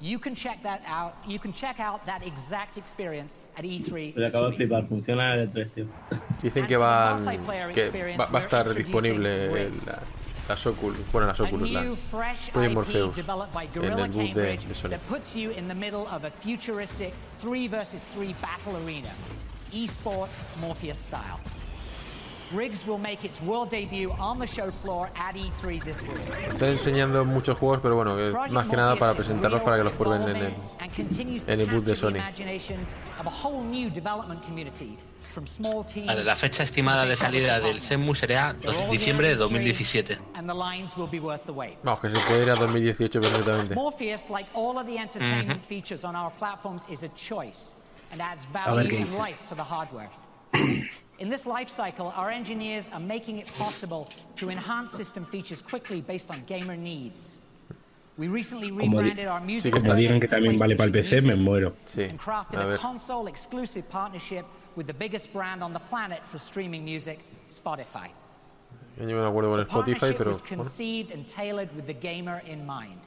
[0.00, 1.12] You can check that out.
[1.26, 4.88] You can check out that exact experience at E3 Me this acabo de flipar.
[4.88, 5.86] Funciona el E3, tío.
[6.42, 7.22] Dicen que van.
[7.72, 10.02] que va, va a estar disponible el- la-
[10.52, 10.98] las Oculus.
[11.10, 13.18] Bueno, las Oculus, la Project Morpheus.
[13.18, 14.90] En el boot de, Sony.
[14.90, 19.08] that puts you in the middle of a futuristic 3 versus 3 battle arena,
[19.72, 21.40] esports Morpheus style.
[22.52, 26.20] Riggs will make its world debut on the show floor at E3 this week.
[26.50, 29.94] Están enseñando muchos juegos, pero bueno, que más que nada para presentarlos para que los
[29.94, 30.54] prueben en el,
[31.46, 32.20] en el boot de Sony.
[35.32, 37.16] Imagination of a whole new development community from small teams Vale, la fecha estimada de
[37.16, 38.54] salida del Senmu será
[38.90, 40.18] diciembre de 2017.
[40.34, 41.76] and the lines will be worth the wait.
[41.82, 43.74] Vamos, que se puede ir a 2018 perfectamente.
[43.74, 45.66] Morpheus, like all of the entertainment Mhm.
[45.66, 47.74] features on our platforms, is a choice
[48.12, 49.18] and adds A ver value qué and dice.
[49.18, 50.10] life to the hardware.
[51.18, 56.00] In this life cycle, our engineers are making it possible to enhance system features quickly
[56.00, 57.36] based on gamer needs.
[58.18, 60.86] We recently Como, di- rebranded our music como service digan que to también vale para
[60.88, 61.74] el PC, me muero.
[61.86, 62.78] Sí, and crafted a a ver.
[64.76, 67.18] With the biggest brand on the planet for streaming music,
[67.50, 68.10] Spotify.
[68.98, 70.30] Yo no me acuerdo con The Spotify, pero.
[70.30, 70.62] was bueno.
[70.62, 73.00] conceived and tailored with the gamer in mind.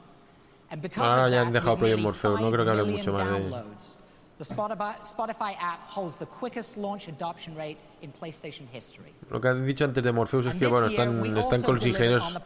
[0.70, 3.24] And because Ahora ya han dejado Project Morpheus, no 5 creo que hable mucho más
[3.24, 3.98] de- downloads,
[4.38, 9.14] The Spotify, app holds the quickest launch adoption rate in PlayStation history.
[9.30, 12.38] Lo que han dicho antes de Morpheus es que bueno, están, están con los ingenieros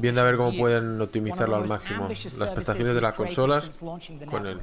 [0.00, 3.80] viendo a ver cómo pueden optimizarlo al máximo las prestaciones de las consolas
[4.30, 4.60] con el.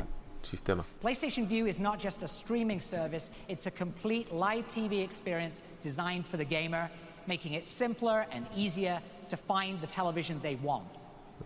[0.47, 0.83] Sistema.
[1.03, 6.25] PlayStation View is not just a streaming service, it's a complete live TV experience designed
[6.25, 6.89] for the gamer,
[7.27, 10.85] making it simpler and easier to find the television they want.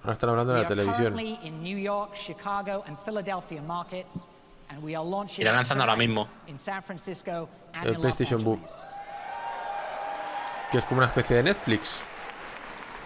[0.03, 0.97] Ahora están hablando de We la are televisión.
[1.15, 4.27] currently in New York, Chicago, and Philadelphia markets,
[4.69, 6.27] and we are launching Irá lanzando ahora mismo.
[6.47, 8.53] in San Francisco and El PlayStation View.
[8.53, 8.77] Angeles.
[10.71, 12.01] Que es como una especie de Netflix.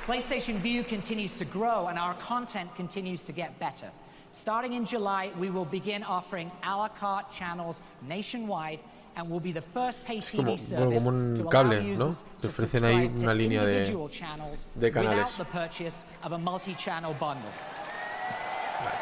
[0.05, 3.89] PlayStation View continues to grow and our content continues to get better.
[4.35, 8.81] Starting in July, we will begin offering a la carte channels nationwide
[9.15, 11.51] and will be the first pay Es TV como, bueno, service como un to allow
[11.51, 12.11] cable, ¿no?
[12.41, 15.35] Te to ofrecen ahí subscribe to una línea de, individual channels de without canales.
[15.37, 17.49] the purchase of a multi-channel bundle.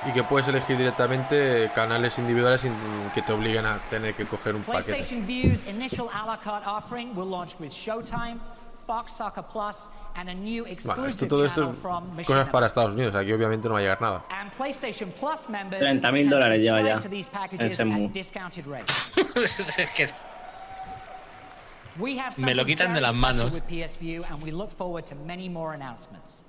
[0.06, 2.74] Y que puedes elegir directamente canales individuales sin
[3.16, 4.94] que te obliguen a tener que coger un paquete.
[4.94, 8.40] PlayStation View's initial a la carte offering will launch with Showtime,
[8.86, 12.68] Fox Soccer Plus, and a new Bueno, exclusive esto, todo esto channel es cosas para
[12.68, 14.24] Estados Unidos, aquí obviamente no va a llegar nada.
[14.30, 18.06] And PlayStation Plus members 30.000 can dólares lleva ya to these en packages Shenmue.
[18.08, 19.12] at discounted rates.
[19.78, 20.08] Es que
[22.00, 23.52] We have Me lo quitan de very las manos.
[23.54, 26.44] with PS View, and we look forward to many more announcements.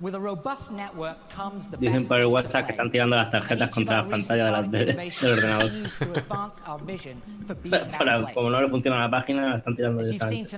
[0.00, 3.30] With a robust network comes the Dicen best por el WhatsApp que están tirando las
[3.30, 5.70] tarjetas contra las pantallas de del ordenador.
[5.70, 8.34] continues to advance our vision for being a better Para, place.
[8.34, 10.50] como no le funciona la página, la están tirando As you've seen directamente.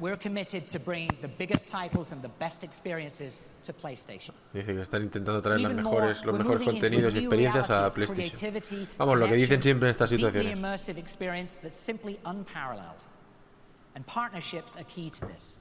[0.00, 4.34] We're committed to bringing the biggest titles and the best experiences to PlayStation.
[4.52, 8.88] Dice que están intentando traer las mejores, los mejores contenidos y experiencias a PlayStation.
[8.98, 10.52] Vamos, lo que dicen siempre en estas situaciones.
[10.52, 13.04] immersive experience that's simply unparalleled.
[13.94, 15.56] And partnerships are key to this.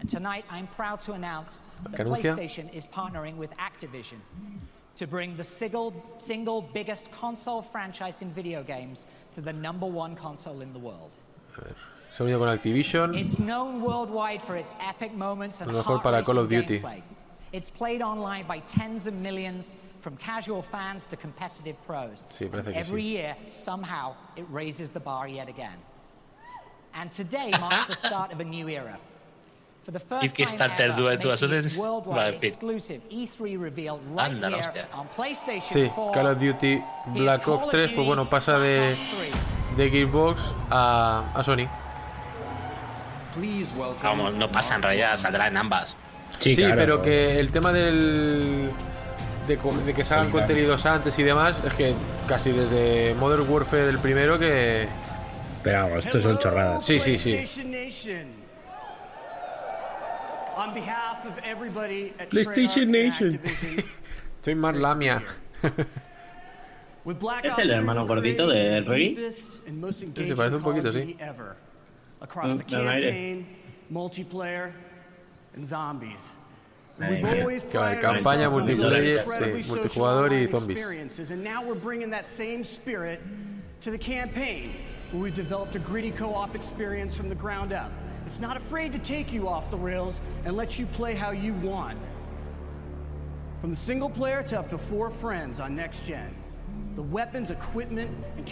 [0.00, 4.20] And tonight, I'm proud to announce that PlayStation is partnering with Activision
[4.94, 10.14] to bring the single, single biggest console franchise in video games to the number one
[10.14, 11.10] console in the world.
[12.12, 13.14] Se ha unido con Activision.
[13.16, 16.80] It's known worldwide for its epic moments and A lo mejor para Call of Duty.
[16.80, 17.02] gameplay.
[17.52, 22.26] It's played online by tens of millions, from casual fans to competitive pros.
[22.30, 23.10] Sí, parece And que every sí.
[23.12, 25.76] year, somehow, it raises the bar yet again.
[26.94, 28.98] And today marks the start of a new era.
[29.84, 32.16] For the first Es que time Starter ever, Duel, making tú, eso its es- worldwide
[32.16, 32.48] Vale, en fin.
[32.48, 34.86] exclusive E3 reveal right Anda, hostia.
[34.92, 36.82] on PlayStation Sí, 4 Call of Duty
[37.14, 38.96] Black Ops of 3, pues bueno, pasa de,
[39.76, 41.66] de Gearbox a, a Sony.
[43.38, 44.02] Please welcome.
[44.02, 45.96] Vamos, no pasa en realidad, saldrá en ambas.
[46.38, 48.70] Sí, claro, pero pero- que el tema del.
[49.46, 50.46] De, de que salgan Sí, claro.
[50.46, 51.94] contenidos antes y demás, es que
[52.26, 54.86] casi desde Modern Warfare del primero que.
[55.62, 56.84] Pero vamos, esto son chorradas.
[56.84, 57.44] Sí, sí, sí.
[62.30, 63.40] PlayStation Nation.
[64.40, 65.22] Soy más lamia.
[65.62, 65.72] ¿Es
[67.04, 69.30] el 3, hermano gordito de Reggie?
[69.32, 71.16] Sí, se parece un poquito, sí.
[72.20, 72.24] Ever.
[72.24, 73.46] Across the Mm, da campaign,
[73.92, 74.72] multiplayer,
[75.54, 76.32] and zombies.
[77.00, 77.10] Ahí.
[77.22, 80.76] We've always Que va de prided campaña, ourselves multiplayer, sí, multijugador y zombies.
[80.78, 83.20] experiences, And now we're bringing that same spirit
[83.82, 84.72] to the campaign,
[85.12, 87.92] where we've developed a gritty co-op experience from the ground up.
[88.26, 91.54] It's not afraid to take you off the rails and let you play how you
[91.54, 91.98] want.
[93.60, 96.34] From the single player to up to four friends on next gen.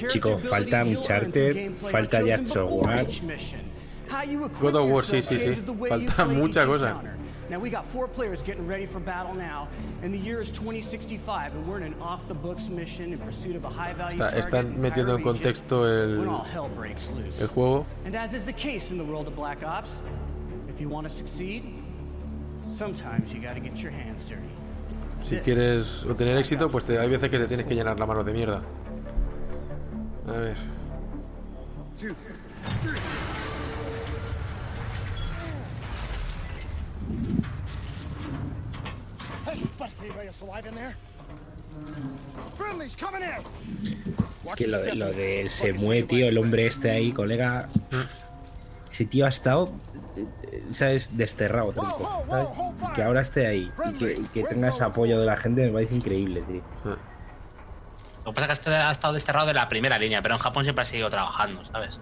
[0.08, 3.00] Chicos, falta abilities you'll earn through Uncharted, gameplay falta are Gears of War.
[3.00, 3.60] each mission.
[4.08, 5.44] How you equip God of War, sí, sí, sí.
[5.44, 7.00] changes the way you Falta mucha cosa.
[7.48, 9.68] Now we got four players getting ready for battle now,
[10.02, 13.68] and the year is 2065, and we're in an off-the-books mission in pursuit of a
[13.68, 17.40] high-value Está- target están in metiendo en contexto el- when all hell breaks loose.
[17.40, 17.86] el juego.
[18.04, 20.00] And as is the case in the world of Black Ops,
[20.68, 21.62] if you want to succeed,
[22.68, 24.42] sometimes you got to get your hands dirty.
[25.26, 28.22] Si quieres obtener éxito, pues te- hay veces que te tienes que llenar la mano
[28.22, 28.62] de mierda.
[30.28, 30.56] A ver.
[44.44, 47.68] Es que lo, lo de se mueve, tío, el hombre este ahí, colega.
[48.90, 49.72] Ese tío ha estado,
[50.70, 51.16] ¿sabes?
[51.16, 52.48] Desterrado, tronco, ¿sabes?
[52.88, 55.66] Y que ahora esté ahí y que, y que tenga ese apoyo de la gente
[55.66, 56.62] me parece increíble, tío.
[58.24, 60.40] Lo que pasa es que este ha estado desterrado de la primera línea, pero en
[60.40, 62.00] Japón siempre ha seguido trabajando, ¿sabes?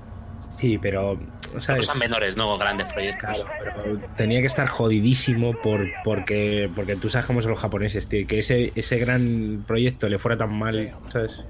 [0.56, 1.18] Sí, pero,
[1.58, 1.86] ¿sabes?
[1.86, 3.28] Cosas menores, no grandes proyectos.
[3.28, 8.08] Claro, pero tenía que estar jodidísimo por, porque, porque tú sabes cómo son los japoneses,
[8.08, 8.26] tío.
[8.26, 11.44] Que ese, ese gran proyecto le fuera tan mal, ¿sabes?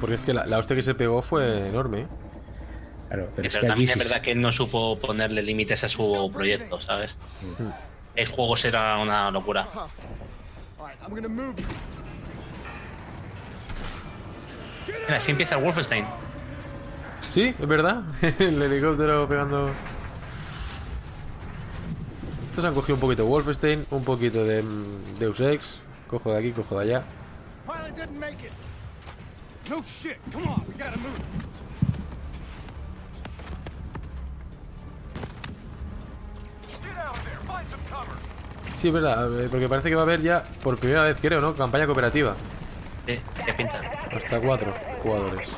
[0.00, 2.06] Porque es que la, la hostia que se pegó fue enorme.
[3.08, 5.88] Claro, pero pero es que aquí también es verdad que no supo ponerle límites a
[5.88, 7.16] su proyecto, ¿sabes?
[8.14, 9.66] El juego será una locura.
[14.86, 16.04] Mira, así empieza el Wolfenstein.
[17.30, 18.02] Sí, es verdad.
[18.40, 19.72] el helicóptero pegando.
[22.46, 25.82] Estos han cogido un poquito de Wolfenstein, un poquito de mm, Deus Ex.
[26.08, 27.04] Cojo de aquí, cojo de allá.
[38.76, 41.40] Sí, es verdad, eh, porque parece que va a haber ya, por primera vez creo,
[41.40, 41.52] ¿no?
[41.54, 42.36] Campaña cooperativa.
[43.06, 43.80] Sí, qué pinta.
[44.14, 44.72] Hasta cuatro
[45.02, 45.52] jugadores.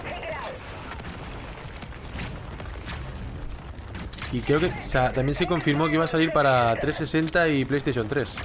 [4.32, 7.64] Y creo que o sea, también se confirmó que iba a salir para 360 y
[7.64, 8.36] PlayStation 3.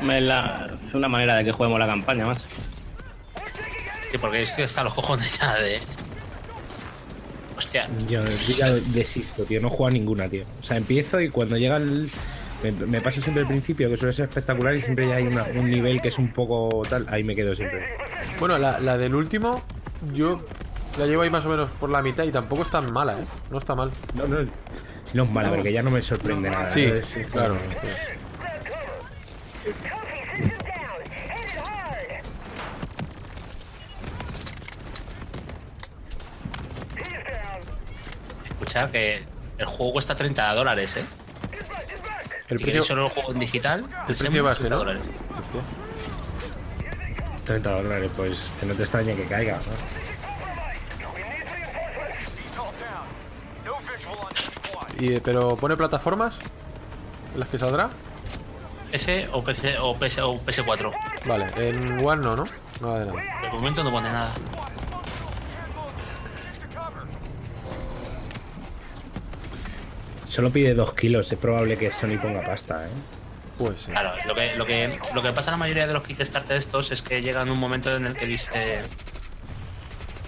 [0.00, 2.46] Es, la- es una manera de que juguemos la campaña, más.
[4.10, 5.80] Sí, porque es que están los cojones ya de.
[7.60, 7.86] Hostia.
[8.08, 9.60] Yo, yo ya desisto, tío.
[9.60, 10.44] No juego a ninguna, tío.
[10.60, 12.10] O sea, empiezo y cuando llega el.
[12.62, 15.44] Me, me paso siempre el principio, que suele ser espectacular, y siempre ya hay una-
[15.54, 17.06] un nivel que es un poco tal.
[17.10, 17.86] Ahí me quedo siempre.
[18.38, 19.62] Bueno, la, la del último,
[20.14, 20.40] yo
[20.98, 23.24] la llevo ahí más o menos por la mitad y tampoco es tan mala, ¿eh?
[23.50, 23.90] No está mal.
[24.14, 24.38] No, no,
[25.04, 26.70] si no es malo, porque ya no me sorprende nada.
[26.70, 27.02] Sí, ¿eh?
[27.30, 27.56] claro.
[38.70, 39.24] Escuchar que
[39.58, 41.04] el juego cuesta 30 dólares, ¿eh?
[42.48, 44.78] El si precio- solo el juego en digital, El SEM, precio base, 30 ¿no?
[44.78, 45.02] dólares.
[45.40, 45.60] Hostia.
[47.46, 49.56] 30 dólares, pues que no te extrañe que caiga.
[49.56, 49.60] ¿no?
[55.04, 56.36] Y, eh, pero pone plataformas
[57.34, 57.90] en las que saldrá.
[58.92, 60.92] ¿Ese o, PC, o, PS, o PS4?
[61.26, 62.44] Vale, en One no, ¿no?
[62.80, 63.40] Nada de nada.
[63.42, 64.30] De momento no pone nada.
[70.30, 72.90] Solo pide 2 kilos, es probable que Sony ponga pasta, ¿eh?
[73.58, 73.90] Pues sí.
[73.90, 76.92] Claro, lo que, lo, que, lo que pasa en la mayoría de los Kickstarter estos
[76.92, 78.82] es que llegan un momento en el que dice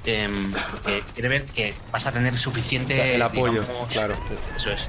[0.04, 0.52] em,
[0.84, 4.16] que quiere ver que vas a tener suficiente El apoyo, digamos, claro.
[4.56, 4.88] Eso es.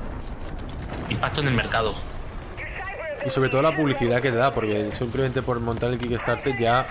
[1.09, 1.93] Impacto en el mercado.
[3.23, 6.87] Y sobre todo la publicidad que te da, porque simplemente por montar el Kickstarter ya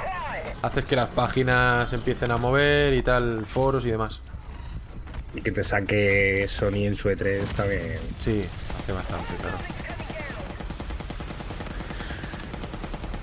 [0.63, 4.21] haces que las páginas empiecen a mover y tal, foros y demás.
[5.35, 7.99] Y que te saque Sony en su E3 también.
[8.21, 8.45] Sí,
[8.79, 9.59] hace bastante, claro.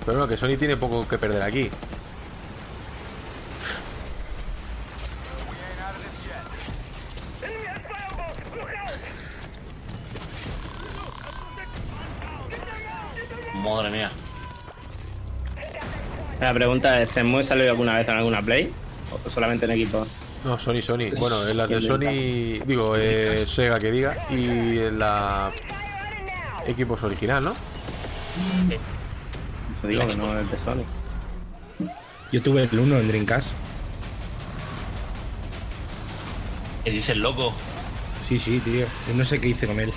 [0.04, 1.70] Pero bueno, que Sony tiene poco que perder aquí.
[13.62, 14.10] Madre mía.
[16.40, 18.72] La pregunta es, ¿se mueve salido alguna vez en alguna Play?
[19.24, 20.06] ¿O solamente en equipo?
[20.44, 21.10] No, Sony, Sony.
[21.18, 25.52] Bueno, en las de Sony, digo, eh, Sega que diga, y en la
[26.66, 27.54] equipos original, ¿no?
[29.82, 30.84] Te digo que no es de Sony.
[32.32, 33.48] Yo tuve el 1 en Dreamcast.
[36.84, 37.52] ¿Qué dice el loco?
[38.28, 38.86] Sí, sí, tío.
[39.08, 39.92] Yo no sé qué hice con él.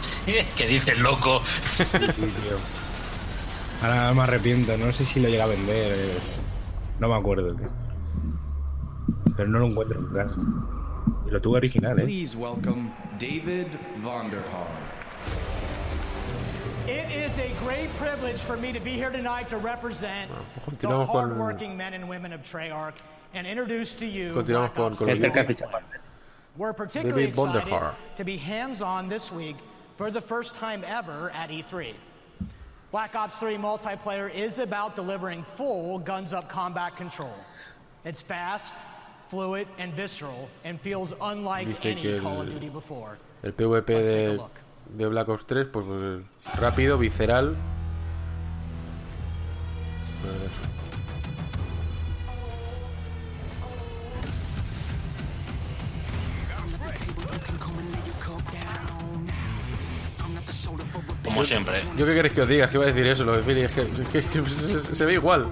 [0.00, 1.42] Sí, ¿qué dice el loco?
[1.44, 2.58] Sí, tío.
[3.82, 4.78] Ahora me arrepiento.
[4.78, 5.92] No sé si lo llega a vender.
[5.92, 6.18] eh.
[7.00, 7.68] No me acuerdo, tío.
[9.36, 11.26] Pero no lo encuentro en.
[11.26, 12.04] Y lo tuve original, ¿eh?
[12.04, 13.68] Please welcome David
[14.00, 14.66] Vonderhaar.
[16.88, 21.06] It is a great privilege for me to be here tonight to represent the continuamos
[21.06, 22.94] con- hardworking men and women of Treyarch
[23.34, 25.30] and introduce to you Continuamos Black con Ops Call of 3.
[25.44, 25.64] Duty.
[26.56, 29.56] We're particularly David excited to be hands-on this week
[29.96, 31.92] for the first time ever at E3.
[32.92, 37.34] Black Ops 3 multiplayer is about delivering full guns-up combat control.
[38.04, 38.76] It's fast,
[39.28, 43.16] fluid, and visceral, and feels unlike Dice que any Call of el- Duty before.
[43.42, 44.40] El PvP de,
[44.96, 45.84] de Black Ops 3, pues
[46.58, 47.56] rápido, visceral.
[61.24, 61.82] Como siempre.
[61.96, 62.68] ¿Yo qué queréis que os diga?
[62.68, 63.62] Que iba a decir eso, lo de Philly.
[63.62, 65.46] Es que, es que- es que se, se ve igual.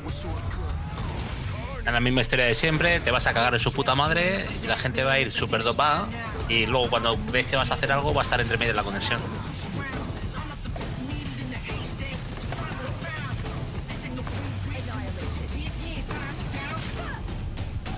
[1.85, 4.77] La misma historia de siempre, te vas a cagar en su puta madre y la
[4.77, 6.07] gente va a ir súper dopada
[6.49, 8.77] y luego cuando ves que vas a hacer algo va a estar entre medio de
[8.77, 9.21] la conexión.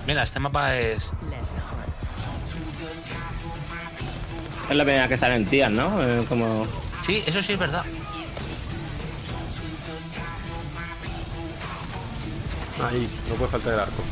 [0.05, 1.11] Mira, este mapa es...
[4.69, 6.03] Es la primera que salen tías, ¿no?
[6.03, 6.67] Eh, como...
[7.01, 7.83] Sí, eso sí es verdad.
[12.83, 14.03] Ahí, no puede faltar el arco.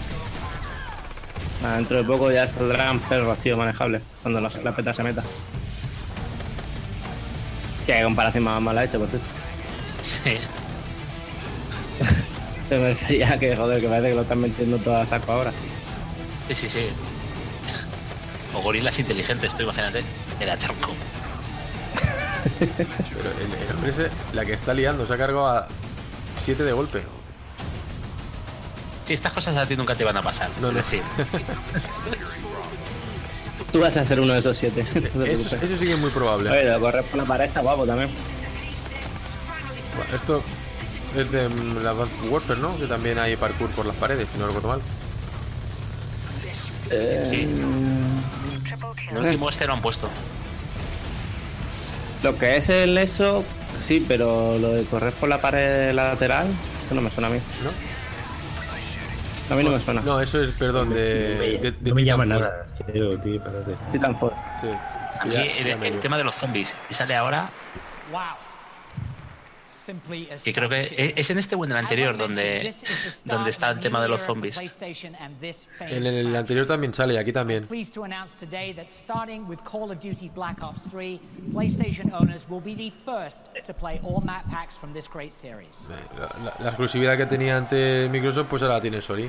[1.63, 4.01] Ah, Dentro de poco ya saldrán perros, tío, manejables.
[4.21, 5.23] Cuando la, la peta se meta.
[7.85, 9.27] Qué comparación más mala hecha, por cierto.
[10.01, 10.37] Sí.
[12.69, 15.53] Te decía que, joder, que parece que lo están metiendo todo a saco ahora.
[16.47, 16.87] Sí, sí, sí.
[18.55, 20.03] O gorilas inteligentes, tú imagínate.
[20.39, 20.93] Era tronco.
[22.59, 25.67] Pero el, el hombre ese, la que está liando, se ha cargado a
[26.43, 27.03] 7 de golpe.
[29.05, 30.49] Sí, estas cosas a ti nunca te van a pasar.
[30.59, 30.81] No, no.
[30.81, 30.99] Sí.
[33.71, 34.85] Tú vas a ser uno de esos siete.
[35.13, 36.49] No Eso, eso sí que es muy probable.
[36.49, 38.09] Oye, correr por la pared está guapo también.
[39.97, 40.41] Bueno, esto
[41.15, 42.77] es de mm, la Advanced Warfare, ¿no?
[42.77, 44.81] Que también hay parkour por las paredes, si no recuerdo mal.
[47.29, 47.49] Sí.
[49.11, 50.09] El último este lo han puesto.
[52.23, 53.43] Lo que es el eso,
[53.77, 56.47] sí, pero lo de correr por la pared lateral,
[56.85, 57.39] eso no me suena a mí.
[57.63, 57.94] ¿No?
[59.49, 60.01] A mí no me suena.
[60.01, 61.59] No, eso es, perdón, de.
[61.61, 62.65] de, de No me llama nada.
[62.67, 63.75] Cero, tío, espérate.
[63.91, 64.31] Titanfall.
[64.59, 64.67] Sí.
[65.19, 67.49] A mí Ya- el, el tema de los zombies y sale ahora,
[68.11, 68.21] Wow.
[70.43, 72.73] Que creo que es- es en este o en el anterior donde,
[73.25, 74.57] donde está el tema de los zombies.
[75.79, 77.67] En el anterior también sale y aquí también.
[77.67, 81.19] Pleased to announce today that starting with Call of Duty Black Ops 3,
[81.53, 85.87] PlayStation owners will be the first to play all map packs from this great series.
[86.17, 89.27] La, la- la exclusividad que tenía antes Microsoft, pues ahora la tiene Sony.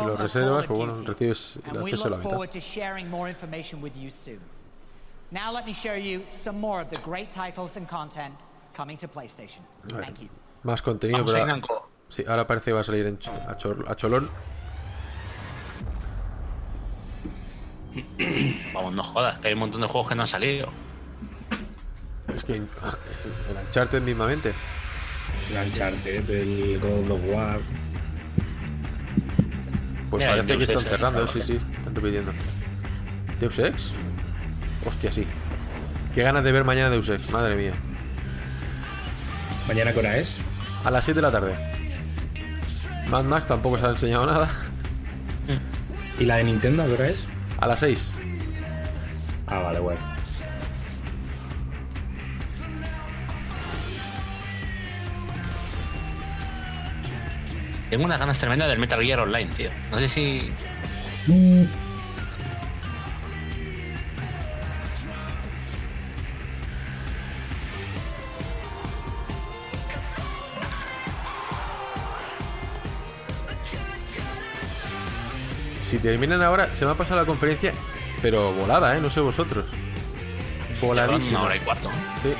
[0.00, 2.30] Si lo reservas, of pues bueno, recibes el and we acceso a la look mitad.
[2.30, 4.40] forward to sharing more information with you soon.
[5.30, 8.34] Now let me show you some more of the great titles and content
[8.74, 9.60] coming to PlayStation.
[9.88, 10.28] Thank you.
[10.62, 11.90] Más contenido, pero.
[12.08, 14.28] Sí, ahora parece que va a salir en ch- a, chor- a cholón.
[18.74, 20.68] vamos, no jodas, que hay un montón de juegos que no han salido.
[22.34, 22.68] Es que el
[23.66, 24.54] Uncharted mismamente.
[25.50, 27.60] El Uncharted, el God of War.
[30.10, 32.32] Pues Mira, parece que están cerrando, sí, sí, están repitiendo.
[33.40, 33.92] ¿Deus Ex?
[34.86, 35.26] Hostia, sí.
[36.14, 37.72] Qué ganas de ver mañana Deus Ex, madre mía.
[39.68, 40.38] ¿Mañana qué hora es?
[40.84, 41.54] A las 7 de la tarde.
[43.08, 44.50] Mad Max tampoco se ha enseñado nada.
[46.18, 47.26] ¿Y la de Nintendo qué hora es?
[47.58, 48.12] A las 6.
[49.46, 50.11] Ah, vale, bueno.
[57.92, 59.68] Tengo unas ganas tremendas del Metal Gear Online, tío.
[59.90, 60.50] No sé si.
[75.86, 77.74] Si terminan ahora, se me ha pasado la conferencia,
[78.22, 79.00] pero volada, ¿eh?
[79.00, 79.66] No sé vosotros.
[80.80, 81.42] Una Voladísima.
[81.42, 81.90] hora y cuarto.
[82.22, 82.32] Sí.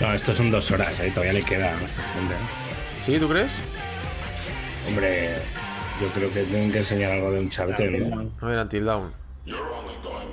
[0.00, 1.10] No, esto son dos horas, ¿eh?
[1.10, 2.34] todavía le queda bastante.
[2.34, 3.04] ¿eh?
[3.06, 3.52] ¿Sí, tú crees?
[4.86, 5.36] Hombre,
[6.00, 8.30] yo creo que tienen que enseñar algo de un charter, ¿no?
[8.40, 9.12] A ver, Until Dawn.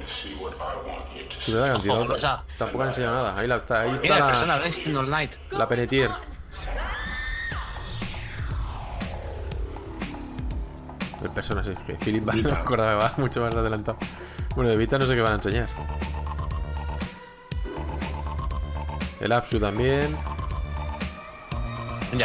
[0.05, 3.37] Sí, verdad que Until Dawn tampoco han enseñado nada.
[3.39, 5.35] Ahí, la, está, ahí Mira, está persona, la, Night.
[5.51, 6.11] la Penetier.
[11.23, 13.97] El persona, sí, que Philip va, no me acordaba, va mucho más adelantado.
[14.55, 15.67] Bueno, de Vita no sé qué van a enseñar.
[19.19, 20.17] El Apsu también.
[22.11, 22.21] Un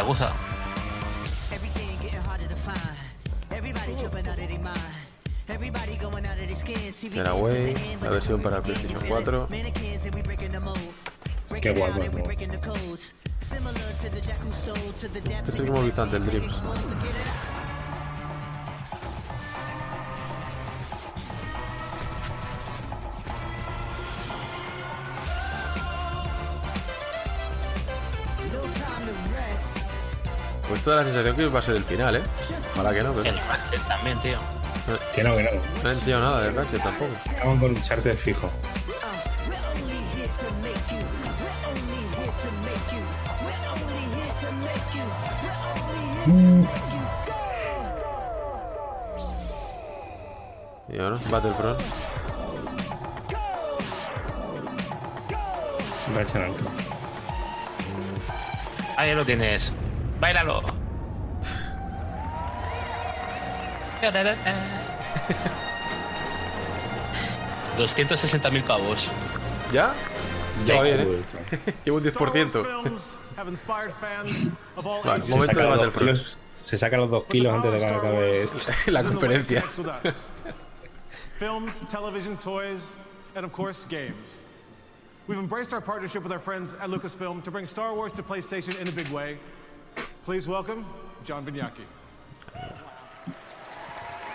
[7.49, 9.25] end, la versión para PlayStation you feel it?
[9.25, 9.47] 4.
[9.51, 10.79] Mannequins and we breaking the mold.
[11.61, 12.01] Qué guapo,
[15.43, 16.63] Este es of el que hemos visto antes, el Dreams.
[30.69, 32.23] Pues toda la sensación que va a ser el final, ¿eh?
[32.73, 33.29] Ojalá que no, pero.
[33.29, 34.39] El Ratchet también, tío.
[35.15, 35.51] Que no, que no.
[35.83, 37.13] No han enseñado nada del Ratchet tampoco.
[37.45, 38.51] Vamos con un charter fijo.
[46.27, 46.67] You.
[50.89, 51.81] Y ahora, Battlefront.
[56.15, 56.57] Ratchet.
[58.97, 59.73] Ahí lo tienes.
[60.21, 60.63] Báilalo.
[67.77, 69.09] 260.000 pavos.
[69.73, 69.95] ¿Ya?
[70.65, 71.75] Ya, Va bien, ¿eh?
[71.85, 72.99] Llevo un 10%.
[73.37, 76.19] have inspired fans of all Bueno, momento de Battlefront.
[76.63, 78.47] se saca los dos kilos antes de que acabe.
[78.93, 79.63] La conferencia.
[81.39, 82.95] Films, television, toys,
[83.35, 84.41] and of course, games.
[85.29, 88.81] We've embraced our partnership with our friends at Lucasfilm to bring Star Wars to PlayStation
[88.81, 89.39] in a big way.
[90.27, 90.85] Please welcome
[91.25, 91.85] John Vignacchi.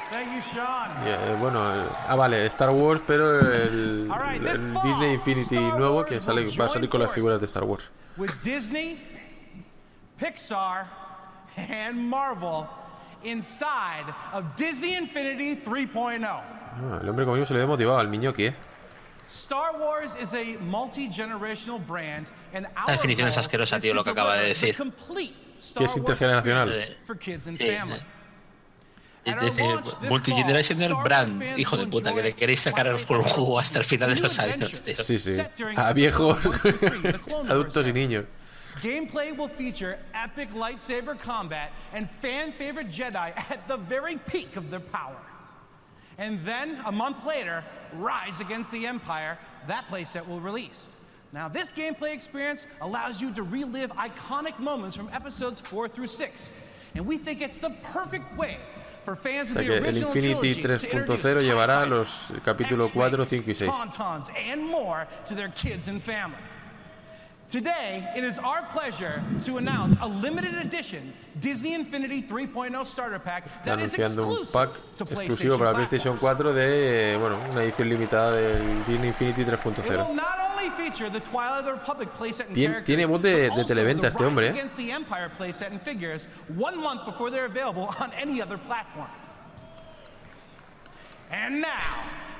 [0.09, 0.89] Thank you, Sean.
[1.05, 6.45] Eh, bueno, el- ah, vale, Star Wars, pero el, el Disney Infinity nuevo que sale,
[6.57, 7.89] va a salir con las figuras de Star Wars.
[8.15, 8.97] With Disney,
[10.17, 10.87] Pixar,
[11.57, 12.67] and Marvel
[13.23, 16.25] inside of Disney Infinity 3.0.
[16.25, 18.53] Ah, el hombre como yo se le ve motivado al Miñoki, ¿eh?
[19.27, 24.05] Star Wars is a multi-generational brand, and our La definición es asquerosa, is tío, lo
[24.05, 24.75] que acaba de decir.
[25.77, 26.73] Que es intergeneracional.
[26.73, 27.67] Sí.
[29.23, 29.65] Es decir,
[30.09, 34.15] multigenerational brand, hijo de puta, que le queréis sacar el full jugo hasta el final
[34.15, 34.95] de los años, tío.
[34.95, 35.39] Sí, sí.
[35.75, 36.39] A viejos,
[37.49, 38.25] adultos y niños.
[38.81, 44.71] Gameplay will feature epic lightsaber combat and fan favorite Jedi at the very peak of
[44.71, 45.21] their power.
[46.17, 47.63] And then, a month later,
[47.93, 50.95] Rise Against the Empire, that playset will release.
[51.33, 56.53] Now, this gameplay experience allows you to relive iconic moments from episodes 4 through 6.
[56.95, 58.57] And we think it's the perfect way
[59.05, 61.89] for O fans of sea the que el original Infinity trilogy to introduce 3.0 llevará
[61.89, 63.71] los capítulos 4, 5 y 6.
[64.37, 66.37] And more to their kids and family.
[67.51, 71.11] Today, it is our pleasure to announce a limited edition
[71.41, 76.15] Disney Infinity 3.0 starter pack that is anunciando un exclusive pack to exclusivo para PlayStation
[76.17, 80.15] 4 de, bueno, una edición limitada del Disney Infinity It will 3.0.
[80.15, 84.07] not only feature the Twilight of the Republic playset and Tiene, voz de, de televenta
[84.07, 84.69] este hombre, ¿eh?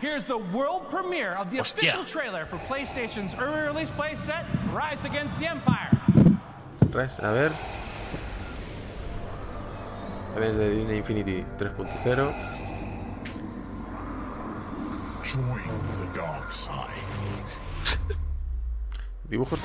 [0.01, 1.89] Here's the world premiere of the Hostia.
[1.89, 5.91] official trailer for PlayStation's early release playset, Rise Against the Empire.
[6.91, 7.51] Res, a ver.
[10.35, 12.33] A ver, es de Disney Infinity 3.0.
[15.23, 15.61] Join
[15.99, 16.89] the dark side.
[19.29, 19.59] Dibujos.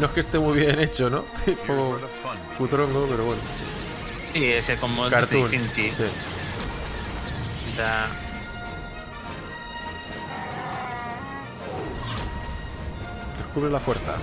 [0.00, 1.22] No es que esté muy bien hecho, ¿no?
[1.46, 1.96] Tipo
[2.58, 3.40] putrongo, pero bueno.
[4.34, 5.50] Sí, ese como Cartoon.
[5.50, 5.92] Disney Infinity.
[5.92, 6.10] Sí.
[7.72, 7.74] O
[13.56, 14.14] Descubre la fuerza.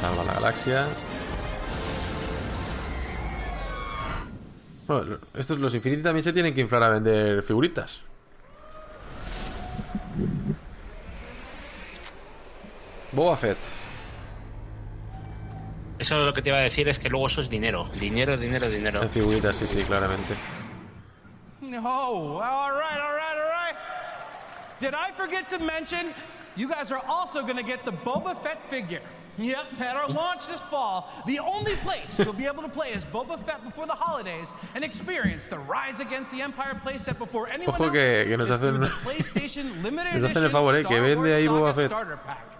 [0.00, 0.86] Salva la galaxia.
[4.88, 8.00] Bueno, estos los Infinity también se tienen que inflar a vender figuritas.
[13.12, 13.58] Boba Fett.
[16.00, 17.84] eso lo que te iba a decir es que luego eso es dinero.
[17.98, 19.02] Dinero, dinero, dinero.
[19.02, 20.34] En figuritas, sí, sí, claramente.
[21.62, 23.76] Oh, all right, all right, all right.
[24.80, 26.06] Did I forget to mention
[26.56, 29.02] you guys are also going to get the Boba Fett figure?
[29.38, 33.04] Yep, at our launch this fall, the only place you'll be able to play as
[33.04, 37.74] Boba Fett before the holidays and experience the Rise Against the Empire playset before anyone
[37.74, 40.82] Ojo else que, que nos hacen, the PlayStation Limited nos hacen el Edition favor, eh,
[40.82, 41.90] que Star vende Wars ahí Saga Boba Fett.
[41.90, 42.59] Starter Pack.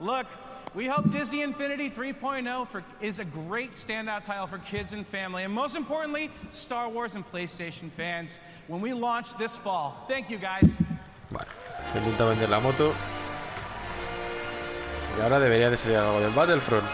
[0.00, 0.26] Look,
[0.74, 5.44] we hope Disney Infinity 3.0 for, is a great standout title for kids and family,
[5.44, 8.38] and most importantly, Star Wars and PlayStation fans
[8.68, 10.04] when we launch this fall.
[10.08, 10.80] Thank you, guys.
[11.30, 11.46] Vale,
[11.94, 12.94] intenta vender la moto.
[15.16, 16.86] Y ahora debería de salir algo del Battlefront.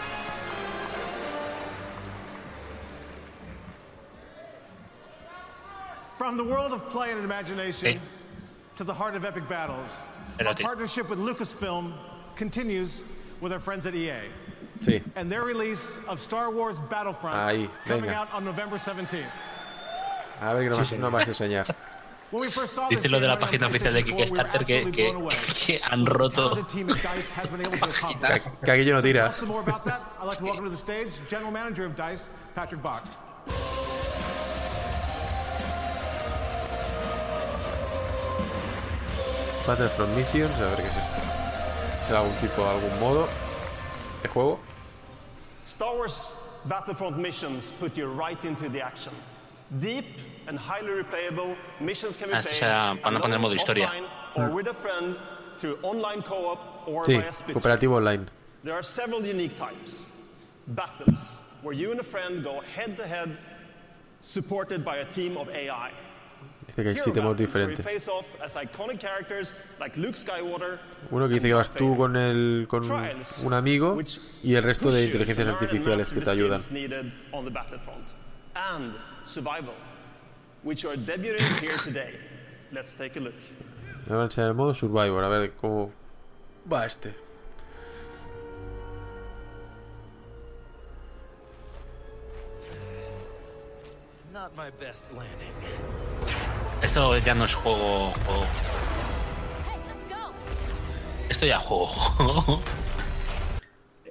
[6.17, 7.99] From the world of play and imagination Hey.
[8.77, 9.99] to the heart of epic battles,
[10.39, 10.61] our Espérate.
[10.61, 11.93] partnership with Lucasfilm
[12.35, 13.03] continues
[13.41, 14.19] with our friends at EA
[14.81, 15.01] Sí.
[15.15, 18.15] and their release of Star Wars Battlefront Ahí, coming venga.
[18.15, 19.25] out on November 17th.
[20.41, 20.99] A ver que no, Sí, más, señor.
[20.99, 21.65] no más enseñar.
[22.31, 24.01] When we first saw this Dice lo de la game running página on oficial de
[24.03, 25.35] PlayStation 4, we were Kickstarter que, absolutely que, blown away.
[25.65, 26.49] que han roto.
[26.49, 28.29] Talented team at DICE has been able to accomplish.
[28.29, 29.13] Que, que aquello no So to tira.
[29.21, 31.85] tell us some more about that, I'd like to welcome to the stage General Manager
[31.85, 33.05] of DICE, Patrick Bach.
[39.65, 41.44] Battlefront Missions, a ver qué es esto.
[42.07, 43.27] Será algún tipo, algún modo
[44.21, 44.59] de juego.
[45.63, 46.31] Star Wars
[46.65, 49.13] Battlefront missions put you right into the action.
[49.79, 50.05] Deep
[50.47, 53.87] and highly replayable missions can be Ah, esto played será- van a poner modo historia.
[53.87, 54.05] offline,
[54.35, 55.15] or with a friend
[55.57, 57.19] through online co-op or Sí,
[57.53, 58.29] cooperativo online.
[58.63, 60.05] There are several unique types.
[60.67, 63.37] Battles, where you and a friend go head to head,
[64.21, 65.91] supported by a team of AI.
[66.67, 67.85] Dice que hay siete modos diferentes.
[71.11, 72.83] Uno que dice que vas tú con el con
[73.43, 73.97] un amigo
[74.43, 76.59] y el resto de inteligencias artificiales que te ayudan.
[76.59, 78.05] skills needed on the battlefront.
[78.55, 79.73] And survival,
[80.63, 82.15] which are debuting here today.
[82.71, 83.35] Let's take a look.
[84.05, 85.91] Me van a enseñar el modo Survivor, a ver cómo
[86.71, 87.13] va este.
[94.31, 96.44] Not my best landing.
[96.81, 98.11] Esto ya no es juego.
[98.25, 98.45] juego.
[101.29, 102.61] Esto ya es juego.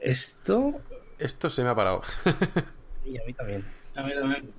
[0.00, 0.80] Esto.
[1.18, 2.00] Esto se me ha parado.
[3.06, 3.62] Y a mí también.
[3.96, 4.50] A mí también.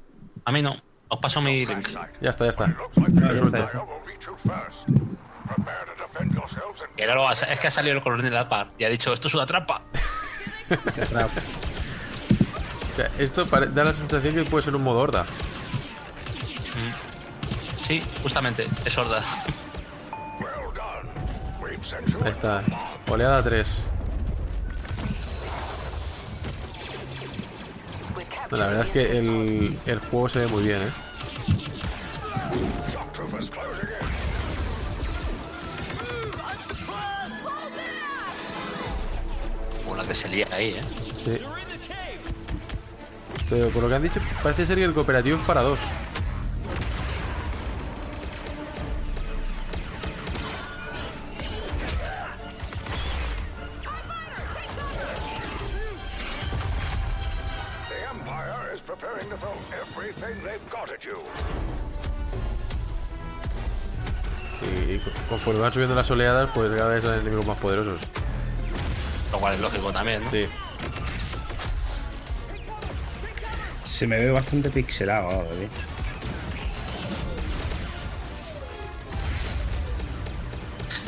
[0.46, 0.74] A mí no.
[1.08, 1.88] Os paso mi link.
[2.22, 2.68] Ya está, ya está.
[2.68, 3.72] No, ya está.
[7.16, 9.28] Lo a- es que ha salido el color de la par y ha dicho: Esto
[9.28, 9.82] es una trampa.
[12.92, 15.26] O sea, esto da la sensación que puede ser un modo horda.
[17.86, 19.22] Sí, justamente, es sorda.
[22.24, 22.64] Ahí está.
[23.08, 23.84] Oleada 3.
[28.50, 30.92] La verdad es que el, el juego se ve muy bien, ¿eh?
[39.84, 40.82] Como la que se lía ahí, ¿eh?
[41.24, 41.40] Sí.
[43.48, 45.80] Pero por lo que han dicho, parece ser que el cooperativo es para dos.
[58.98, 61.20] Preparing to throw everything they've got at you.
[64.88, 65.00] Y
[65.30, 68.00] conforme van subiendo las oleadas, pues cada vez salen enemigos más poderosos.
[69.32, 70.30] Lo cual es lógico también, ¿no?
[70.32, 70.48] Sí.
[73.84, 75.70] Se me ve bastante pixelado ahora, ¿eh?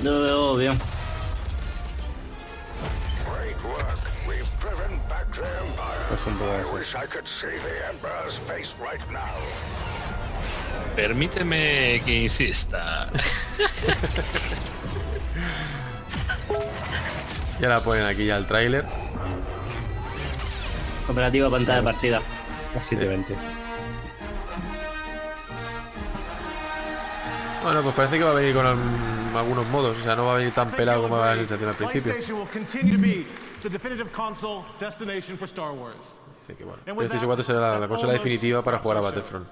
[0.03, 0.96] Yo lo veo bien.
[10.95, 13.07] Permíteme que insista.
[17.59, 18.85] Y ahora ponen aquí ya el tráiler.
[21.07, 22.21] Operativa pantalla de partida.
[22.73, 23.35] 720.
[27.63, 29.97] Bueno, pues parece que va a venir con al- algunos modos.
[29.99, 32.13] O sea, no va a venir tan pelado como la sensación al principio.
[33.61, 36.17] The definitive console destination for Star Wars.
[36.47, 36.79] Dice que bueno.
[36.85, 39.47] PlayStation that, 4 será la, consola definitiva para jugar a Battlefront.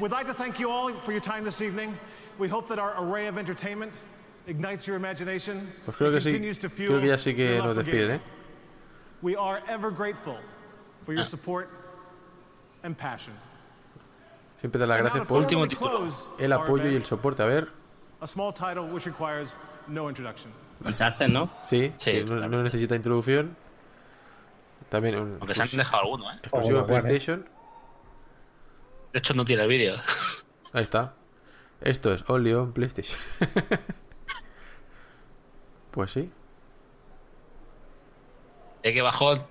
[0.00, 1.96] We'd like to thank you all for your time this evening.
[2.38, 3.92] We hope that our array of entertainment
[4.46, 6.32] ignites your imagination Pues creo and que sí.
[6.32, 8.20] continues to fuel Creo que ya sí que your love nos for despiden, gaming.
[8.20, 8.20] ¿eh?
[9.22, 10.38] We are ever grateful
[11.04, 11.16] for Ah.
[11.16, 11.68] your support
[12.84, 13.34] and passion.
[14.60, 17.40] Siempre dar las gracias por formally close el apoyo y el soporte.
[17.40, 17.68] A ver.
[18.20, 19.56] A small title which requires
[19.88, 20.50] no introduction.
[20.84, 21.50] Uncharted, ¿no?
[21.62, 21.92] Sí,
[22.28, 23.56] no, no necesita introducción.
[24.88, 26.34] También un Aunque se han dejado alguno, ¿eh?
[26.34, 27.04] exclusivo de Bueno, bueno.
[27.04, 27.48] PlayStation.
[29.12, 29.96] De hecho, no tiene el vídeo.
[30.72, 31.14] Ahí está.
[31.80, 33.18] Esto es Only on PlayStation.
[35.90, 36.30] pues sí.
[38.82, 39.42] Es que bajón.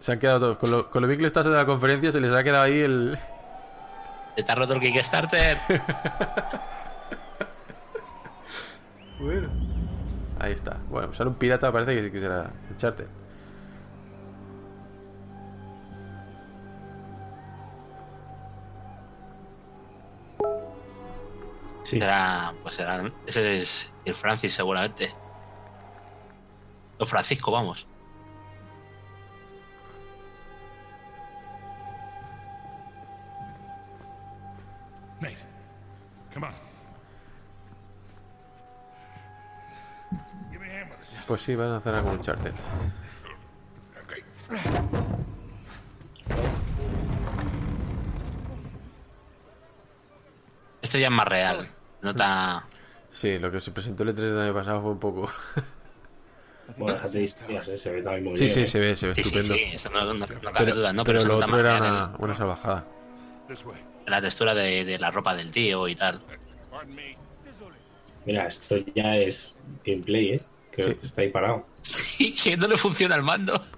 [0.00, 0.58] Se han quedado todos.
[0.58, 2.64] Con lo, con lo bien que le estás de la conferencia, se les ha quedado
[2.64, 3.18] ahí el.
[4.36, 5.58] Se te ha roto el Kickstarter.
[9.18, 9.48] Bueno.
[10.38, 10.78] Ahí está.
[10.88, 13.08] Bueno, ahora un pirata parece que sí que será Uncharted.
[21.82, 21.98] Sí.
[21.98, 23.10] Será, pues será.
[23.26, 25.12] Ese es el Francis, seguramente.
[26.98, 27.87] O Francisco, vamos.
[41.28, 42.54] Pues sí, van a hacer algo Uncharted.
[50.82, 51.68] Esto ya es más real.
[52.02, 52.66] Nota.
[53.10, 55.30] Sí, lo que se presentó el E3 del año pasado fue un poco.
[56.76, 57.26] Bueno, ¿eh?
[57.76, 58.54] se ve también muy Sí, bien.
[58.54, 58.66] sí, ¿eh?
[58.66, 59.54] se ve, se ve Sí, sí, estupendo.
[59.54, 61.04] sí, eso no, no- no cabe pero duda, ¿no?
[61.04, 62.84] pero se lo otro era una buena salvajada.
[64.06, 66.20] La textura de, de la ropa del tío y tal.
[68.26, 70.42] Mira, esto ya es gameplay, ¿eh?
[70.78, 71.06] Que Sí.
[71.06, 71.66] está ahí parado.
[71.82, 73.52] Sí, que no le funciona el mando.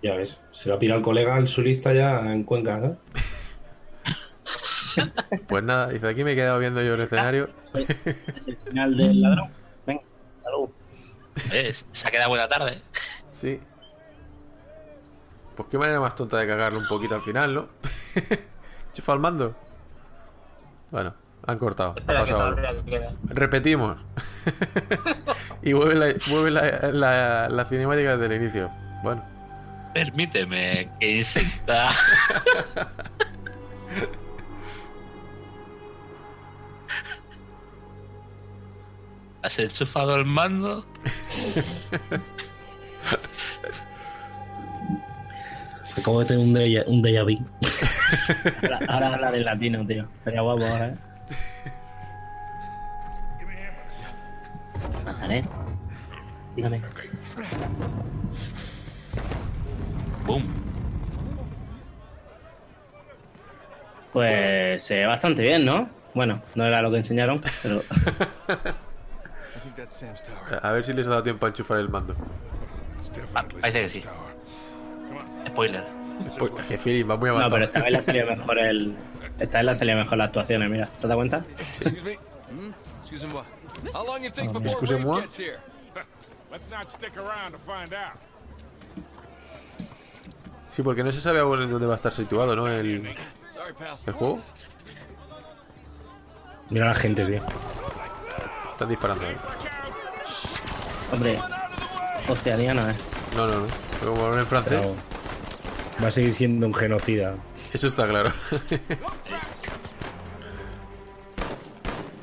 [0.00, 2.96] Ya ves, se lo ha pirado el colega en su lista ya en Cuenca, ¿no?
[5.48, 7.50] Pues nada, dice aquí me he quedado viendo yo el escenario.
[7.74, 9.50] Es el final del ladrón.
[9.86, 10.02] Venga,
[10.38, 10.72] hasta luego.
[11.50, 11.84] ¿Ves?
[11.92, 12.80] Se ha quedado buena tarde.
[13.32, 13.58] Sí.
[15.56, 17.68] Pues qué manera más tonta de cagarlo un poquito al final, ¿no?
[18.92, 19.56] Chufa al mando.
[20.92, 21.12] Bueno,
[21.48, 21.94] han cortado.
[21.96, 22.60] Ha Espera, que pasado algo.
[22.60, 23.12] todavía queda.
[23.24, 23.96] Repetimos.
[25.62, 28.70] y vuelve, la, vuelve la, la, la cinemática desde el inicio.
[29.02, 29.24] Bueno,
[29.94, 31.88] Permíteme que insista.
[39.42, 40.84] ¿Has enchufado el mando?
[45.96, 47.38] Acabo de tener un déjà, un déjà vu.
[48.62, 50.04] ahora, ahora hablar en latino, tío.
[50.18, 50.94] Estaría guapo ahora, ¿eh?
[60.26, 60.44] Boom.
[64.12, 65.88] Pues se ve bastante bien, ¿no?
[66.14, 67.82] Bueno, no era lo que enseñaron, pero.
[70.62, 72.14] A ver si les ha dado tiempo a enchufar el mando.
[73.34, 74.04] Ah, parece que sí.
[75.46, 75.84] Spoiler.
[76.40, 77.54] Uy, que Philip va muy No, avanzado.
[77.54, 78.96] pero esta vez le salió mejor el.
[79.38, 80.86] Esta vez le salió mejor las actuaciones, mira.
[81.00, 81.44] ¿Te das cuenta?
[81.80, 82.02] Excuse
[84.98, 85.22] me?
[90.70, 92.68] Sí, porque no se sabe aún en dónde va a estar situado, ¿no?
[92.68, 93.14] El,
[94.06, 94.40] el juego.
[96.70, 97.42] Mira la gente, tío.
[98.72, 99.26] Están disparando.
[99.26, 99.36] ahí.
[101.12, 101.38] Hombre,
[102.28, 102.94] Oceaniana, ¿eh?
[103.34, 103.66] No, no, no.
[103.98, 104.78] Pero como en francés.
[104.80, 104.94] Pero
[106.02, 107.34] va a seguir siendo un genocida.
[107.72, 108.30] Eso está claro.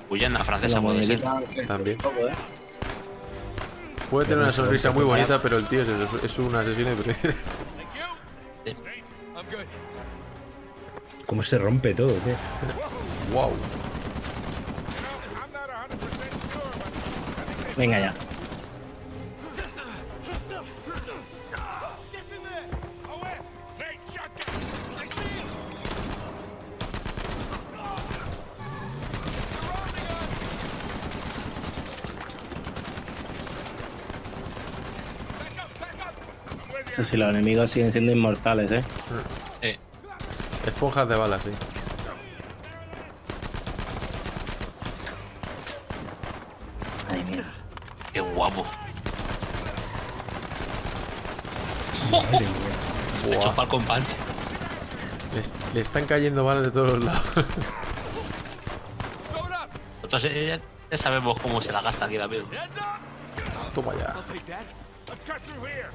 [0.09, 1.21] Guyana francesa puede ser.
[1.67, 1.97] También.
[4.09, 6.91] Puede tener una sonrisa muy bonita, pero el tío es, es un asesino.
[11.25, 12.35] Cómo se rompe todo, tío.
[13.33, 13.51] Wow.
[17.75, 18.13] Venga ya.
[36.95, 38.81] Eso sí, los enemigos siguen siendo inmortales, ¿eh?
[39.61, 39.77] Eh,
[40.65, 41.51] Esponjas de balas, sí.
[47.11, 47.53] Ay, mira.
[48.13, 48.65] qué guapo.
[53.27, 54.15] Le he hecho Falcon Punch.
[55.33, 55.43] Le,
[55.73, 57.25] le están cayendo balas de todos los lados.
[59.97, 60.61] Nosotros eh, ya,
[60.91, 62.45] ya sabemos cómo se la gasta aquí la piel.
[63.73, 64.13] Toma ya.
[64.15, 64.63] I'll take that.
[65.09, 65.89] Let's cut through here.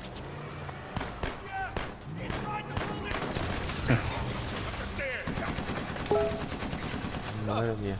[7.46, 7.96] Madre mía.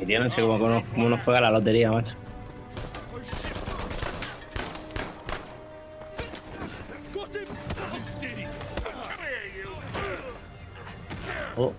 [0.00, 2.14] Y tío, no sé cómo, cómo, cómo nos juega la lotería, macho.
[11.56, 11.72] Oh,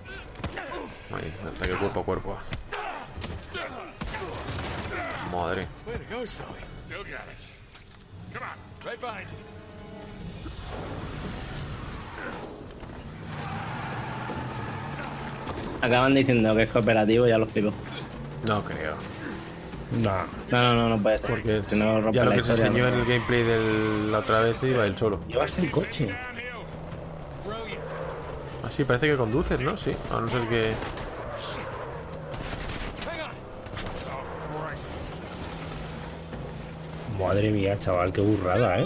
[1.11, 2.37] Ahí, ataque cuerpo a cuerpo.
[5.31, 5.67] Madre.
[15.81, 17.73] Acaban diciendo que es cooperativo, ya lo explico.
[18.47, 18.95] No creo.
[20.01, 21.29] No, no, no, no puede ser.
[21.29, 22.89] Porque si no rompe ya lo que se enseñó no.
[22.89, 25.19] en el gameplay de la otra vez iba él solo.
[25.27, 26.15] Llevas el coche.
[28.63, 29.75] Así parece que conduces, ¿no?
[29.77, 29.91] Sí.
[30.11, 30.71] A no ser que.
[37.19, 38.85] Madre mía, chaval, qué burrada, ¿eh?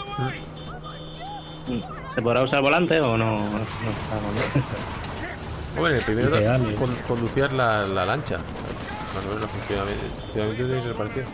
[2.08, 3.40] ¿Se podrá usar volante o no?
[3.40, 5.03] no, no
[5.78, 6.30] Bueno, el primero
[6.78, 8.38] con- conducías la, la lancha.
[9.14, 11.26] Bueno, no funcionamiento, el funcionamiento tiene que ser parecido.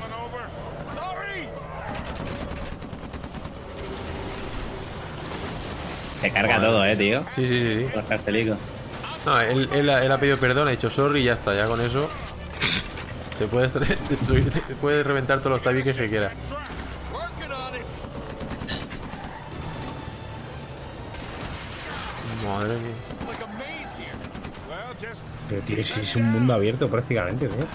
[6.21, 7.23] Se carga todo, eh, tío.
[7.33, 7.91] Sí, sí, sí, sí.
[7.95, 8.57] Los cartelicos.
[9.25, 11.55] No, él, él ha- él ha pedido perdón, ha dicho sorry y ya está.
[11.55, 12.09] Ya con eso
[13.37, 13.67] se puede,
[14.09, 16.31] destruir- se puede reventar todos los tabiques que quiera.
[22.45, 22.95] Madre mía.
[25.49, 27.65] Pero, tío, si es un mundo abierto prácticamente, tío.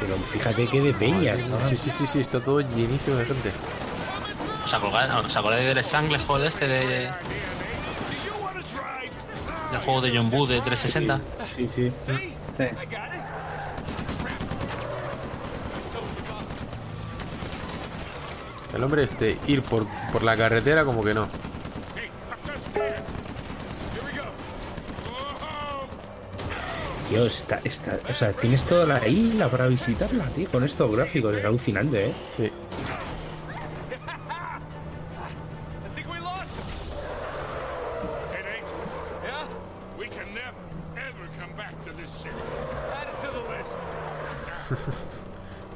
[0.00, 1.70] Pero fíjate que de peña, chaval.
[1.70, 3.52] Sí, sí, sí, sí, está todo llenísimo de gente.
[4.64, 7.10] ¿Os acordáis, os acordáis del Stranglehold este de.
[9.70, 11.20] del juego de John Boo de 360?
[11.54, 11.92] Sí, sí.
[12.48, 12.64] Sí.
[18.74, 21.28] El hombre este, ir por, por la carretera como que no.
[27.14, 31.36] Tío, está, está, o sea, tienes toda la isla para visitarla, tío, con estos gráficos,
[31.36, 32.14] es alucinante, ¿eh?
[32.28, 32.42] Sí.
[32.42, 32.50] Hey,
[38.32, 38.64] Nate.
[39.22, 39.46] Yeah?
[39.96, 40.52] We can never,
[40.96, 42.34] ever come back to this city.
[42.92, 43.78] Add it to the list.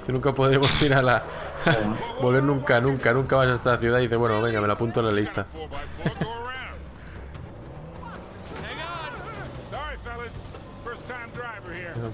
[0.04, 1.22] Si nunca podremos ir a la.
[2.20, 4.98] volver nunca, nunca, nunca vas a esta ciudad y dice, bueno, venga, me la apunto
[4.98, 5.46] en la lista.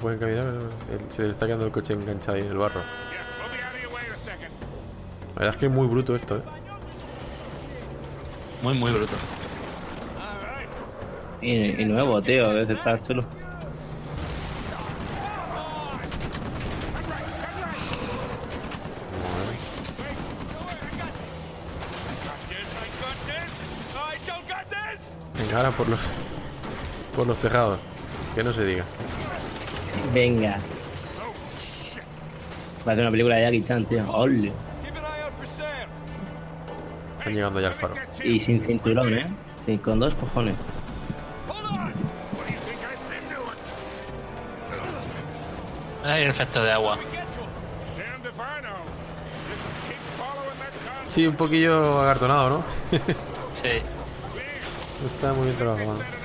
[0.05, 2.81] pueden caminar, él- se le está quedando el coche enganchado ahí en el barro.
[2.81, 2.85] A.
[5.35, 6.43] La verdad es que es muy bruto esto, ¿eh?
[8.63, 9.17] Muy, muy bruto.
[11.41, 13.25] Y, y nuevo, tío, debe de estar chulo.
[25.39, 26.01] Venga, ahora por los.
[27.17, 27.79] Por los tejados.
[28.35, 28.85] Que no se diga.
[30.15, 30.59] Venga.
[32.87, 34.09] Va a hacer una película de Jackie Chan, tío.
[34.13, 34.53] Ole.
[37.19, 37.95] Están llegando ya al faro.
[38.23, 39.27] Y sin cinturón, ¿eh?
[39.57, 40.55] Sí, con dos cojones.
[46.05, 46.99] Hay el efecto de agua.
[51.09, 52.65] Sí, un poquillo agartonado, ¿no?
[53.53, 53.69] Sí.
[55.15, 56.24] Está muy bien trabajado.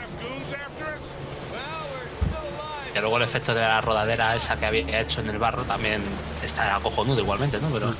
[2.99, 6.01] Y luego el efecto de la rodadera esa que había hecho en el barro también
[6.43, 7.69] está cojonudo igualmente, ¿no?
[7.69, 7.93] Pero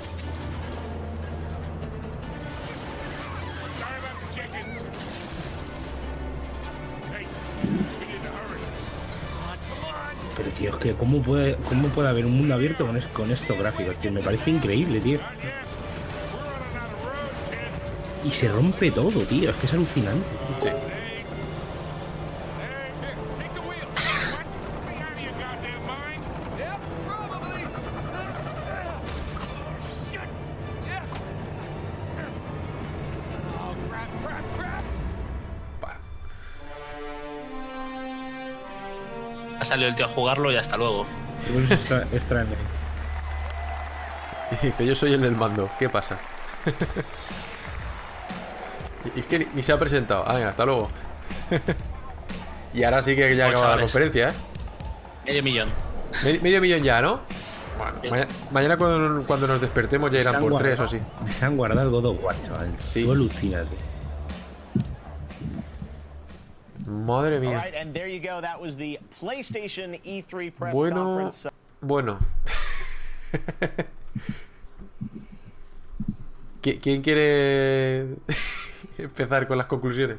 [10.38, 13.30] Pero, tío, es que ¿cómo puede, cómo puede haber un mundo abierto con, es- con
[13.32, 14.12] estos gráficos, tío?
[14.12, 15.20] Me parece increíble, tío.
[18.24, 19.50] Y se rompe todo, tío.
[19.50, 20.26] Es que es alucinante.
[20.62, 20.70] Sí.
[39.70, 41.06] Ha salido el tío a jugarlo y hasta luego.
[41.70, 42.56] Extra- extraño.
[44.62, 45.70] Y dice, yo soy el del mando.
[45.78, 46.18] ¿Qué pasa?
[49.16, 50.24] y es que ni, ni se ha presentado.
[50.28, 50.90] Ah, venga, hasta luego.
[52.74, 53.84] y ahora sí que ya acaba la chavales.
[53.84, 54.34] conferencia, ¿eh?
[55.26, 55.70] Medio millón.
[56.24, 57.22] Medi- medio millón ya, ¿no?
[57.78, 61.00] Bueno, maña- mañana cuando, cuando nos despertemos ya irán por guardado- tres o así.
[61.38, 62.76] Se han guardado el God of War, chaval.
[62.84, 63.04] Sí.
[63.06, 63.78] Tú alucínate.
[70.03, 71.30] E3 press Bueno,
[71.82, 72.20] bueno.
[76.61, 78.16] ¿Qui- ¿Quién quiere
[78.98, 80.18] empezar con las conclusiones?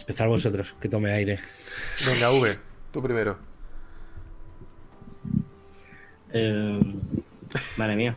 [0.00, 1.38] Empezar vosotros, que tome aire.
[2.04, 2.58] Venga, V,
[2.92, 3.38] tú primero.
[6.32, 6.80] Eh,
[7.76, 8.16] madre mía.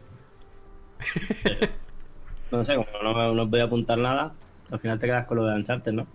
[2.51, 4.33] No sé, como no, me- no os voy a apuntar nada,
[4.71, 6.07] al final te quedas con lo de Uncharted, ¿no?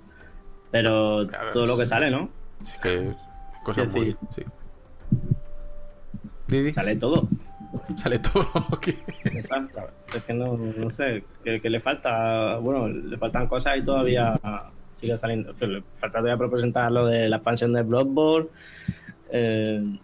[0.71, 2.29] Pero todo lo que sale, ¿no?
[2.63, 3.13] Sí, que
[3.63, 4.17] cosas Sí, muy.
[4.31, 4.43] sí.
[6.49, 6.73] Didi.
[6.73, 7.29] Sale todo.
[7.97, 8.47] Sale todo.
[10.15, 14.39] Es que no, no sé, que, que le falta, bueno, le faltan cosas y todavía
[14.93, 15.53] sigue saliendo.
[15.61, 18.49] Le falta todavía por presentar lo de la expansión de Bloodborne.
[19.31, 19.99] Eh,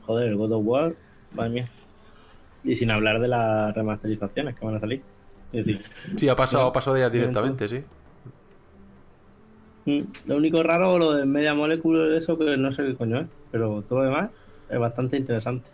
[0.00, 0.94] joder, el God of War,
[1.34, 1.68] madre mía.
[2.64, 5.02] Y sin hablar de las remasterizaciones que van a salir.
[6.16, 7.84] Sí, ha pasado, ha pasado de ellas directamente, sí.
[9.84, 13.28] Mm, Lo único raro lo de Media Molecule, eso que no sé qué coño es,
[13.50, 14.30] pero todo lo demás
[14.68, 15.70] es bastante interesante.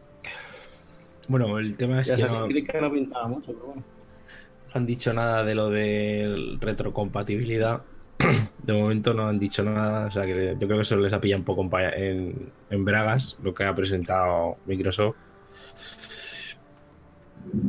[1.28, 3.84] Bueno, el tema es Ya que sé, no, creí que no pintaba mucho, pero bueno.
[4.66, 7.86] no han dicho nada de lo de retrocompatibilidad.
[8.59, 11.20] De momento no han dicho nada, o sea que yo creo que eso les ha
[11.20, 15.16] pillado un poco en, en Bragas, lo que ha presentado Microsoft.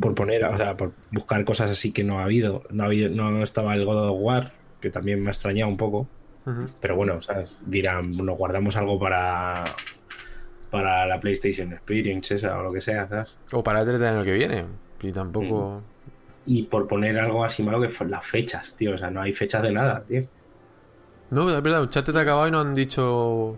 [0.01, 2.63] Por poner, o sea, por buscar cosas así que no ha habido.
[2.69, 4.51] No, ha habido, no estaba el God of War,
[4.81, 6.07] que también me ha extrañado un poco.
[6.81, 7.59] Pero bueno, ¿sabes?
[7.67, 9.63] dirán, nos guardamos algo para
[10.69, 13.35] para la PlayStation Experience esa o lo que sea, ¿sabes?
[13.51, 14.65] O para el 3 del año que viene.
[15.01, 15.75] Y tampoco.
[16.45, 18.95] Y por poner algo así malo que las fechas, tío.
[18.95, 20.25] O sea, no hay fechas de nada, tío.
[21.31, 23.57] No, es verdad, un chat ha acabado y no han dicho.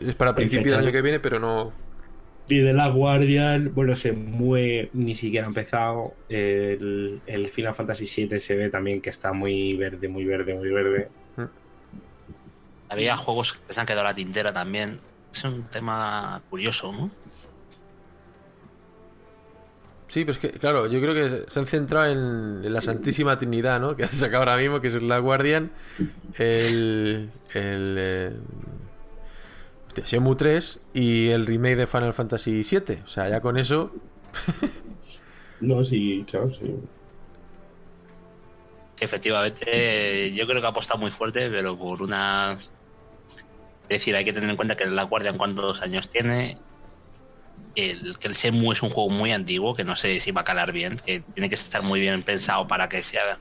[0.00, 1.72] Es para principio del año que viene, pero no.
[2.50, 6.14] Y de la Guardian, bueno, se mueve, ni siquiera ha empezado.
[6.28, 10.68] El, el Final Fantasy VII se ve también que está muy verde, muy verde, muy
[10.68, 11.08] verde.
[12.88, 14.98] Había juegos que se han quedado a la tintera también.
[15.32, 17.08] Es un tema curioso, ¿no?
[20.08, 23.38] Sí, pero es que, claro, yo creo que se han centrado en, en la Santísima
[23.38, 23.94] Trinidad, ¿no?
[23.96, 25.70] Que han sacado ahora mismo, que es la Guardian,
[26.34, 27.30] el.
[27.54, 28.40] el.
[29.90, 33.00] Hostia, Shenmue 3 y el remake de Final Fantasy VII.
[33.04, 33.92] O sea, ya con eso.
[35.60, 36.74] No, sí, claro, sí.
[38.98, 42.72] Efectivamente, yo creo que ha apostado muy fuerte, pero por unas.
[43.26, 43.44] Es
[43.88, 46.56] decir, hay que tener en cuenta que la Guardian cuántos años tiene.
[47.74, 50.44] El, que el Shenmue es un juego muy antiguo, que no sé si va a
[50.44, 53.38] calar bien, que tiene que estar muy bien pensado para que se haga.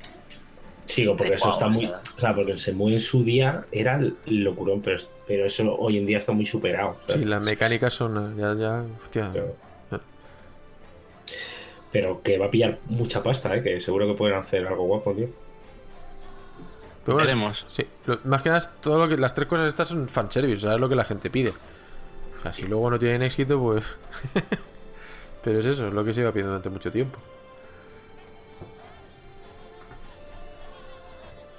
[0.90, 1.86] Sigo, porque eso está muy.
[1.86, 2.34] o sea.
[2.34, 4.98] Porque el Shenmue en su día era el locurón, pero,
[5.28, 6.98] pero eso hoy en día está muy superado.
[7.08, 8.36] Sí, las mecánicas son.
[8.36, 8.84] Ya, ya.
[9.02, 9.32] Hostia.
[11.92, 13.64] Pero que va a pillar mucha pasta, ¿eh?
[13.64, 15.28] Que seguro que pueden hacer algo guapo, tío.
[17.06, 17.66] Pero bueno, Veremos.
[17.72, 20.70] Sí, lo- más que nada, todo lo que, las tres cosas estas son fanservice, o
[20.70, 21.50] sea, es lo que la gente pide.
[21.50, 23.84] O sea, si luego no tienen éxito, pues.
[25.44, 27.18] Pero es eso, es lo que se iba pidiendo durante mucho tiempo.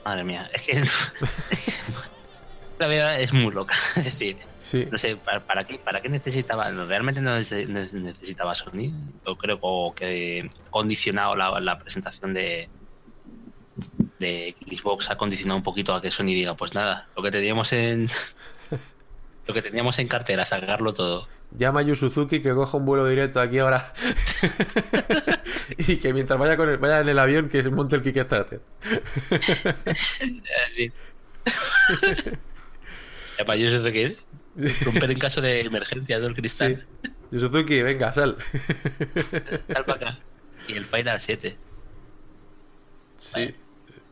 [0.04, 0.82] Madre mía, es que.
[2.78, 3.74] la verdad es muy loca.
[3.96, 4.86] Es decir, Sí.
[4.90, 6.70] no sé, ¿para, para qué, ¿para qué necesitaba?
[6.70, 8.92] no, ¿Realmente no nece- ne- necesitaba Sony?
[9.26, 12.68] Yo creo que ha condicionado la, la presentación de,
[14.18, 17.72] de Xbox, ha condicionado un poquito a que Sony diga: Pues nada, lo que teníamos
[17.72, 18.06] en.
[19.46, 21.26] lo que teníamos en cartera, sacarlo todo.
[21.56, 23.92] Llama a Yu Suzuki que coja un vuelo directo aquí ahora.
[25.78, 28.60] y que mientras vaya, con el- vaya en el avión, que se monte el Kickstarter.
[33.46, 34.16] Para yo sé que
[34.84, 36.86] romper en caso de emergencia del cristal.
[37.30, 38.36] Yu Suzuki, venga, sal.
[39.72, 40.18] Tal para acá.
[40.68, 41.56] Y el Final 7.
[43.16, 43.54] Sí.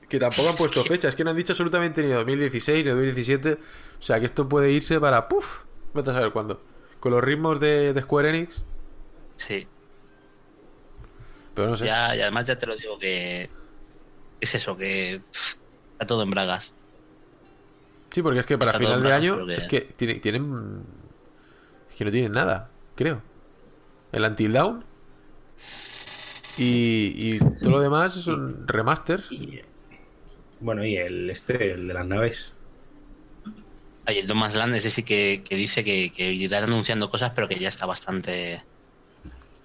[0.08, 3.52] Que tampoco han puesto fecha, es que no han dicho absolutamente ni 2016 ni 2017.
[3.52, 5.28] O sea que esto puede irse para.
[5.28, 5.64] ¡Puf!
[5.92, 6.62] Vete a saber cuándo.
[7.00, 8.64] Con los ritmos de, de Square Enix.
[9.36, 9.66] Sí.
[11.58, 11.86] Pero no sé.
[11.86, 13.50] Ya, y además ya te lo digo que
[14.40, 15.54] es eso, que pff,
[15.92, 16.72] está todo en bragas.
[18.12, 19.44] Sí, porque es que para Está final de año.
[19.44, 20.82] que- Es que tienen, tienen.
[21.90, 23.20] Es que no tienen nada, creo.
[24.12, 24.84] El Until Dawn.
[26.58, 29.28] Y, y todo lo demás son remasters.
[30.60, 32.54] Bueno, y el este, el de las naves.
[34.06, 37.48] Ay, el Thomas Land, ese sí que, que dice que, que irán anunciando cosas, pero
[37.48, 38.62] que ya está bastante.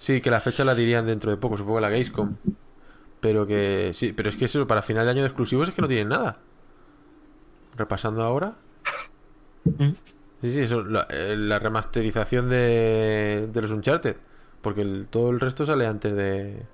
[0.03, 2.35] Sí, que la fecha la dirían dentro de poco, supongo la Gamescom.
[3.21, 3.91] Pero que.
[3.93, 6.09] Sí, pero es que eso para final de año de exclusivos es que no tienen
[6.09, 6.39] nada.
[7.77, 8.57] Repasando ahora.
[10.41, 14.17] Sí, sí, eso, la, eh, remasterización de, los Uncharted.
[14.61, 16.65] Porque todo el resto sale antes de.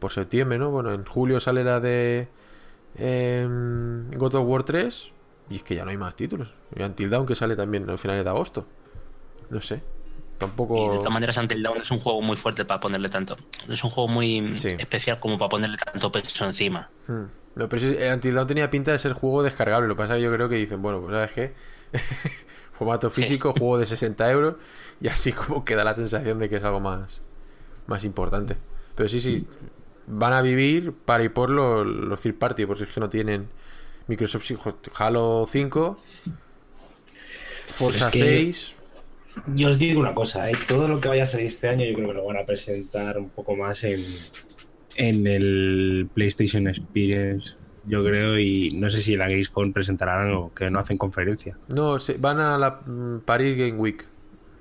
[0.00, 0.72] Por septiembre, ¿no?
[0.72, 2.26] Bueno, en julio sale la de.
[2.96, 5.12] em, God of War 3.
[5.50, 6.52] Y es que ya no hay más títulos.
[6.74, 8.66] Y Until Dawn que sale también a finales de agosto.
[9.50, 9.84] No sé.
[10.42, 10.76] Tampoco.
[10.76, 13.36] Y de todas maneras, Until Dawn es un juego muy fuerte para ponerle tanto.
[13.68, 16.90] Es un juego muy especial como para ponerle tanto peso encima.
[17.06, 17.26] Hmm.
[17.54, 19.86] No, pero sí, Until Dawn tenía pinta de ser juego descargable.
[19.86, 21.54] Lo que pasa es que yo creo que dicen, bueno, pues sabes qué.
[22.72, 24.56] Formato físico, juego de 60 euros.
[25.00, 27.22] Y así como queda la sensación de que es algo más,
[27.86, 28.56] más importante.
[28.96, 29.46] Pero sí, sí.
[30.08, 33.08] Van a vivir para y por los, los third party, por si es que no
[33.08, 33.48] tienen
[34.08, 34.50] Microsoft
[34.98, 35.96] Halo 5,
[37.68, 38.76] Forza Es que 6.
[39.54, 40.54] Yo os digo una cosa, ¿eh?
[40.68, 43.18] todo lo que vaya a salir este año yo creo que lo van a presentar
[43.18, 44.00] un poco más en,
[44.96, 47.52] en el PlayStation Experience,
[47.86, 51.56] yo creo, y no sé si la Gamescom presentarán algo, que no hacen conferencia.
[51.74, 54.06] No, se- van a la mm, Paris Game Week.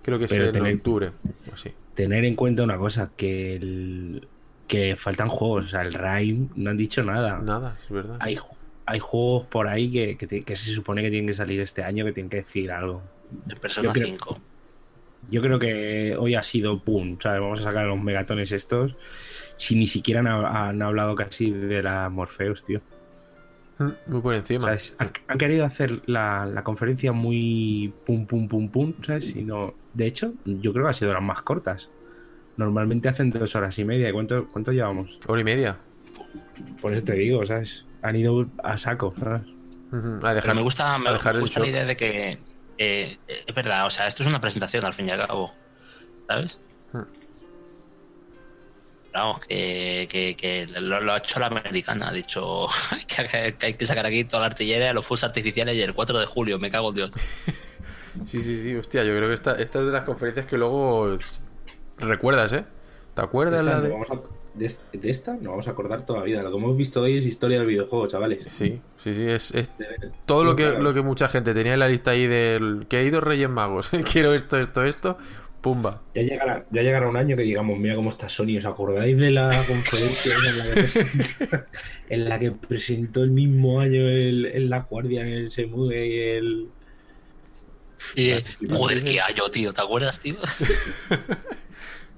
[0.02, 1.12] Creo que es en octubre.
[1.54, 1.70] así.
[1.94, 4.28] Tener en cuenta una cosa, que el,
[4.68, 7.40] que faltan juegos, o sea, el Rime no han dicho nada.
[7.40, 8.18] Nada, es verdad.
[8.22, 8.38] Hay,
[8.86, 12.14] hay juegos por ahí que, que, se supone que tienen que salir este año, que
[12.14, 13.04] tienen que decir algo.
[13.50, 14.40] El Persona creo- 5.
[15.32, 17.40] Yo creo que hoy ha sido pum, ¿sabes?
[17.42, 18.96] Vamos a sacar los megatones estos.
[19.56, 22.82] Si ni siquiera han, han hablado casi de la Morpheus, tío.
[23.80, 24.66] Mm, Muy por encima.
[24.66, 24.96] ¿Sabes?
[24.98, 29.36] Han, han querido hacer la, la conferencia muy pum, pum, pum, pum, ¿sabes?
[29.36, 29.74] Y no...
[29.94, 31.90] De hecho, yo creo que ha sido las más cortas.
[32.58, 34.10] Normalmente hacen dos horas y media.
[34.10, 35.20] ¿Y ¿Cuánto, cuánto llevamos?
[35.28, 35.78] Hora y media.
[36.82, 37.86] Por eso te digo, ¿sabes?
[38.02, 39.42] Han ido a saco, ¿sabes?
[40.24, 42.38] A dejar, Pero me gusta, me a dejar el gusta la idea de que.
[43.28, 45.54] Eh, es verdad, o sea, esto es una presentación al fin y al cabo.
[46.28, 46.60] ¿Sabes?
[46.94, 47.02] Hmm.
[49.14, 52.10] Vamos, que, que, que lo, lo ha hecho la americana.
[52.10, 52.68] Ha dicho
[53.08, 56.18] que, que hay que sacar aquí toda la artillería, los fuegos artificiales y el 4
[56.20, 56.60] de julio.
[56.60, 57.12] Me cago en Dios.
[58.26, 61.18] Sí, sí, sí, hostia, yo creo que esta, esta es de las conferencias que luego
[61.98, 62.66] recuerdas, ¿eh?
[63.16, 63.88] ¿Te acuerdas Esta la de...?
[63.90, 64.20] vamos a-
[64.54, 66.42] de, est- de esta no vamos a acordar toda la vida.
[66.44, 68.44] Lo que hemos visto hoy es historia del videojuego, chavales.
[68.48, 69.72] Sí, sí, sí, es, es
[70.26, 73.04] todo lo que, lo que mucha gente tenía en la lista ahí del que ha
[73.04, 73.92] ido Reyes Magos.
[74.12, 75.18] Quiero esto, esto, esto.
[75.62, 76.02] Pumba.
[76.16, 78.58] Ya llegará, ya llegará un año que digamos, mira cómo está Sony.
[78.58, 81.66] ¿Os acordáis de la conferencia en la que, presentó-
[82.10, 86.68] en la que presentó el mismo año el, el La Guardia, el Semue y el.
[88.16, 88.32] Y,
[88.74, 89.72] joder, qué hallo, tío.
[89.72, 90.34] ¿Te acuerdas, tío?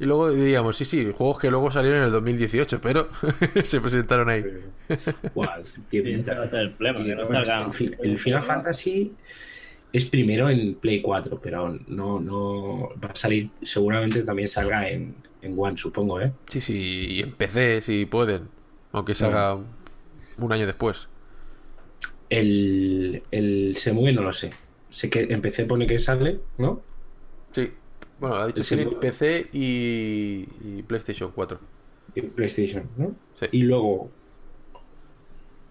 [0.03, 3.07] Y luego diríamos, sí, sí, juegos que luego salieron en el 2018, pero
[3.63, 4.43] se presentaron ahí.
[5.33, 6.37] Guau, qué pinta.
[6.37, 9.13] va a ser el problema, que no Bueno, salga- el, fi- el Final Fantasy
[9.93, 15.15] es primero en Play 4, pero no, no va a salir, seguramente también salga en,
[15.41, 16.33] en One, supongo, ¿eh?
[16.47, 18.49] Sí, sí, y en PC si pueden.
[18.91, 21.07] Aunque salga un año después.
[22.29, 24.51] El, el Semue no lo sé.
[24.89, 26.81] Sé que en PC pone que sale, ¿no?
[27.51, 27.71] Sí.
[28.23, 28.63] Bueno, ha dicho.
[29.01, 31.59] PC y, y PlayStation 4.
[32.15, 33.13] Y PlayStation, ¿no?
[33.35, 33.47] Sí.
[33.51, 34.09] Y luego.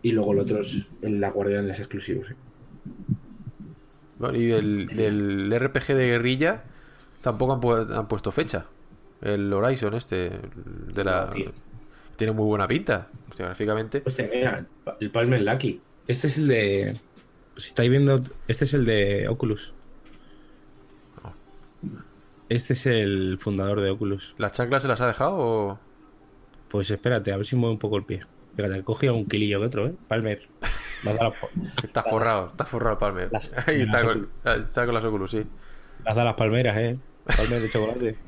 [0.02, 2.34] Y luego el otro es el La Guardian es exclusivo, sí.
[4.18, 6.64] Bueno, y del, del RPG de guerrilla
[7.22, 8.66] tampoco han, pu- han puesto fecha.
[9.22, 10.30] El Horizon este,
[10.92, 11.30] de la...
[12.16, 13.08] tiene muy buena pinta.
[13.30, 14.02] Hostia, gráficamente.
[14.04, 14.66] Hostia, mira,
[15.00, 15.80] el Palmer Lucky.
[16.06, 16.94] Este es el de.
[17.56, 19.72] Si estáis viendo, este es el de Oculus.
[22.52, 24.34] Este es el fundador de Oculus.
[24.36, 25.80] ¿Las chanclas se las ha dejado o.?
[26.68, 28.20] Pues espérate, a ver si mueve un poco el pie.
[28.54, 29.94] Fíjate, cogía un kilillo que otro, ¿eh?
[30.06, 30.48] Palmer.
[31.02, 31.34] Las
[31.82, 33.30] Está forrado, está forrado Palmer.
[33.66, 35.38] Ahí las está con, está con las Oculus, sí.
[35.38, 36.98] le has dado las palmeras, ¿eh?
[37.36, 38.18] Palmer de chocolate.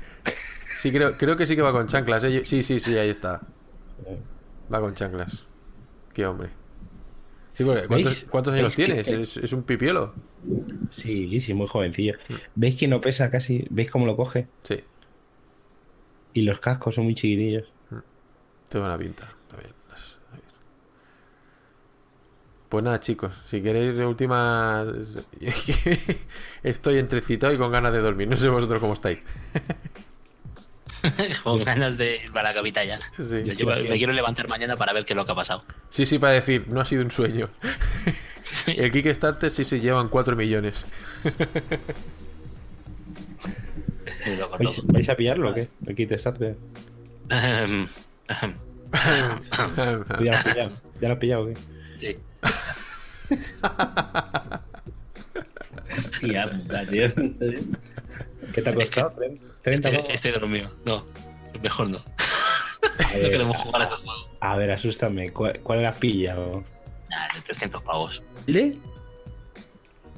[0.76, 2.24] Sí, creo, creo que sí que va con chanclas.
[2.24, 2.44] ¿eh?
[2.44, 3.40] Sí, sí, sí, ahí está.
[4.72, 5.46] Va con chanclas.
[6.12, 6.50] Qué hombre.
[7.54, 7.86] Sí, porque
[8.28, 9.08] ¿cuántos, años ¿Veis que- tienes?
[9.08, 10.12] Es, es un pipiolo.
[10.90, 12.14] Sí, sí, muy jovencillo.
[12.54, 13.64] ¿Veis que no pesa casi?
[13.70, 14.48] ¿Veis cómo lo coge?
[14.62, 14.80] Sí.
[16.34, 17.64] Y los cascos son muy chiquitillos.
[18.68, 19.32] Pinta.
[19.56, 19.72] Bien.
[19.88, 20.42] Las- a ver.
[22.68, 23.32] Pues nada, chicos.
[23.46, 24.84] Si queréis de última.
[26.64, 28.26] Estoy entrecitado y con ganas de dormir.
[28.28, 29.20] No sé vosotros cómo estáis.
[31.42, 32.98] Con ganas de ir para la camita ya.
[33.18, 33.42] Sí.
[33.44, 35.64] Yo- yo me quiero levantar mañana para ver qué es lo que ha pasado.
[35.90, 37.48] Sí, sí, para decir, no ha sido un sueño.
[38.66, 40.84] El Kickstarter sí se llevan 4 millones.
[44.92, 45.68] ¿Vais, a pillarlo o qué?
[45.90, 46.56] Aquí te starter.
[47.30, 47.86] Ahem,
[48.28, 48.54] ahem.
[50.16, 50.70] ¿Tú ya lo has pillado?
[51.00, 51.54] ¿Ya lo has pillado o qué?
[51.96, 52.16] Sí.
[55.98, 57.12] Hostia, puta, tío.
[58.52, 59.14] ¿Qué te ha costado?
[59.16, 60.08] ¿30 Estoy, pavos?
[60.10, 60.70] estoy dormido.
[60.84, 61.04] No,
[61.62, 61.98] mejor no.
[61.98, 64.26] A No ver, queremos jugar a esos juegos.
[64.40, 65.30] a ver, asústame.
[65.32, 66.64] ¿Cuál, cuál la has pillado?
[67.10, 68.22] Nah, de 300 pavos.
[68.46, 68.76] ¿De?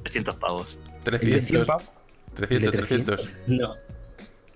[0.03, 0.77] 300 pavos.
[1.03, 1.67] 300.
[2.35, 3.29] 300, ¿De 300.
[3.47, 3.75] No.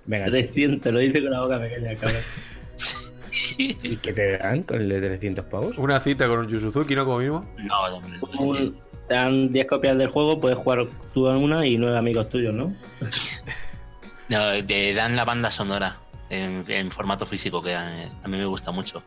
[0.05, 2.21] Venga, 300, lo dice con la boca pequeña, cabrón.
[3.57, 5.77] ¿Y qué te dan con el de 300 pavos?
[5.77, 7.05] Una cita con un Yu Suzuki, ¿no?
[7.05, 7.53] Como mismo.
[7.57, 8.19] No, no, hombre.
[8.39, 8.77] Un-
[9.11, 12.53] Te dan 10 copias del juego, puedes jugar tú en una y nueve amigos tuyos,
[12.53, 12.73] ¿no?
[14.29, 15.97] No, te dan la banda sonora
[16.29, 19.03] en, en formato físico, que a, a mí me gusta mucho.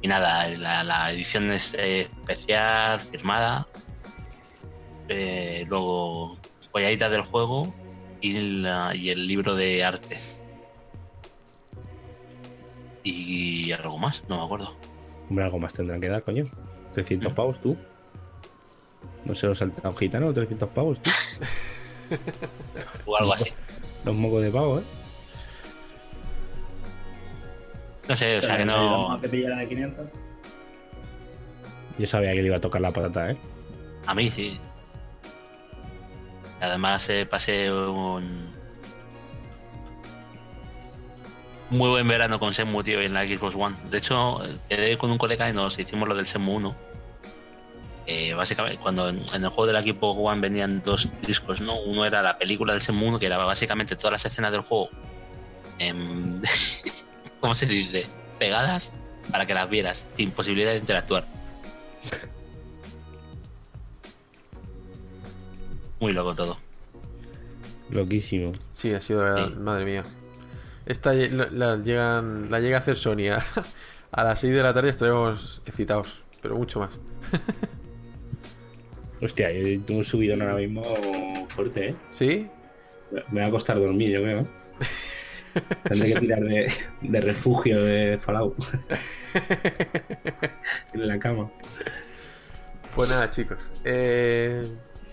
[0.00, 3.66] Y nada, la, la edición es eh, especial, firmada.
[5.10, 6.38] Eh, luego,
[6.70, 7.74] joyaditas del juego
[8.22, 10.16] y, la- y el libro de arte.
[13.02, 14.74] Y algo más, no me acuerdo.
[15.28, 16.50] Hombre, algo más tendrán que dar, coño.
[16.94, 17.76] 300 pavos, tú.
[19.24, 21.10] No se lo salta un gitano, 300 pavos, tú.
[23.06, 23.50] O algo así.
[24.04, 24.82] Los mocos de pavo, ¿eh?
[28.08, 29.18] No sé, o sea que no.
[29.22, 30.06] que pillar de 500.
[31.98, 33.36] Yo sabía que le iba a tocar la patata, ¿eh?
[34.06, 34.58] A mí sí.
[36.60, 38.52] Además eh, pasé un
[41.70, 43.76] muy buen verano con Shenmue, tío, en la Xbox One.
[43.90, 46.76] De hecho, quedé con un colega y nos hicimos lo del Shenmue 1.
[48.06, 51.80] Eh, básicamente, cuando en, en el juego de la Xbox One venían dos discos, ¿no?
[51.82, 54.90] Uno era la película del Shenmue 1, que era básicamente todas las escenas del juego.
[57.40, 58.06] ¿Cómo se dice?
[58.38, 58.92] Pegadas
[59.30, 61.26] para que las vieras, sin posibilidad de interactuar.
[66.00, 66.56] Muy loco todo.
[67.90, 68.52] Loquísimo.
[68.72, 69.50] Sí, ha sido.
[69.58, 70.04] Madre mía.
[70.86, 73.44] Esta la, la llegan, la llega a hacer Sony a,
[74.10, 76.90] a las 6 de la tarde estaremos excitados, pero mucho más.
[79.22, 80.82] Hostia, yo tengo un subidón ahora mismo
[81.48, 81.94] fuerte, ¿eh?
[82.10, 82.48] ¿Sí?
[83.30, 84.40] Me va a costar dormir, yo creo.
[84.40, 84.46] ¿eh?
[85.88, 86.72] Tendré que tirar de,
[87.02, 88.56] de refugio de Fallout.
[90.94, 91.50] en la cama.
[92.96, 93.58] Pues nada, chicos.
[93.84, 94.66] Eh,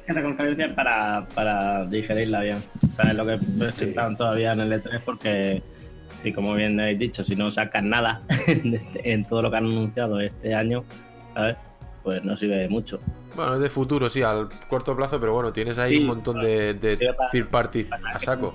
[0.08, 2.64] Esta conferencia es para, para digerirla bien.
[2.94, 5.02] ¿Sabes lo que presentaron todavía en el E3?
[5.06, 5.62] Porque,
[6.18, 9.58] sí, como bien habéis dicho, si no sacan nada en, este- en todo lo que
[9.58, 10.84] han anunciado este año,
[11.34, 11.58] ¿sabes?
[12.04, 13.00] Pues no sirve de mucho.
[13.36, 16.40] bueno, es de futuro, sí, al corto plazo, pero bueno, tienes ahí Sí, un montón
[16.40, 18.54] de, de para- third party a saco.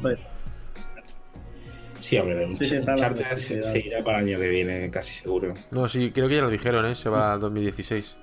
[2.01, 5.55] Sí, hombre, un Sí, sí, hablando, se, irá para el año que viene, casi seguro.
[5.71, 6.95] No, sí, creo que ya lo dijeron, ¿eh?
[6.97, 8.17] Se va a 2016.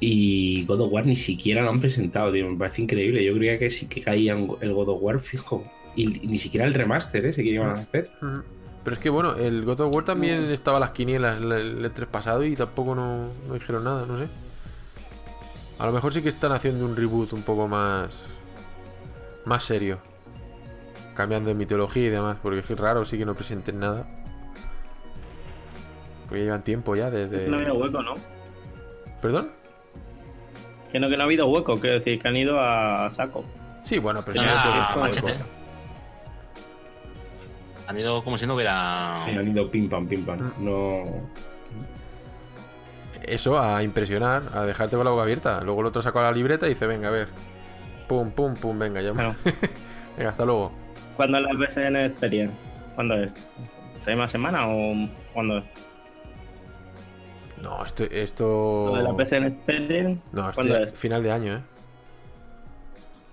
[0.00, 2.48] Y God of War ni siquiera lo han presentado, tío.
[2.50, 3.24] Me parece increíble.
[3.24, 5.64] Yo creía que sí que caía el God of War fijo.
[5.96, 7.32] Y, ni siquiera el remaster, ¿eh?
[7.32, 8.10] Se que iban a hacer.
[8.20, 8.42] Ujú.
[8.84, 11.84] Pero es que bueno, el God of War también estaba a las quinielas el- el
[11.84, 14.28] E3 pasado y tampoco no, no dijeron nada, no sé.
[15.78, 18.26] A lo mejor sí que están haciendo un reboot un poco más.
[19.46, 19.98] más serio.
[21.14, 24.06] Cambiando de mitología y demás, porque es raro sí que no presenten nada.
[26.28, 27.48] Porque llevan tiempo ya desde.
[27.48, 28.14] No ha habido hueco, ¿no?
[29.20, 29.50] ¿Perdón?
[30.92, 33.44] Que no, que no ha habido hueco, quiero decir, que han ido a saco.
[33.82, 34.94] Sí, bueno, pero Ah,
[37.86, 39.22] Han ido como si no hubiera.
[39.26, 40.52] Sí, han ido pim pam, pim pam.
[40.58, 41.04] No.
[43.26, 45.60] Eso, a impresionar, a dejarte con la boca abierta.
[45.62, 47.28] Luego el otro sacó la libreta y dice, venga, a ver.
[48.08, 49.12] Pum, pum, pum, venga, ya.
[50.16, 50.72] venga, hasta luego.
[51.16, 52.54] ¿Cuándo es la PSN Experience?
[52.94, 53.32] ¿Cuándo es?
[53.98, 54.94] ¿Esta misma semana o
[55.32, 55.64] cuándo es?
[57.62, 58.04] No, esto.
[58.10, 58.86] esto...
[58.88, 60.20] ¿Lo de la PSN Experience?
[60.32, 60.98] No, esto ¿Cuándo ya- es?
[60.98, 61.60] final de año, ¿eh?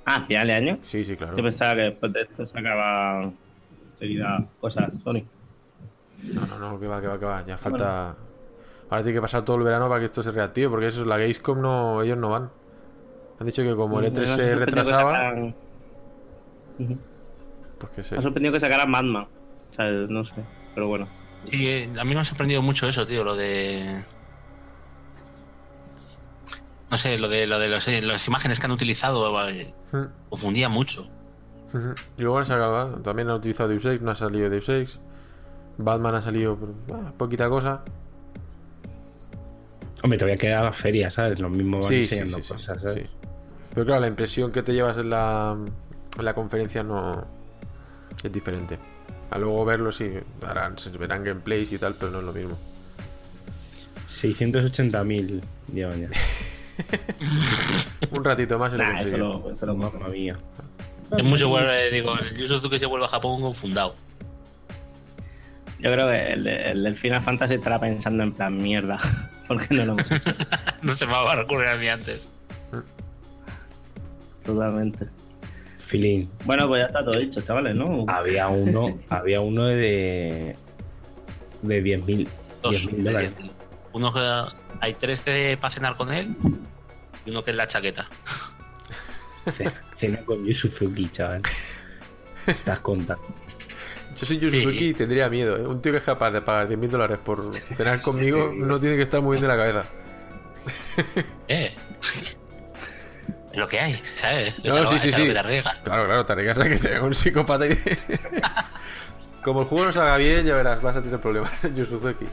[0.06, 0.80] Ah, final de año.
[0.84, 1.36] Sí, sí, claro.
[1.36, 3.30] Yo pensaba que después de esto sacaba
[4.02, 5.23] enseguida cosas Sony.
[6.23, 7.45] No, no, no, que va, que va, que va.
[7.45, 8.15] Ya falta.
[8.90, 11.07] Ahora tiene que pasar todo el verano para que esto se reactive, porque eso es
[11.07, 12.49] la Gamescom, no, ellos no van.
[13.40, 15.56] Han dicho que como el E3 Me ha se retrasaba, sacaran-
[16.80, 16.98] Ujú.
[17.80, 19.23] pues que Me ha sorprendido que sacaran Madman.
[19.72, 20.44] O sea, no sé,
[20.76, 21.07] pero bueno.
[21.45, 24.03] Sí, eh, a mí me ha sorprendido mucho eso, tío, lo de.
[26.91, 30.06] No sé, lo de, lo de los- eh, las imágenes que han utilizado eh, Hmm.
[30.30, 31.07] confundía mucho.
[32.18, 34.99] Y luego han sacado, también han utilizado Deus Ex, no ha salido Deus Ex.
[35.77, 36.57] Batman ha salido
[36.93, 37.84] ah, poquita cosa.
[40.03, 41.39] Hombre, todavía queda la feria, ¿sabes?
[41.39, 42.93] Lo mismo van Sí, sí, enseñando sí, sí, cosas, ¿sabes?
[42.95, 43.10] sí.
[43.73, 45.56] Pero claro, la impresión que te llevas en la,
[46.18, 47.26] en la conferencia no
[48.23, 48.77] es diferente.
[49.30, 50.11] A luego verlo, sí,
[50.45, 52.57] harán, se verán gameplays y tal, pero no es lo mismo.
[54.10, 55.41] 680.000
[55.73, 56.10] llevan ya.
[58.11, 59.43] Un ratito más y lo Nah, eso conseguimos.
[59.43, 59.76] lo, eso lo
[60.10, 60.38] mía.
[61.18, 63.96] Es mucho vuelve, digo, el Yu Suzuki se vuelve a Japón confundado.
[65.80, 69.00] Yo creo que el, el del Final Fantasy estará pensando en plan mierda.
[69.48, 70.30] ¿Por qué no lo hemos hecho?
[70.82, 72.32] no se me va a recurrir a mí antes.
[74.46, 75.08] Totalmente.
[75.80, 76.30] Filín.
[76.46, 78.06] Bueno, pues ya está todo dicho, chavales, ¿no?
[78.08, 80.56] Había uno, había uno de.
[81.64, 82.28] de 10.000
[82.62, 82.90] Dos.
[82.90, 83.32] 10.000 dólares.
[83.94, 86.36] Uno que hay tres de para cenar con él
[87.26, 88.08] y uno que es la chaqueta.
[89.95, 91.41] Cena con Yu Suzuki, chaval.
[92.47, 93.23] Estás contando.
[94.18, 95.57] Yo soy Yu Suzuki y tendría miedo.
[95.57, 95.65] ¿eh?
[95.65, 99.03] Un tío que es capaz de pagar 10.000 dólares por cenar conmigo no tiene que
[99.03, 99.85] estar muy bien de la cabeza.
[101.47, 101.76] Eh.
[103.55, 104.53] Lo que hay, ¿sabes?
[104.63, 105.26] Es No, sí, sí, sí.
[105.26, 105.76] que te arriesgas.
[105.84, 107.77] Claro, claro, te arriesgas a que te venga un psicópata y...
[109.43, 112.26] Como el juego no salga bien, ya verás, vas a tener problemas, Yu Suzuki.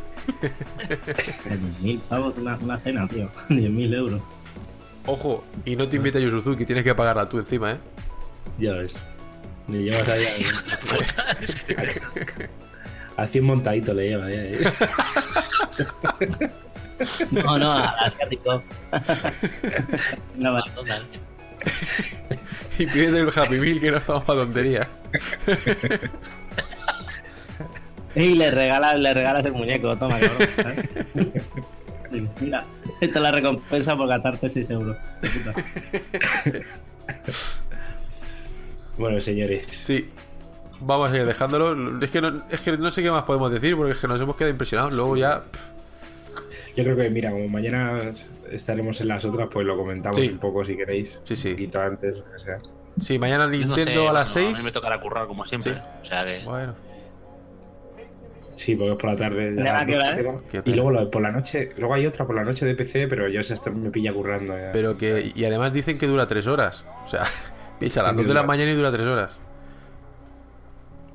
[1.83, 3.31] 10.000 pavos una, una cena, tío.
[3.49, 4.21] 10.000 euros.
[5.09, 7.77] Ojo, y no te invita Suzuki, tienes que pagarla tú encima, ¿eh?
[8.59, 8.95] Ya ves.
[9.67, 10.23] Me llevas ahí
[13.17, 13.23] a...
[13.23, 14.61] Así un montadito le lleva, ya ¿eh?
[17.31, 18.63] No, no, al asiático.
[20.37, 20.71] no, vale.
[22.79, 24.87] Y pide el Happy Meal que no estamos para tonterías.
[28.15, 31.33] Y le regalas, le regalas el muñeco, toma, cabrón.
[32.11, 32.65] Sí, Mira,
[33.01, 34.97] esta es la recompensa por gastarte 6 euros.
[38.97, 39.67] Bueno, señores.
[39.71, 40.11] Sí.
[40.81, 42.01] Vamos a ir dejándolo.
[42.05, 44.21] Es que, no, es que no sé qué más podemos decir porque es que nos
[44.21, 44.93] hemos quedado impresionados.
[44.95, 45.45] Luego ya.
[46.77, 48.11] Yo creo que, mira, como mañana
[48.51, 50.29] estaremos en las otras, pues lo comentamos Sí.
[50.31, 51.21] un poco si queréis.
[51.25, 51.49] Sí, sí.
[51.51, 52.59] Un poquito antes, lo que sea.
[52.99, 54.57] Sí, mañana no Nintendo sé, a las bueno, 6.
[54.57, 55.73] A mí me tocará currar como siempre.
[56.03, 56.43] O sea que.
[56.45, 56.75] Bueno.
[58.59, 59.55] Sí, porque es por la tarde.
[60.65, 63.29] Y luego lo por la noche, luego hay otra por la noche de PC, pero
[63.29, 64.59] yo hasta me pilla currando.
[64.59, 64.73] ya.
[64.73, 65.31] Pero que.
[65.33, 66.85] Y además dicen que dura 3 horas.
[67.05, 67.23] O sea,
[67.79, 69.31] piensa a las ¿Qué 2 de la mañana y dura 3 horas.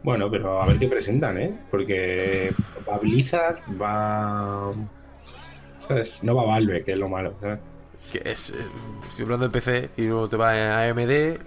[0.04, 1.54] Bueno, pero a ver qué presentan, ¿eh?
[1.70, 2.52] Porque
[2.90, 4.72] va Blizzard, va.
[5.88, 6.20] ¿Sabes?
[6.24, 7.60] No va Valve, que es lo malo, ¿sabes?
[8.10, 8.52] Que es.
[8.52, 8.56] eh,
[9.10, 11.38] Estoy hablando de PC y luego te va a AMD.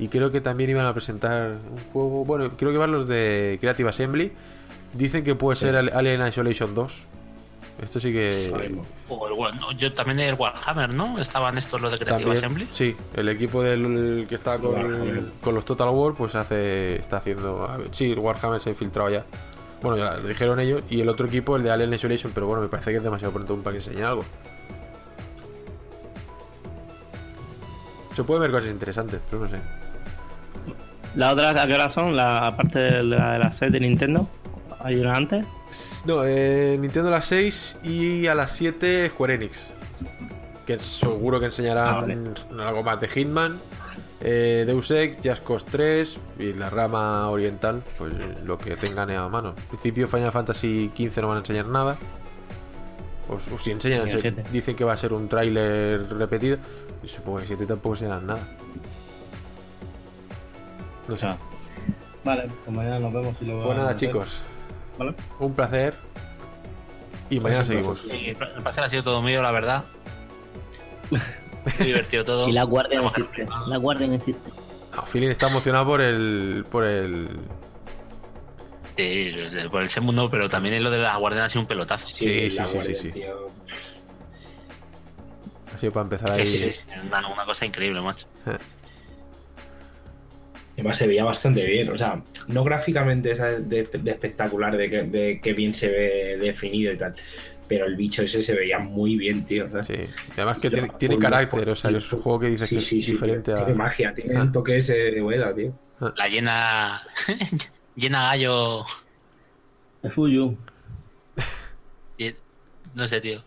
[0.00, 2.24] Y creo que también iban a presentar un juego.
[2.24, 4.32] Bueno, creo que van los de Creative Assembly.
[4.92, 7.02] Dicen que puede ser Alien Isolation 2.
[7.82, 8.28] Esto sí que.
[9.08, 11.18] O el War- no, yo también el Warhammer, ¿no?
[11.18, 12.68] Estaban estos los de Creative También, Assembly.
[12.72, 17.66] Sí, el equipo del que está con, con los Total War, pues hace está haciendo.
[17.78, 19.24] ver, Sí, el Warhammer se ha infiltrado ya.
[19.80, 20.82] Bueno, ya lo dijeron ellos.
[20.90, 23.32] Y el otro equipo, el de Alien Isolation, pero bueno, me parece que es demasiado
[23.32, 24.24] pronto para que enseñen algo.
[28.14, 29.56] Se pueden ver cosas interesantes, pero no sé.
[31.14, 32.14] ¿La otra a qué hora son?
[32.14, 34.28] La, aparte de la de la set de Nintendo.
[34.82, 35.44] ¿Hay una antes?
[36.06, 39.68] No, eh, Nintendo a las 6 y a las 7 Square Enix.
[40.66, 42.18] Que seguro que enseñarán Ah, vale.
[42.64, 43.58] algo más de Hitman,
[44.20, 48.12] eh, Deus Ex, Just Cause 3 y la rama oriental, pues
[48.44, 49.50] lo que tengan a mano.
[49.56, 51.96] En principio Final Fantasy XV no van a enseñar nada.
[53.28, 56.58] O, o si enseñan, se- dicen que va a ser un tráiler repetido.
[57.02, 58.48] Y supongo que 7 tampoco enseñarán nada.
[61.08, 61.26] No sé.
[62.24, 64.42] Vale, pues mañana nos vemos y lo Pues nada, chicos.
[65.00, 65.14] Vale.
[65.38, 65.94] Un placer.
[67.30, 68.00] Y mañana Pues seguimos.
[68.02, 69.84] Sí, el placer ha sido todo mío, la verdad.
[71.10, 72.48] Muy divertido todo.
[72.48, 73.46] Y la guardia no existe.
[73.66, 74.50] La guardia no existe.
[74.94, 76.66] No, Feeling está emocionado por el.
[76.70, 77.30] por el.
[78.96, 79.32] Sí,
[79.70, 82.08] por el segundo, pero también en lo de la guardia ha sido un pelotazo.
[82.08, 83.24] Sí, sí, sí, sí, sí.
[85.74, 86.42] Así para empezar ahí.
[86.42, 88.26] Es, es una, una cosa increíble, macho.
[90.80, 90.82] Eh.
[90.82, 95.40] Además se veía bastante bien, o sea, no gráficamente de, de espectacular, de que, de
[95.40, 97.14] que bien se ve definido y tal,
[97.68, 99.68] pero el bicho ese se veía muy bien, tío.
[99.70, 99.86] ¿sabes?
[99.86, 99.94] Sí,
[100.36, 102.98] además que tiene, tiene carácter, o sea, es un juego que dices Sí, que sí,
[103.00, 103.56] es sí, diferente a.
[103.56, 104.42] Tiene magia, tiene Ah.
[104.42, 105.72] el toque ese de Ueda, tío.
[106.16, 107.00] La llena.
[107.94, 108.84] llena gallo.
[110.02, 110.56] De Fuyu.
[112.94, 113.40] No sé, tío.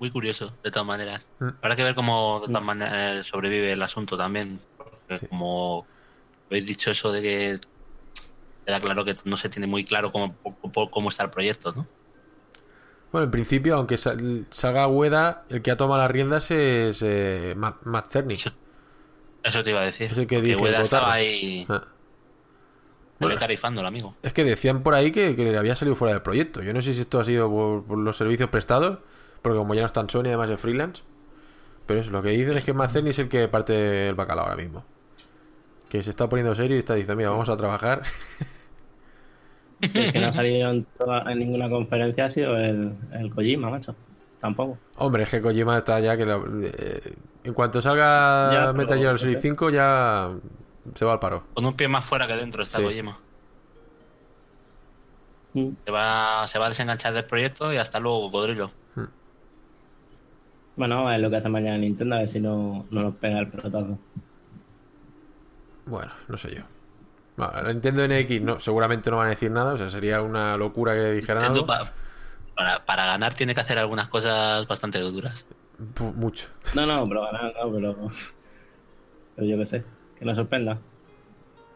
[0.00, 1.28] Muy curioso, de todas maneras.
[1.38, 1.48] Mm.
[1.62, 4.58] Habrá que ver cómo de todas maneras sobrevive el asunto también.
[4.76, 5.86] Porque como
[6.50, 7.58] habéis dicho eso de que
[8.66, 10.36] queda claro que no se tiene muy claro cómo,
[10.90, 11.86] cómo- está el proyecto, ¿no?
[13.12, 17.54] Bueno, en principio, aunque sal- salga Ueda, el que ha tomado las riendas es eh,
[17.56, 18.16] Matt.
[19.42, 20.10] Eso te iba a decir.
[20.12, 21.82] Es el que Ueda estaba ahí Ah.
[23.38, 24.14] tarifando el amigo.
[24.22, 26.62] Es que decían por ahí que, que le había salido fuera del proyecto.
[26.62, 28.98] Yo no sé si esto ha sido por, por los servicios prestados,
[29.42, 31.02] porque como ya no está en Sony, además es freelance.
[31.86, 34.44] Pero eso, lo que dicen es que Matt Cerny es el que parte el bacalao
[34.44, 34.84] ahora mismo.
[35.88, 38.02] Que se está poniendo serio y está diciendo, mira, vamos a trabajar.
[39.80, 43.70] El que no ha salido en, toda- en ninguna conferencia ha sido el, el Kojima,
[43.70, 43.94] macho.
[44.40, 44.76] Tampoco.
[44.96, 46.24] Hombre, es que Kojima está ya que...
[46.26, 50.32] la- eh, en cuanto salga Ya, Metal Gear Solid 5 ya
[50.94, 51.44] se va al paro.
[51.54, 52.84] Con un pie más fuera que dentro está Sí.
[52.84, 53.16] Kojima.
[55.54, 55.68] Mm.
[55.86, 58.70] Se va, se va a desenganchar del proyecto y hasta luego, cocodrilo.
[60.76, 63.48] Bueno, es lo que hace mañana Nintendo, a ver si no, no nos pega el
[63.48, 63.98] pelotazo.
[65.88, 66.62] Bueno, no sé yo.
[67.36, 70.56] Bueno, la Nintendo NX no, seguramente no van a decir nada, o sea, sería una
[70.56, 71.84] locura que dijeran Nintendo algo.
[71.86, 71.92] pa-
[72.56, 75.46] para, para ganar tiene que hacer algunas cosas bastante duras.
[76.16, 76.48] Mucho.
[76.74, 78.08] No, no, pero ganar, no, pero.
[79.36, 79.84] Pero yo qué sé,
[80.18, 80.78] que nos sorprenda.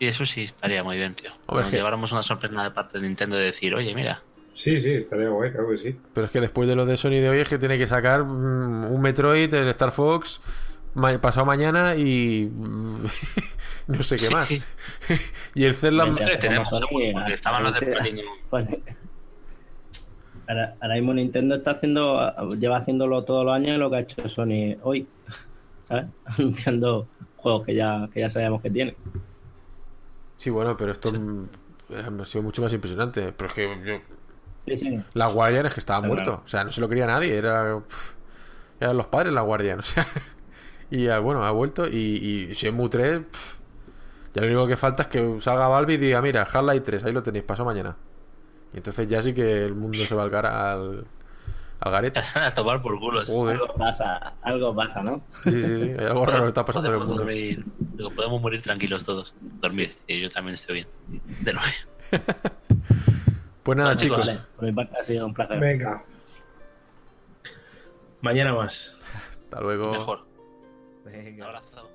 [0.00, 1.30] Y eso sí estaría muy bien, tío.
[1.46, 4.20] Hombre, Nos que- lleváramos una sorpresa de parte de Nintendo de decir, oye, mira,
[4.54, 5.98] Sí, sí, estaría guay, claro que sí.
[6.12, 8.22] Pero es que después de lo de Sony de hoy es que tiene que sacar
[8.24, 10.40] mm, un Metroid, el Star Fox,
[11.20, 13.04] pasado mañana y mm,
[13.88, 14.34] no sé qué Sí.
[14.34, 14.50] más.
[15.54, 15.74] y el
[16.14, 18.24] Metroid tenemos, porque estaban los de a- Platinum.
[18.50, 18.70] Bueno,
[20.48, 24.28] ahora, ahora mismo Nintendo está haciendo, lleva haciéndolo todos los años lo que ha hecho
[24.28, 25.06] Sony hoy,
[25.84, 26.06] ¿sabes?
[26.26, 28.96] Anunciando juegos que ya, que ya sabíamos que tiene.
[30.36, 31.44] Sí, bueno, pero esto mm,
[32.20, 33.32] ha sido mucho más impresionante.
[33.32, 33.94] Pero es que yo...
[34.60, 35.00] Sí, sí.
[35.14, 36.24] La Guardian es que estaba muerto.
[36.24, 36.42] claro.
[36.44, 37.36] O sea, no se lo quería nadie.
[37.36, 37.80] Era...
[38.80, 39.80] eran los padres la Guardian.
[39.80, 40.06] O sea...
[40.92, 41.96] Y ah, bueno, ha vuelto y,
[42.50, 43.22] y Shenmue 3...
[43.22, 43.56] pf,
[44.34, 47.12] ya lo único que falta es que salga Valve y diga, mira, Half-Life 3, ahí
[47.12, 47.96] lo tenéis, paso mañana.
[48.74, 51.06] Y entonces ya sí que el mundo se va al, al,
[51.80, 52.20] al garete.
[52.34, 53.24] a tomar por culo.
[53.24, 53.56] Joder.
[53.56, 55.22] Algo pasa, algo pasa, ¿no?
[55.44, 57.24] Sí, sí, sí, hay algo raro que está pasando en el Podemos mundo.
[57.32, 59.34] dormir, digo, podemos morir tranquilos todos.
[59.40, 60.88] Dormir, y yo también estoy bien.
[61.40, 61.68] De nuevo.
[63.62, 64.26] Pues nada, Bueno, chicos, chicos.
[64.26, 65.60] Vale, por mi parte ha sido un placer.
[65.60, 66.02] Venga.
[68.20, 68.96] Mañana más.
[69.30, 69.92] Hasta luego.
[69.92, 70.31] Mejor.
[71.04, 71.44] Venga.
[71.44, 71.91] Un abrazo.